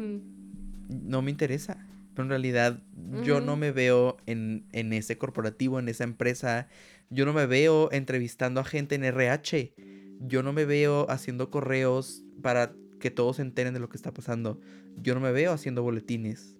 no 0.89 1.21
me 1.21 1.29
interesa. 1.29 1.77
Pero 2.15 2.23
en 2.23 2.29
realidad 2.29 2.81
yo 3.23 3.39
no 3.39 3.55
me 3.55 3.71
veo 3.71 4.17
en, 4.25 4.65
en 4.71 4.91
ese 4.91 5.19
corporativo, 5.19 5.77
en 5.77 5.89
esa 5.89 6.05
empresa. 6.05 6.69
Yo 7.11 7.23
no 7.27 7.33
me 7.33 7.45
veo 7.45 7.91
entrevistando 7.91 8.61
a 8.61 8.65
gente 8.65 8.95
en 8.95 9.03
RH. 9.03 9.75
Yo 10.21 10.41
no 10.41 10.53
me 10.53 10.65
veo 10.65 11.05
haciendo 11.11 11.51
correos 11.51 12.23
para 12.41 12.73
que 12.99 13.11
todos 13.11 13.35
se 13.35 13.43
enteren 13.43 13.75
de 13.75 13.79
lo 13.79 13.89
que 13.89 13.97
está 13.97 14.11
pasando. 14.11 14.59
Yo 14.97 15.13
no 15.13 15.21
me 15.21 15.31
veo 15.31 15.53
haciendo 15.53 15.83
boletines 15.83 16.58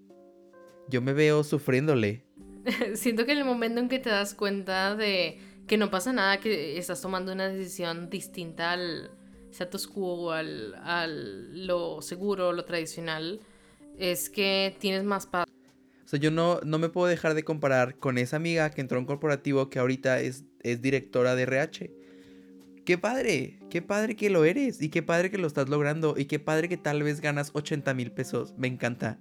yo 0.89 1.01
me 1.01 1.13
veo 1.13 1.43
sufriéndole. 1.43 2.25
Siento 2.95 3.25
que 3.25 3.33
en 3.33 3.39
el 3.39 3.45
momento 3.45 3.79
en 3.79 3.89
que 3.89 3.99
te 3.99 4.09
das 4.09 4.33
cuenta 4.33 4.95
de 4.95 5.39
que 5.67 5.77
no 5.77 5.91
pasa 5.91 6.11
nada 6.11 6.39
que 6.39 6.77
estás 6.77 7.01
tomando 7.01 7.31
una 7.31 7.47
decisión 7.47 8.09
distinta 8.09 8.71
al 8.71 9.11
status 9.51 9.87
quo, 9.87 10.31
al, 10.31 10.75
al 10.83 11.67
lo 11.67 12.01
seguro, 12.01 12.53
lo 12.53 12.65
tradicional, 12.65 13.39
es 13.97 14.29
que 14.29 14.75
tienes 14.79 15.03
más 15.03 15.27
paz. 15.27 15.45
O 16.05 16.07
sea, 16.07 16.19
yo 16.19 16.31
no, 16.31 16.59
no 16.63 16.79
me 16.79 16.89
puedo 16.89 17.07
dejar 17.07 17.35
de 17.35 17.43
comparar 17.43 17.97
con 17.97 18.17
esa 18.17 18.37
amiga 18.37 18.71
que 18.71 18.81
entró 18.81 18.97
a 18.97 19.01
un 19.01 19.05
corporativo 19.05 19.69
que 19.69 19.77
ahorita 19.77 20.19
es, 20.21 20.43
es 20.61 20.81
directora 20.81 21.35
de 21.35 21.43
RH. 21.43 21.91
Qué 22.83 22.97
padre, 22.97 23.59
qué 23.69 23.83
padre 23.83 24.15
que 24.15 24.31
lo 24.31 24.45
eres 24.45 24.81
y 24.81 24.89
qué 24.89 25.03
padre 25.03 25.29
que 25.29 25.37
lo 25.37 25.45
estás 25.45 25.69
logrando 25.69 26.15
y 26.17 26.25
qué 26.25 26.39
padre 26.39 26.67
que 26.67 26.77
tal 26.77 27.03
vez 27.03 27.21
ganas 27.21 27.51
80 27.53 27.93
mil 27.93 28.11
pesos. 28.11 28.55
Me 28.57 28.67
encanta. 28.67 29.19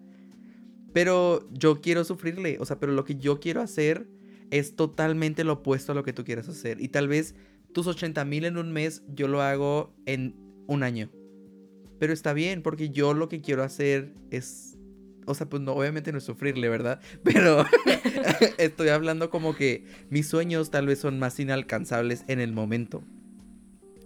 Pero 0.93 1.49
yo 1.53 1.80
quiero 1.80 2.05
sufrirle, 2.05 2.59
o 2.61 2.64
sea, 2.64 2.78
pero 2.78 2.93
lo 2.93 3.05
que 3.05 3.16
yo 3.16 3.41
quiero 3.41 3.61
hacer 3.61 4.07
es 4.51 4.76
totalmente 4.76 5.45
lo 5.45 5.55
opuesto 5.55 5.93
a 5.93 5.95
lo 5.95 6.03
que 6.03 6.12
tú 6.12 6.24
quieras 6.24 6.49
hacer. 6.49 6.80
Y 6.80 6.89
tal 6.89 7.09
vez 7.09 7.34
tus 7.72 7.86
80 7.86 8.24
mil 8.24 8.45
en 8.45 8.57
un 8.57 8.72
mes 8.72 9.03
yo 9.09 9.28
lo 9.28 9.43
hago 9.43 9.95
en 10.07 10.34
un 10.66 10.82
año. 10.82 11.11
Pero 11.99 12.12
está 12.12 12.32
bien, 12.32 12.62
porque 12.62 12.91
yo 12.91 13.14
lo 13.14 13.28
que 13.28 13.41
quiero 13.41 13.62
hacer 13.62 14.14
es... 14.30 14.76
O 15.26 15.34
sea, 15.34 15.47
pues 15.47 15.61
no, 15.62 15.72
obviamente 15.72 16.11
no 16.11 16.18
es 16.18 16.24
sufrirle, 16.24 16.70
¿verdad? 16.70 17.01
Pero 17.22 17.64
estoy 18.59 18.89
hablando 18.89 19.28
como 19.28 19.55
que 19.55 19.84
mis 20.09 20.26
sueños 20.26 20.70
tal 20.70 20.86
vez 20.86 21.01
son 21.01 21.18
más 21.18 21.39
inalcanzables 21.39 22.24
en 22.28 22.41
el 22.41 22.53
momento. 22.53 23.03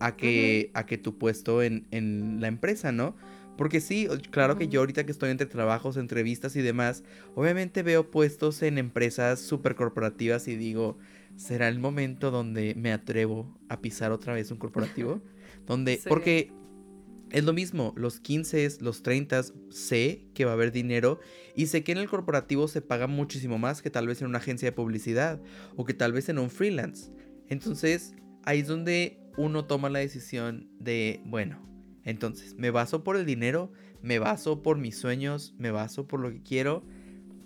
A 0.01 0.16
que, 0.16 0.72
a 0.74 0.85
que 0.85 0.99
tu 0.99 1.16
puesto 1.16 1.62
en, 1.62 1.87
en 1.93 2.41
la 2.41 2.49
empresa, 2.49 2.91
¿no? 2.91 3.14
Porque 3.62 3.80
sí, 3.80 4.08
claro 4.32 4.58
que 4.58 4.66
yo 4.66 4.80
ahorita 4.80 5.06
que 5.06 5.12
estoy 5.12 5.30
entre 5.30 5.46
trabajos, 5.46 5.96
entrevistas 5.96 6.56
y 6.56 6.62
demás, 6.62 7.04
obviamente 7.36 7.84
veo 7.84 8.10
puestos 8.10 8.60
en 8.64 8.76
empresas 8.76 9.38
súper 9.38 9.76
corporativas 9.76 10.48
y 10.48 10.56
digo, 10.56 10.98
¿será 11.36 11.68
el 11.68 11.78
momento 11.78 12.32
donde 12.32 12.74
me 12.74 12.92
atrevo 12.92 13.56
a 13.68 13.80
pisar 13.80 14.10
otra 14.10 14.34
vez 14.34 14.50
un 14.50 14.58
corporativo? 14.58 15.22
donde, 15.68 16.00
porque 16.08 16.50
es 17.30 17.44
lo 17.44 17.52
mismo, 17.52 17.94
los 17.96 18.18
15, 18.18 18.78
los 18.80 19.04
30, 19.04 19.44
sé 19.70 20.24
que 20.34 20.44
va 20.44 20.50
a 20.50 20.54
haber 20.54 20.72
dinero 20.72 21.20
y 21.54 21.66
sé 21.66 21.84
que 21.84 21.92
en 21.92 21.98
el 21.98 22.08
corporativo 22.08 22.66
se 22.66 22.82
paga 22.82 23.06
muchísimo 23.06 23.58
más 23.58 23.80
que 23.80 23.90
tal 23.90 24.08
vez 24.08 24.22
en 24.22 24.26
una 24.26 24.38
agencia 24.38 24.66
de 24.66 24.72
publicidad 24.72 25.40
o 25.76 25.84
que 25.84 25.94
tal 25.94 26.12
vez 26.12 26.28
en 26.28 26.40
un 26.40 26.50
freelance. 26.50 27.12
Entonces, 27.48 28.16
ahí 28.42 28.58
es 28.58 28.66
donde 28.66 29.20
uno 29.36 29.66
toma 29.66 29.88
la 29.88 30.00
decisión 30.00 30.68
de, 30.80 31.22
bueno, 31.26 31.72
entonces, 32.05 32.55
me 32.57 32.70
baso 32.70 33.05
por 33.05 33.16
el 33.16 33.26
dinero, 33.26 33.72
me 34.00 34.18
baso 34.18 34.62
por 34.62 34.78
mis 34.78 34.98
sueños, 34.98 35.55
me 35.59 35.70
baso 35.70 36.07
por 36.07 36.20
lo 36.20 36.30
que 36.30 36.42
quiero. 36.42 36.84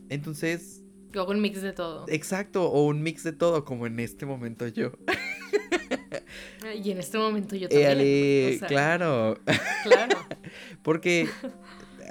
Entonces... 0.08 0.82
O 1.14 1.30
un 1.30 1.40
mix 1.40 1.62
de 1.62 1.72
todo. 1.72 2.04
Exacto, 2.08 2.70
o 2.70 2.86
un 2.86 3.02
mix 3.02 3.22
de 3.22 3.32
todo, 3.32 3.64
como 3.64 3.86
en 3.86 4.00
este 4.00 4.26
momento 4.26 4.66
yo. 4.68 4.92
y 6.84 6.90
en 6.90 6.98
este 6.98 7.16
momento 7.18 7.56
yo 7.56 7.68
también. 7.68 8.58
claro. 8.66 9.38
Claro. 9.82 10.18
porque 10.82 11.28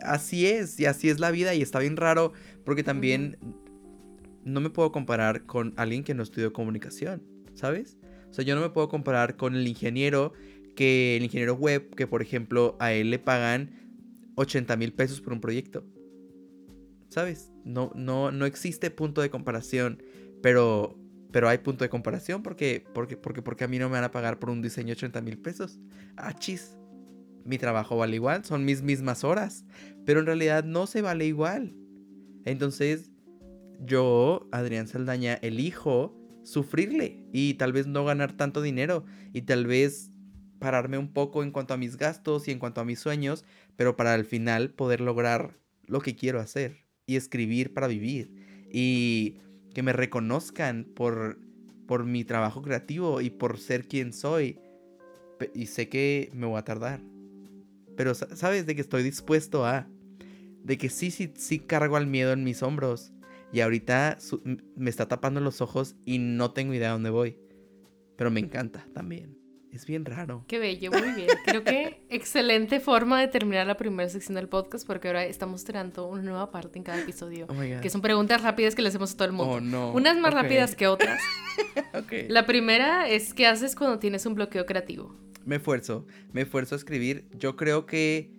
así 0.03 0.47
es, 0.47 0.79
y 0.79 0.85
así 0.85 1.09
es 1.09 1.19
la 1.19 1.31
vida, 1.31 1.53
y 1.53 1.61
está 1.61 1.79
bien 1.79 1.97
raro, 1.97 2.33
porque 2.63 2.83
también 2.83 3.37
no 4.43 4.61
me 4.61 4.69
puedo 4.69 4.91
comparar 4.91 5.45
con 5.45 5.73
alguien 5.77 6.03
que 6.03 6.13
no 6.13 6.23
estudió 6.23 6.53
comunicación, 6.53 7.23
¿sabes? 7.53 7.97
O 8.29 8.33
sea, 8.33 8.43
yo 8.43 8.55
no 8.55 8.61
me 8.61 8.69
puedo 8.69 8.89
comparar 8.89 9.37
con 9.37 9.55
el 9.55 9.67
ingeniero 9.67 10.33
que 10.75 11.17
el 11.17 11.23
ingeniero 11.23 11.55
web, 11.55 11.95
que 11.95 12.07
por 12.07 12.21
ejemplo 12.21 12.75
a 12.79 12.93
él 12.93 13.09
le 13.09 13.19
pagan 13.19 13.71
80 14.35 14.75
mil 14.77 14.93
pesos 14.93 15.21
por 15.21 15.33
un 15.33 15.41
proyecto. 15.41 15.85
¿Sabes? 17.09 17.51
No, 17.63 17.91
no, 17.95 18.31
no 18.31 18.45
existe 18.45 18.91
punto 18.91 19.21
de 19.21 19.29
comparación, 19.29 20.03
pero, 20.41 20.99
pero 21.31 21.47
hay 21.47 21.59
punto 21.59 21.83
de 21.83 21.89
comparación 21.89 22.43
porque, 22.43 22.85
porque, 22.93 23.15
porque, 23.15 23.41
porque 23.41 23.63
a 23.63 23.67
mí 23.67 23.79
no 23.79 23.87
me 23.87 23.93
van 23.93 24.03
a 24.03 24.11
pagar 24.11 24.39
por 24.39 24.49
un 24.49 24.61
diseño 24.61 24.91
80 24.93 25.21
mil 25.21 25.37
pesos. 25.37 25.79
Ah, 26.17 26.33
chis. 26.33 26.77
Mi 27.45 27.59
trabajo 27.59 27.95
vale 27.95 28.15
igual, 28.15 28.43
son 28.43 28.65
mis 28.65 28.81
mismas 28.81 29.23
horas, 29.23 29.65
pero 30.03 30.19
en 30.19 30.25
realidad 30.25 30.63
no 30.63 30.87
se 30.87 31.03
vale 31.03 31.27
igual. 31.27 31.75
Entonces, 32.43 33.11
yo, 33.79 34.47
Adrián 34.51 34.87
Saldaña, 34.87 35.35
elijo 35.35 36.19
sufrirle 36.43 37.23
y 37.33 37.55
tal 37.55 37.71
vez 37.71 37.85
no 37.85 38.03
ganar 38.03 38.33
tanto 38.33 38.63
dinero 38.63 39.05
y 39.31 39.43
tal 39.43 39.67
vez 39.67 40.11
pararme 40.59 40.97
un 40.97 41.11
poco 41.13 41.43
en 41.43 41.51
cuanto 41.51 41.73
a 41.73 41.77
mis 41.77 41.97
gastos 41.97 42.47
y 42.47 42.51
en 42.51 42.59
cuanto 42.59 42.81
a 42.81 42.85
mis 42.85 42.99
sueños, 42.99 43.45
pero 43.75 43.95
para 43.95 44.13
al 44.13 44.25
final 44.25 44.71
poder 44.71 45.01
lograr 45.01 45.57
lo 45.85 46.01
que 46.01 46.15
quiero 46.15 46.39
hacer 46.39 46.85
y 47.05 47.15
escribir 47.15 47.73
para 47.73 47.87
vivir 47.87 48.67
y 48.71 49.37
que 49.73 49.83
me 49.83 49.93
reconozcan 49.93 50.85
por, 50.85 51.39
por 51.87 52.05
mi 52.05 52.23
trabajo 52.23 52.61
creativo 52.61 53.21
y 53.21 53.29
por 53.29 53.59
ser 53.59 53.87
quien 53.87 54.13
soy. 54.13 54.59
Y 55.53 55.67
sé 55.67 55.89
que 55.89 56.31
me 56.33 56.47
voy 56.47 56.57
a 56.57 56.63
tardar. 56.63 57.01
Pero 57.97 58.15
sabes 58.15 58.65
de 58.65 58.75
que 58.75 58.81
estoy 58.81 59.03
dispuesto 59.03 59.65
a... 59.65 59.87
De 60.63 60.77
que 60.77 60.89
sí, 60.89 61.11
sí, 61.11 61.31
sí 61.35 61.59
cargo 61.59 61.97
al 61.97 62.07
miedo 62.07 62.31
en 62.31 62.43
mis 62.43 62.63
hombros. 62.63 63.13
Y 63.51 63.59
ahorita 63.59 64.17
me 64.75 64.89
está 64.89 65.07
tapando 65.07 65.39
los 65.39 65.61
ojos 65.61 65.95
y 66.05 66.19
no 66.19 66.51
tengo 66.51 66.73
idea 66.73 66.87
de 66.87 66.93
dónde 66.93 67.09
voy. 67.09 67.37
Pero 68.17 68.31
me 68.31 68.39
encanta 68.39 68.87
también. 68.93 69.44
Es 69.75 69.85
bien 69.85 70.05
raro. 70.05 70.45
Qué 70.47 70.57
bello, 70.57 70.89
muy 70.89 71.11
bien. 71.11 71.27
Creo 71.43 71.65
que 71.65 72.01
excelente 72.09 72.79
forma 72.79 73.19
de 73.19 73.27
terminar 73.27 73.67
la 73.67 73.75
primera 73.75 74.07
sección 74.07 74.35
del 74.35 74.47
podcast 74.47 74.87
porque 74.87 75.09
ahora 75.09 75.25
estamos 75.25 75.65
tirando 75.65 76.07
una 76.07 76.21
nueva 76.21 76.49
parte 76.49 76.79
en 76.79 76.85
cada 76.85 77.01
episodio. 77.01 77.45
Oh 77.49 77.81
que 77.81 77.89
son 77.89 77.99
preguntas 77.99 78.41
rápidas 78.41 78.73
que 78.73 78.81
le 78.81 78.87
hacemos 78.87 79.11
a 79.11 79.17
todo 79.17 79.27
el 79.27 79.33
mundo. 79.33 79.55
Oh, 79.55 79.59
no. 79.59 79.91
Unas 79.91 80.17
más 80.17 80.33
rápidas 80.33 80.75
que 80.75 80.87
otras. 80.87 81.21
okay. 81.93 82.25
La 82.29 82.45
primera 82.45 83.09
es 83.09 83.33
¿qué 83.33 83.47
haces 83.47 83.75
cuando 83.75 83.99
tienes 83.99 84.25
un 84.25 84.35
bloqueo 84.35 84.65
creativo? 84.65 85.13
Me 85.43 85.57
esfuerzo, 85.57 86.07
me 86.31 86.43
esfuerzo 86.43 86.75
a 86.75 86.77
escribir. 86.77 87.27
Yo 87.33 87.57
creo 87.57 87.85
que 87.85 88.31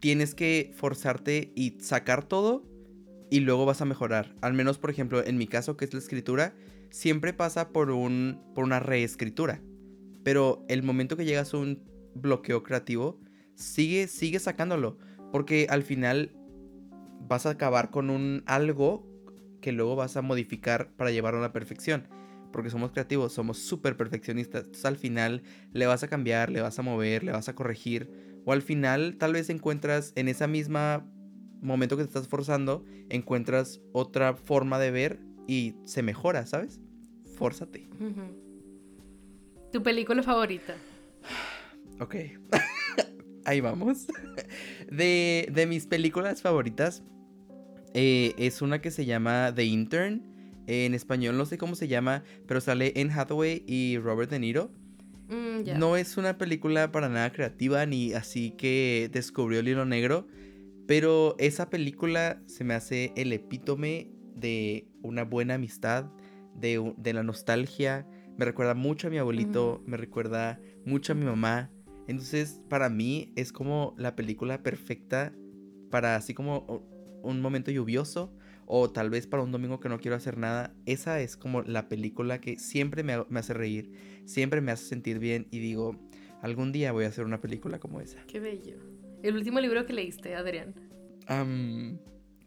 tienes 0.00 0.34
que 0.34 0.72
forzarte 0.74 1.52
y 1.54 1.78
sacar 1.78 2.24
todo 2.24 2.64
y 3.30 3.38
luego 3.38 3.64
vas 3.64 3.80
a 3.80 3.84
mejorar. 3.84 4.34
Al 4.40 4.54
menos, 4.54 4.78
por 4.78 4.90
ejemplo, 4.90 5.24
en 5.24 5.38
mi 5.38 5.46
caso, 5.46 5.76
que 5.76 5.84
es 5.84 5.92
la 5.92 6.00
escritura, 6.00 6.52
siempre 6.90 7.32
pasa 7.32 7.68
por, 7.68 7.92
un, 7.92 8.42
por 8.56 8.64
una 8.64 8.80
reescritura 8.80 9.60
pero 10.22 10.64
el 10.68 10.82
momento 10.82 11.16
que 11.16 11.24
llegas 11.24 11.54
a 11.54 11.58
un 11.58 11.82
bloqueo 12.14 12.62
creativo, 12.62 13.20
sigue, 13.54 14.06
sigue 14.06 14.38
sacándolo. 14.38 14.98
Porque 15.32 15.66
al 15.70 15.82
final 15.82 16.32
vas 17.28 17.46
a 17.46 17.50
acabar 17.50 17.90
con 17.90 18.10
un 18.10 18.42
algo 18.46 19.06
que 19.60 19.72
luego 19.72 19.96
vas 19.96 20.16
a 20.16 20.22
modificar 20.22 20.92
para 20.96 21.10
llevarlo 21.10 21.38
a 21.38 21.42
la 21.42 21.52
perfección. 21.52 22.08
Porque 22.52 22.70
somos 22.70 22.90
creativos, 22.90 23.32
somos 23.32 23.58
súper 23.58 23.96
perfeccionistas. 23.96 24.64
Entonces 24.64 24.84
al 24.84 24.96
final 24.96 25.42
le 25.72 25.86
vas 25.86 26.02
a 26.02 26.08
cambiar, 26.08 26.50
le 26.50 26.60
vas 26.60 26.78
a 26.78 26.82
mover, 26.82 27.22
le 27.22 27.32
vas 27.32 27.48
a 27.48 27.54
corregir. 27.54 28.10
O 28.44 28.52
al 28.52 28.62
final 28.62 29.16
tal 29.18 29.34
vez 29.34 29.50
encuentras 29.50 30.12
en 30.16 30.28
esa 30.28 30.46
misma 30.46 31.06
momento 31.62 31.96
que 31.96 32.02
te 32.02 32.08
estás 32.08 32.28
forzando, 32.28 32.84
encuentras 33.08 33.80
otra 33.92 34.34
forma 34.34 34.78
de 34.78 34.90
ver 34.90 35.20
y 35.46 35.74
se 35.84 36.02
mejora, 36.02 36.46
¿sabes? 36.46 36.80
Fórzate. 37.36 37.88
¿Tu 39.72 39.82
película 39.82 40.22
favorita? 40.22 40.74
Ok. 42.00 42.16
Ahí 43.44 43.60
vamos. 43.60 44.06
De, 44.90 45.66
mis 45.68 45.86
películas 45.86 46.42
favoritas, 46.42 47.04
eh, 47.94 48.34
es 48.36 48.62
una 48.62 48.80
que 48.80 48.90
se 48.90 49.04
llama 49.04 49.52
The 49.54 49.64
Intern. 49.64 50.22
en 50.66 50.94
español 50.94 51.36
no 51.36 51.46
sé 51.46 51.58
cómo 51.58 51.74
se 51.74 51.88
llama, 51.88 52.24
pero 52.46 52.60
sale 52.60 52.92
en 52.96 53.10
Hathaway 53.10 53.64
y 53.66 53.98
Robert 53.98 54.30
De 54.30 54.40
Niro. 54.40 54.72
Mm, 55.28 55.78
no 55.78 55.96
es 55.96 56.16
una 56.16 56.36
película 56.38 56.90
para 56.90 57.08
nada 57.08 57.30
creativa 57.30 57.86
ni 57.86 58.12
así 58.12 58.50
que 58.50 59.08
descubrió 59.12 59.60
el 59.60 59.68
hilo 59.68 59.84
negro, 59.84 60.26
pero 60.88 61.36
esa 61.38 61.70
película 61.70 62.42
se 62.46 62.64
me 62.64 62.74
hace 62.74 63.12
el 63.16 63.32
epítome 63.32 64.10
de 64.34 64.88
una 65.02 65.22
buena 65.22 65.54
amistad, 65.54 66.10
de, 66.56 66.92
de 66.96 67.12
la 67.12 67.22
nostalgia, 67.22 68.06
me 68.36 68.44
recuerda 68.44 68.74
mucho 68.74 69.08
a 69.08 69.10
mi 69.10 69.18
abuelito, 69.18 69.82
me 69.86 69.96
recuerda 69.96 70.60
mucho 70.84 71.12
a 71.12 71.16
mi 71.16 71.24
mamá. 71.24 71.70
Entonces, 72.08 72.60
para 72.68 72.88
mí 72.88 73.32
es 73.36 73.52
como 73.52 73.94
la 73.96 74.16
película 74.16 74.62
perfecta 74.62 75.32
para 75.90 76.16
así 76.16 76.34
como 76.34 76.84
un 77.22 77.40
momento 77.40 77.70
lluvioso 77.70 78.32
o 78.66 78.90
tal 78.90 79.10
vez 79.10 79.26
para 79.26 79.42
un 79.42 79.52
domingo 79.52 79.80
que 79.80 79.88
no 79.88 79.98
quiero 79.98 80.16
hacer 80.16 80.38
nada. 80.38 80.74
Esa 80.86 81.20
es 81.20 81.36
como 81.36 81.62
la 81.62 81.88
película 81.88 82.40
que 82.40 82.58
siempre 82.58 83.02
me, 83.02 83.14
hace 83.14 83.52
reír, 83.52 83.90
siempre 84.24 84.60
me 84.60 84.72
hace 84.72 84.86
sentir 84.86 85.18
bien 85.18 85.48
y 85.50 85.58
digo, 85.58 85.96
algún 86.40 86.72
día 86.72 86.92
voy 86.92 87.04
a 87.04 87.08
hacer 87.08 87.24
una 87.24 87.40
película 87.40 87.78
como 87.80 88.00
esa. 88.00 88.24
Qué 88.26 88.40
bello. 88.40 88.76
¿El 89.22 89.34
último 89.34 89.60
libro 89.60 89.84
que 89.86 89.92
leíste, 89.92 90.34
Adrián? 90.34 90.74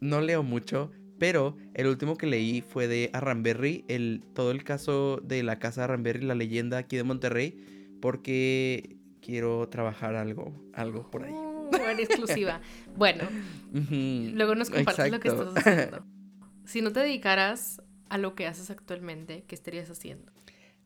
no 0.02 0.20
leo 0.20 0.44
mucho, 0.44 0.92
pero 1.24 1.56
el 1.74 1.88
último 1.88 2.18
que 2.18 2.28
leí 2.28 2.60
fue 2.60 2.90
de 2.90 3.10
Arranberry, 3.14 3.86
el, 3.88 4.26
todo 4.34 4.52
el 4.52 4.66
caso 4.66 5.22
de 5.24 5.42
la 5.42 5.58
casa 5.58 5.86
Arranberry, 5.86 6.26
la 6.26 6.36
leyenda 6.36 6.78
aquí 6.78 6.98
de 6.98 7.06
Monterrey, 7.06 7.96
porque 8.02 8.98
quiero 9.22 9.70
trabajar 9.70 10.18
algo, 10.18 10.54
algo 10.74 11.10
por 11.10 11.24
ahí. 11.24 11.32
Uh, 11.32 11.98
exclusiva. 11.98 12.60
bueno, 12.98 13.24
luego 13.72 14.54
nos 14.56 14.70
compartes 14.70 15.14
lo 15.14 15.22
que 15.22 15.30
estás 15.30 15.56
haciendo. 15.56 16.06
Si 16.66 16.82
no 16.82 16.92
te 16.92 17.00
dedicaras 17.00 17.82
a 18.10 18.18
lo 18.18 18.36
que 18.36 18.46
haces 18.46 18.70
actualmente, 18.70 19.46
¿qué 19.48 19.56
estarías 19.56 19.90
haciendo? 19.90 20.30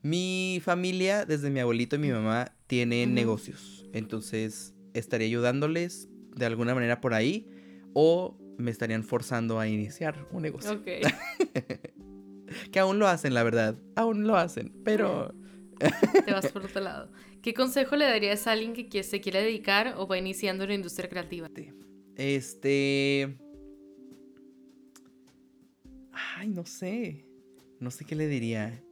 Mi 0.03 0.61
familia, 0.63 1.25
desde 1.25 1.49
mi 1.49 1.61
abuelito 1.61 1.95
y 1.95 1.99
mi 1.99 2.11
mamá, 2.11 2.51
tienen 2.67 3.15
negocios. 3.15 3.87
Entonces, 3.91 4.75
estaría 4.93 5.25
ayudándoles 5.25 6.09
de 6.35 6.45
alguna 6.45 6.75
manera 6.75 7.01
por 7.01 7.15
ahí. 7.15 7.49
O 7.93 8.37
me 8.57 8.71
estarían 8.71 9.03
forzando 9.03 9.59
a 9.59 9.67
iniciar 9.67 10.27
un 10.31 10.41
negocio. 10.41 10.71
Ok. 10.73 10.87
que 12.71 12.79
aún 12.79 12.99
lo 12.99 13.07
hacen, 13.07 13.33
la 13.33 13.43
verdad. 13.43 13.77
Aún 13.95 14.25
lo 14.25 14.35
hacen. 14.35 14.73
Pero. 14.83 15.33
Te 16.25 16.31
vas 16.31 16.47
por 16.51 16.65
otro 16.65 16.81
lado. 16.81 17.11
¿Qué 17.41 17.53
consejo 17.53 17.95
le 17.95 18.05
darías 18.05 18.47
a 18.47 18.53
alguien 18.53 18.73
que 18.73 19.03
se 19.03 19.21
quiere 19.21 19.41
dedicar 19.41 19.93
o 19.97 20.07
va 20.07 20.17
iniciando 20.17 20.63
en 20.63 20.69
la 20.69 20.75
industria 20.75 21.09
creativa? 21.09 21.49
Este. 22.15 23.37
Ay, 26.11 26.49
no 26.49 26.65
sé. 26.65 27.25
No 27.79 27.91
sé 27.91 28.05
qué 28.05 28.15
le 28.15 28.27
diría. 28.27 28.83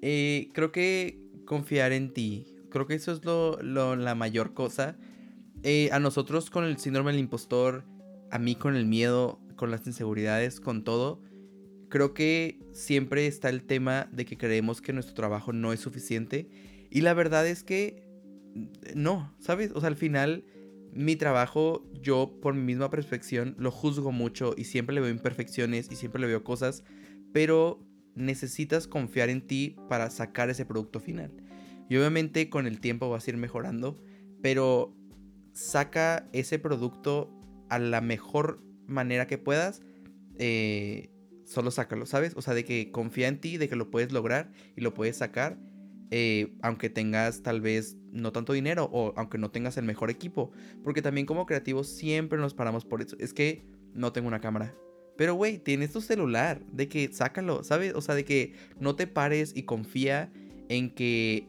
Eh, 0.00 0.50
creo 0.54 0.70
que 0.70 1.20
confiar 1.44 1.92
en 1.92 2.12
ti. 2.12 2.46
Creo 2.70 2.86
que 2.86 2.94
eso 2.94 3.12
es 3.12 3.24
lo, 3.24 3.56
la 3.96 4.14
mayor 4.14 4.54
cosa. 4.54 4.96
Eh, 5.64 5.88
a 5.92 5.98
nosotros 5.98 6.50
con 6.50 6.64
el 6.64 6.78
síndrome 6.78 7.10
del 7.10 7.20
impostor, 7.20 7.84
a 8.30 8.38
mí 8.38 8.54
con 8.54 8.76
el 8.76 8.86
miedo, 8.86 9.40
con 9.56 9.70
las 9.70 9.86
inseguridades, 9.86 10.60
con 10.60 10.84
todo, 10.84 11.22
creo 11.88 12.14
que 12.14 12.60
siempre 12.72 13.26
está 13.26 13.48
el 13.48 13.62
tema 13.64 14.08
de 14.12 14.24
que 14.24 14.36
creemos 14.36 14.80
que 14.80 14.92
nuestro 14.92 15.14
trabajo 15.14 15.52
no 15.52 15.72
es 15.72 15.80
suficiente. 15.80 16.48
Y 16.90 17.00
la 17.00 17.14
verdad 17.14 17.46
es 17.46 17.64
que 17.64 18.06
no, 18.94 19.34
¿sabes? 19.38 19.72
O 19.74 19.80
sea, 19.80 19.88
al 19.88 19.96
final 19.96 20.44
mi 20.92 21.16
trabajo, 21.16 21.86
yo 22.00 22.38
por 22.40 22.54
mi 22.54 22.62
misma 22.62 22.90
perfección 22.90 23.54
lo 23.58 23.70
juzgo 23.70 24.10
mucho 24.12 24.54
y 24.56 24.64
siempre 24.64 24.94
le 24.94 25.00
veo 25.00 25.10
imperfecciones 25.10 25.90
y 25.90 25.96
siempre 25.96 26.20
le 26.20 26.26
veo 26.26 26.44
cosas, 26.44 26.82
pero 27.32 27.86
necesitas 28.14 28.88
confiar 28.88 29.28
en 29.28 29.46
ti 29.46 29.76
para 29.88 30.10
sacar 30.10 30.50
ese 30.50 30.64
producto 30.64 31.00
final. 31.00 31.32
Y 31.88 31.96
obviamente 31.96 32.50
con 32.50 32.66
el 32.66 32.80
tiempo 32.80 33.08
vas 33.10 33.26
a 33.26 33.30
ir 33.30 33.36
mejorando, 33.36 33.96
pero 34.42 34.94
saca 35.52 36.28
ese 36.32 36.58
producto 36.58 37.37
a 37.68 37.78
la 37.78 38.00
mejor 38.00 38.62
manera 38.86 39.26
que 39.26 39.38
puedas. 39.38 39.82
Eh, 40.38 41.10
solo 41.44 41.70
sácalo, 41.70 42.06
¿sabes? 42.06 42.34
O 42.36 42.42
sea, 42.42 42.54
de 42.54 42.64
que 42.64 42.90
confía 42.90 43.28
en 43.28 43.40
ti, 43.40 43.56
de 43.56 43.68
que 43.68 43.76
lo 43.76 43.90
puedes 43.90 44.12
lograr 44.12 44.50
y 44.76 44.82
lo 44.82 44.94
puedes 44.94 45.16
sacar. 45.16 45.58
Eh, 46.10 46.54
aunque 46.62 46.88
tengas 46.88 47.42
tal 47.42 47.60
vez 47.60 47.96
no 48.12 48.32
tanto 48.32 48.54
dinero 48.54 48.88
o 48.92 49.12
aunque 49.16 49.36
no 49.36 49.50
tengas 49.50 49.76
el 49.76 49.84
mejor 49.84 50.10
equipo. 50.10 50.52
Porque 50.84 51.02
también 51.02 51.26
como 51.26 51.46
creativos 51.46 51.88
siempre 51.88 52.38
nos 52.38 52.54
paramos 52.54 52.84
por 52.84 53.02
eso. 53.02 53.16
Es 53.18 53.32
que 53.32 53.64
no 53.94 54.12
tengo 54.12 54.28
una 54.28 54.40
cámara. 54.40 54.74
Pero, 55.16 55.34
güey, 55.34 55.58
tienes 55.58 55.92
tu 55.92 56.00
celular. 56.00 56.60
De 56.72 56.88
que 56.88 57.12
sácalo, 57.12 57.64
¿sabes? 57.64 57.94
O 57.94 58.00
sea, 58.00 58.14
de 58.14 58.24
que 58.24 58.54
no 58.78 58.94
te 58.94 59.06
pares 59.06 59.52
y 59.56 59.64
confía 59.64 60.30
en 60.68 60.94
que 60.94 61.48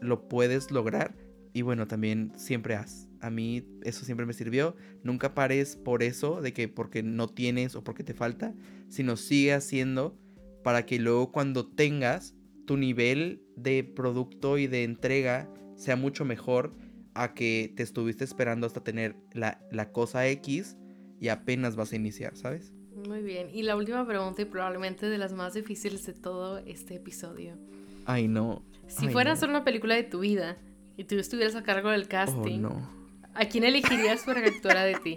lo 0.00 0.28
puedes 0.28 0.70
lograr. 0.70 1.14
Y 1.52 1.62
bueno, 1.62 1.86
también 1.86 2.32
siempre 2.36 2.76
haz. 2.76 3.08
A 3.24 3.30
mí 3.30 3.66
eso 3.84 4.04
siempre 4.04 4.26
me 4.26 4.34
sirvió. 4.34 4.76
Nunca 5.02 5.34
pares 5.34 5.76
por 5.76 6.02
eso, 6.02 6.42
de 6.42 6.52
que 6.52 6.68
porque 6.68 7.02
no 7.02 7.26
tienes 7.26 7.74
o 7.74 7.82
porque 7.82 8.04
te 8.04 8.12
falta, 8.12 8.54
sino 8.90 9.16
sigue 9.16 9.54
haciendo 9.54 10.18
para 10.62 10.84
que 10.84 10.98
luego 10.98 11.32
cuando 11.32 11.66
tengas 11.66 12.34
tu 12.66 12.76
nivel 12.76 13.42
de 13.56 13.82
producto 13.82 14.58
y 14.58 14.66
de 14.66 14.84
entrega 14.84 15.48
sea 15.74 15.96
mucho 15.96 16.26
mejor 16.26 16.74
a 17.14 17.32
que 17.32 17.72
te 17.74 17.82
estuviste 17.82 18.24
esperando 18.24 18.66
hasta 18.66 18.84
tener 18.84 19.16
la, 19.32 19.58
la 19.70 19.90
cosa 19.90 20.28
X 20.28 20.76
y 21.18 21.28
apenas 21.28 21.76
vas 21.76 21.92
a 21.92 21.96
iniciar, 21.96 22.36
¿sabes? 22.36 22.74
Muy 23.08 23.22
bien. 23.22 23.48
Y 23.54 23.62
la 23.62 23.74
última 23.74 24.06
pregunta 24.06 24.42
y 24.42 24.44
probablemente 24.44 25.06
de 25.06 25.16
las 25.16 25.32
más 25.32 25.54
difíciles 25.54 26.04
de 26.04 26.12
todo 26.12 26.58
este 26.58 26.96
episodio. 26.96 27.56
Ay, 28.04 28.28
no. 28.28 28.62
Si 28.86 29.08
fuera 29.08 29.32
a 29.32 29.36
ser 29.36 29.48
una 29.48 29.64
película 29.64 29.94
de 29.94 30.02
tu 30.02 30.20
vida 30.20 30.58
y 30.98 31.04
tú 31.04 31.16
estuvieras 31.16 31.54
a 31.54 31.62
cargo 31.62 31.90
del 31.90 32.06
casting, 32.06 32.64
oh, 32.64 33.03
¿a 33.34 33.44
quién 33.46 33.64
elegirías 33.64 34.22
para 34.22 34.42
que 34.42 34.48
actuara 34.48 34.84
de 34.84 34.94
ti? 34.96 35.14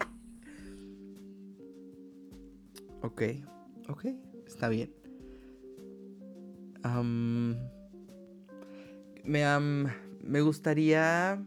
Ok, 3.01 3.21
ok, 3.89 4.05
está 4.45 4.69
bien. 4.69 4.93
me, 9.23 9.43
me 10.21 10.41
gustaría 10.41 11.43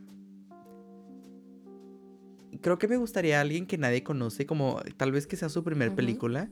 creo 2.61 2.79
que 2.79 2.89
me 2.89 2.97
gustaría 2.97 3.41
alguien 3.41 3.67
que 3.67 3.79
nadie 3.79 4.03
conoce, 4.03 4.47
como 4.47 4.81
tal 4.97 5.13
vez 5.13 5.27
que 5.27 5.37
sea 5.37 5.49
su 5.49 5.65
primer 5.65 5.95
película, 5.95 6.51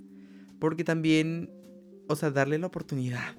porque 0.58 0.84
también, 0.84 1.50
o 2.08 2.16
sea, 2.16 2.30
darle 2.30 2.58
la 2.58 2.66
oportunidad. 2.66 3.34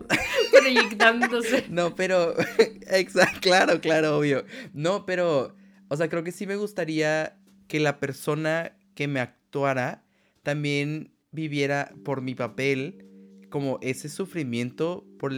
Proyectándose. 0.52 1.66
no, 1.70 1.96
pero, 1.96 2.36
exacto, 2.88 3.40
claro, 3.42 3.82
claro, 3.82 4.18
obvio. 4.18 4.46
No, 4.74 5.06
pero, 5.06 5.56
o 5.90 5.98
sea, 5.98 6.08
creo 6.08 6.24
que 6.24 6.32
sí 6.32 6.48
me 6.48 6.56
gustaría 6.56 7.40
que 7.68 7.80
la 7.80 8.00
persona 8.00 8.78
que 8.96 9.08
me 9.08 9.20
actuara 9.20 10.06
también 10.44 11.14
viviera 11.32 11.94
por 12.04 12.22
mi 12.22 12.36
papel 12.36 13.06
como 13.50 13.80
ese 13.82 14.10
sufrimiento 14.10 15.06
por 15.18 15.34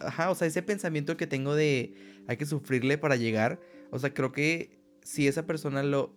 ajá, 0.00 0.30
o 0.30 0.34
sea, 0.34 0.48
ese 0.48 0.62
pensamiento 0.62 1.16
que 1.16 1.26
tengo 1.26 1.54
de 1.54 1.94
hay 2.26 2.36
que 2.36 2.46
sufrirle 2.46 2.98
para 2.98 3.16
llegar, 3.16 3.60
o 3.90 3.98
sea, 3.98 4.12
creo 4.12 4.32
que 4.32 4.80
si 5.02 5.28
esa 5.28 5.46
persona 5.46 5.82
lo 5.82 6.16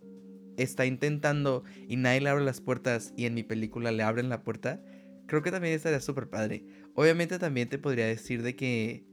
está 0.56 0.86
intentando 0.86 1.64
y 1.86 1.96
nadie 1.96 2.20
le 2.20 2.30
abre 2.30 2.44
las 2.44 2.60
puertas 2.60 3.12
y 3.16 3.26
en 3.26 3.34
mi 3.34 3.42
película 3.42 3.92
le 3.92 4.02
abren 4.02 4.28
la 4.28 4.42
puerta, 4.42 4.82
creo 5.26 5.42
que 5.42 5.50
también 5.50 5.74
estaría 5.74 6.00
súper 6.00 6.28
padre. 6.28 6.64
Obviamente 6.94 7.38
también 7.38 7.68
te 7.68 7.78
podría 7.78 8.06
decir 8.06 8.42
de 8.42 8.56
que 8.56 9.04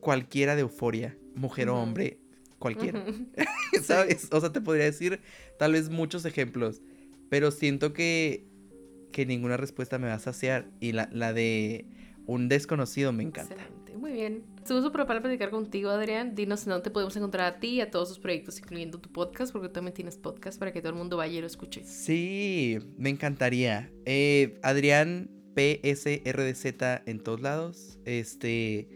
cualquiera 0.00 0.54
de 0.54 0.62
euforia, 0.62 1.18
mujer 1.34 1.68
o 1.68 1.76
hombre, 1.76 2.19
cualquiera. 2.60 3.04
¿Sabes? 3.82 4.28
O 4.30 4.40
sea, 4.40 4.52
te 4.52 4.60
podría 4.60 4.84
decir 4.84 5.20
tal 5.58 5.72
vez 5.72 5.90
muchos 5.90 6.24
ejemplos, 6.24 6.80
pero 7.28 7.50
siento 7.50 7.92
que, 7.92 8.46
que 9.10 9.26
ninguna 9.26 9.56
respuesta 9.56 9.98
me 9.98 10.06
va 10.06 10.14
a 10.14 10.20
saciar 10.20 10.70
y 10.78 10.92
la, 10.92 11.08
la 11.10 11.32
de 11.32 11.86
un 12.26 12.48
desconocido 12.48 13.12
me 13.12 13.24
encanta. 13.24 13.56
Muy 13.96 14.12
bien. 14.12 14.44
Estamos 14.56 14.84
súper 14.84 15.06
para 15.06 15.20
platicar 15.20 15.50
contigo, 15.50 15.90
Adrián. 15.90 16.34
Dinos 16.34 16.62
en 16.64 16.70
dónde 16.70 16.90
podemos 16.90 17.14
encontrar 17.16 17.54
a 17.54 17.60
ti 17.60 17.68
y 17.68 17.80
a 17.80 17.90
todos 17.90 18.08
tus 18.08 18.18
proyectos, 18.18 18.58
incluyendo 18.58 19.00
tu 19.00 19.10
podcast, 19.10 19.52
porque 19.52 19.68
tú 19.68 19.74
también 19.74 19.94
tienes 19.94 20.16
podcast 20.16 20.58
para 20.58 20.72
que 20.72 20.80
todo 20.80 20.92
el 20.92 20.98
mundo 20.98 21.16
vaya 21.16 21.38
y 21.38 21.40
lo 21.40 21.46
escuche. 21.46 21.82
Sí, 21.84 22.78
me 22.96 23.10
encantaría. 23.10 23.90
Eh, 24.04 24.58
Adrián 24.62 25.28
PSRDZ 25.54 27.02
en 27.06 27.20
todos 27.20 27.40
lados. 27.40 27.98
Este. 28.04 28.88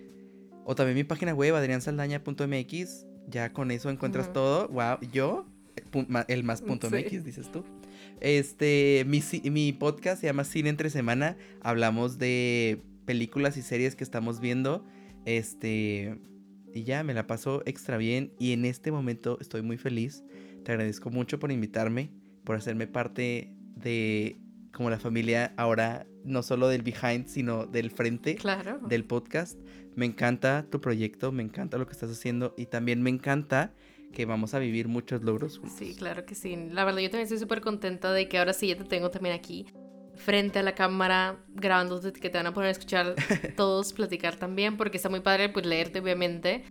O 0.65 0.75
también 0.75 0.97
mi 0.97 1.05
página 1.05 1.35
web, 1.35 1.55
adriansaldaña.mx. 1.55 3.07
Ya 3.29 3.53
con 3.53 3.70
eso 3.70 3.91
encuentras 3.91 4.33
todo. 4.33 4.68
Wow, 4.68 4.99
yo, 5.12 5.47
el 6.29 6.45
más 6.45 6.62
punto 6.62 6.91
MX, 6.91 7.25
dices 7.25 7.51
tú. 7.51 7.64
Este, 8.20 9.05
mi, 9.07 9.22
mi 9.51 9.72
podcast 9.72 10.20
se 10.20 10.27
llama 10.27 10.45
Cine 10.45 10.68
entre 10.68 10.91
semana. 10.91 11.37
Hablamos 11.61 12.18
de 12.18 12.83
películas 13.05 13.57
y 13.57 13.62
series 13.62 13.97
que 13.97 14.05
estamos 14.05 14.41
viendo. 14.41 14.85
Este, 15.25 16.18
y 16.75 16.83
ya 16.83 17.03
me 17.05 17.14
la 17.14 17.27
paso 17.27 17.62
extra 17.66 17.97
bien 17.97 18.33
y 18.39 18.53
en 18.53 18.64
este 18.64 18.91
momento 18.93 19.39
estoy 19.41 19.62
muy 19.62 19.79
feliz. 19.79 20.25
Te 20.64 20.72
agradezco 20.72 21.11
mucho 21.11 21.39
por 21.39 21.53
invitarme, 21.53 22.11
por 22.45 22.57
hacerme 22.57 22.87
parte 22.87 23.55
de 23.77 24.39
como 24.75 24.91
la 24.91 24.99
familia 24.99 25.55
ahora 25.57 26.07
no 26.25 26.43
solo 26.43 26.68
del 26.68 26.83
behind, 26.83 27.29
sino 27.29 27.66
del 27.66 27.91
frente 27.91 28.35
claro. 28.35 28.79
del 28.79 29.05
podcast. 29.05 29.59
Me 29.95 30.05
encanta 30.05 30.66
tu 30.70 30.81
proyecto, 30.81 31.33
me 31.33 31.43
encanta 31.43 31.79
lo 31.79 31.87
que 31.87 31.93
estás 31.93 32.11
haciendo 32.11 32.55
y 32.59 32.66
también 32.66 33.01
me 33.01 33.11
encanta 33.11 33.72
que 34.12 34.27
vamos 34.27 34.55
a 34.55 34.59
vivir 34.59 34.89
muchos 34.89 35.22
logros 35.22 35.59
juntos. 35.59 35.79
Sí, 35.79 35.95
claro 35.95 36.27
que 36.27 36.35
sí. 36.35 36.57
La 36.70 36.85
verdad, 36.85 37.01
yo 37.01 37.11
también 37.11 37.25
estoy 37.25 37.39
súper 37.39 37.61
contenta 37.61 38.12
de 38.12 38.29
que 38.29 38.39
ahora 38.39 38.53
sí 38.53 38.68
ya 38.68 38.77
te 38.77 38.85
tengo 38.85 39.11
también 39.11 39.35
aquí 39.35 39.66
frente 40.16 40.61
a 40.61 40.62
la 40.62 40.75
cámara 40.75 41.45
grabando 41.49 42.01
que 42.01 42.31
te 42.31 42.39
van 42.39 42.47
a 42.47 42.55
poner 42.55 42.68
a 42.68 42.72
escuchar 42.72 43.14
todos 43.57 43.93
platicar 43.93 44.37
también, 44.37 44.77
porque 44.77 44.97
está 44.97 45.09
muy 45.09 45.20
padre 45.20 45.49
pues 45.49 45.66
leerte 45.66 46.01
obviamente, 46.01 46.64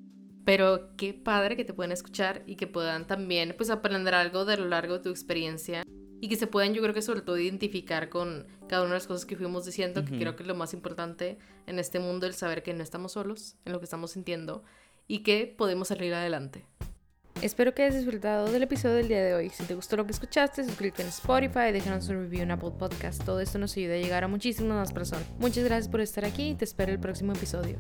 pero 0.46 0.96
qué 0.98 1.14
padre 1.14 1.56
que 1.56 1.66
te 1.66 1.74
puedan 1.74 1.92
escuchar 1.92 2.44
y 2.48 2.56
que 2.56 2.68
puedan 2.68 3.08
también 3.08 3.54
pues 3.58 3.70
aprender 3.70 4.14
algo 4.14 4.46
de 4.46 4.58
lo 4.58 4.66
largo 4.66 4.98
de 4.98 5.04
tu 5.04 5.10
experiencia 5.10 5.84
y 6.24 6.30
que 6.30 6.38
se 6.38 6.48
puedan 6.48 6.74
yo 6.74 6.82
creo 6.82 6.94
que 6.94 7.02
sobre 7.02 7.20
todo 7.20 7.38
identificar 7.38 8.08
con 8.08 8.48
cada 8.70 8.84
una 8.84 8.92
de 8.92 9.00
las 9.00 9.08
cosas 9.08 9.26
que 9.26 9.36
fuimos 9.36 9.66
diciendo, 9.66 10.06
que 10.06 10.18
creo 10.18 10.38
que 10.38 10.44
es 10.44 10.48
lo 10.48 10.56
más 10.56 10.74
importante 10.74 11.38
en 11.68 11.80
este 11.80 12.00
mundo, 12.00 12.26
el 12.28 12.34
saber 12.34 12.64
que 12.64 12.74
no 12.74 12.82
estamos 12.82 13.12
solos 13.12 13.58
en 13.66 13.74
lo 13.74 13.80
que 13.80 13.84
estamos 13.84 14.12
sintiendo 14.12 14.64
y 15.06 15.20
que 15.20 15.54
podemos 15.58 15.90
salir 15.90 16.14
adelante. 16.14 16.66
Espero 17.42 17.74
que 17.74 17.84
hayas 17.84 17.98
disfrutado 17.98 18.50
del 18.50 18.64
episodio 18.64 18.96
del 18.96 19.10
día 19.10 19.22
de 19.22 19.34
hoy. 19.34 19.50
Si 19.50 19.66
te 19.66 19.76
gustó 19.76 19.98
lo 19.98 20.06
que 20.06 20.14
escuchaste, 20.14 20.64
suscríbete 20.64 21.02
en 21.02 21.10
Spotify, 21.10 21.74
déjanos 21.74 22.08
un 22.08 22.22
review 22.22 22.44
en 22.44 22.52
Apple 22.52 22.72
Podcast. 22.80 23.22
Todo 23.26 23.42
esto 23.42 23.60
nos 23.60 23.76
ayuda 23.76 23.96
a 23.96 23.98
llegar 23.98 24.24
a 24.24 24.30
muchísimas 24.30 24.78
más 24.78 24.94
personas. 24.94 25.26
Muchas 25.40 25.66
gracias 25.66 25.90
por 25.90 26.00
estar 26.00 26.24
aquí 26.24 26.52
y 26.52 26.56
te 26.56 26.64
espero 26.64 26.94
el 26.94 27.02
próximo 27.02 27.34
episodio. 27.34 27.80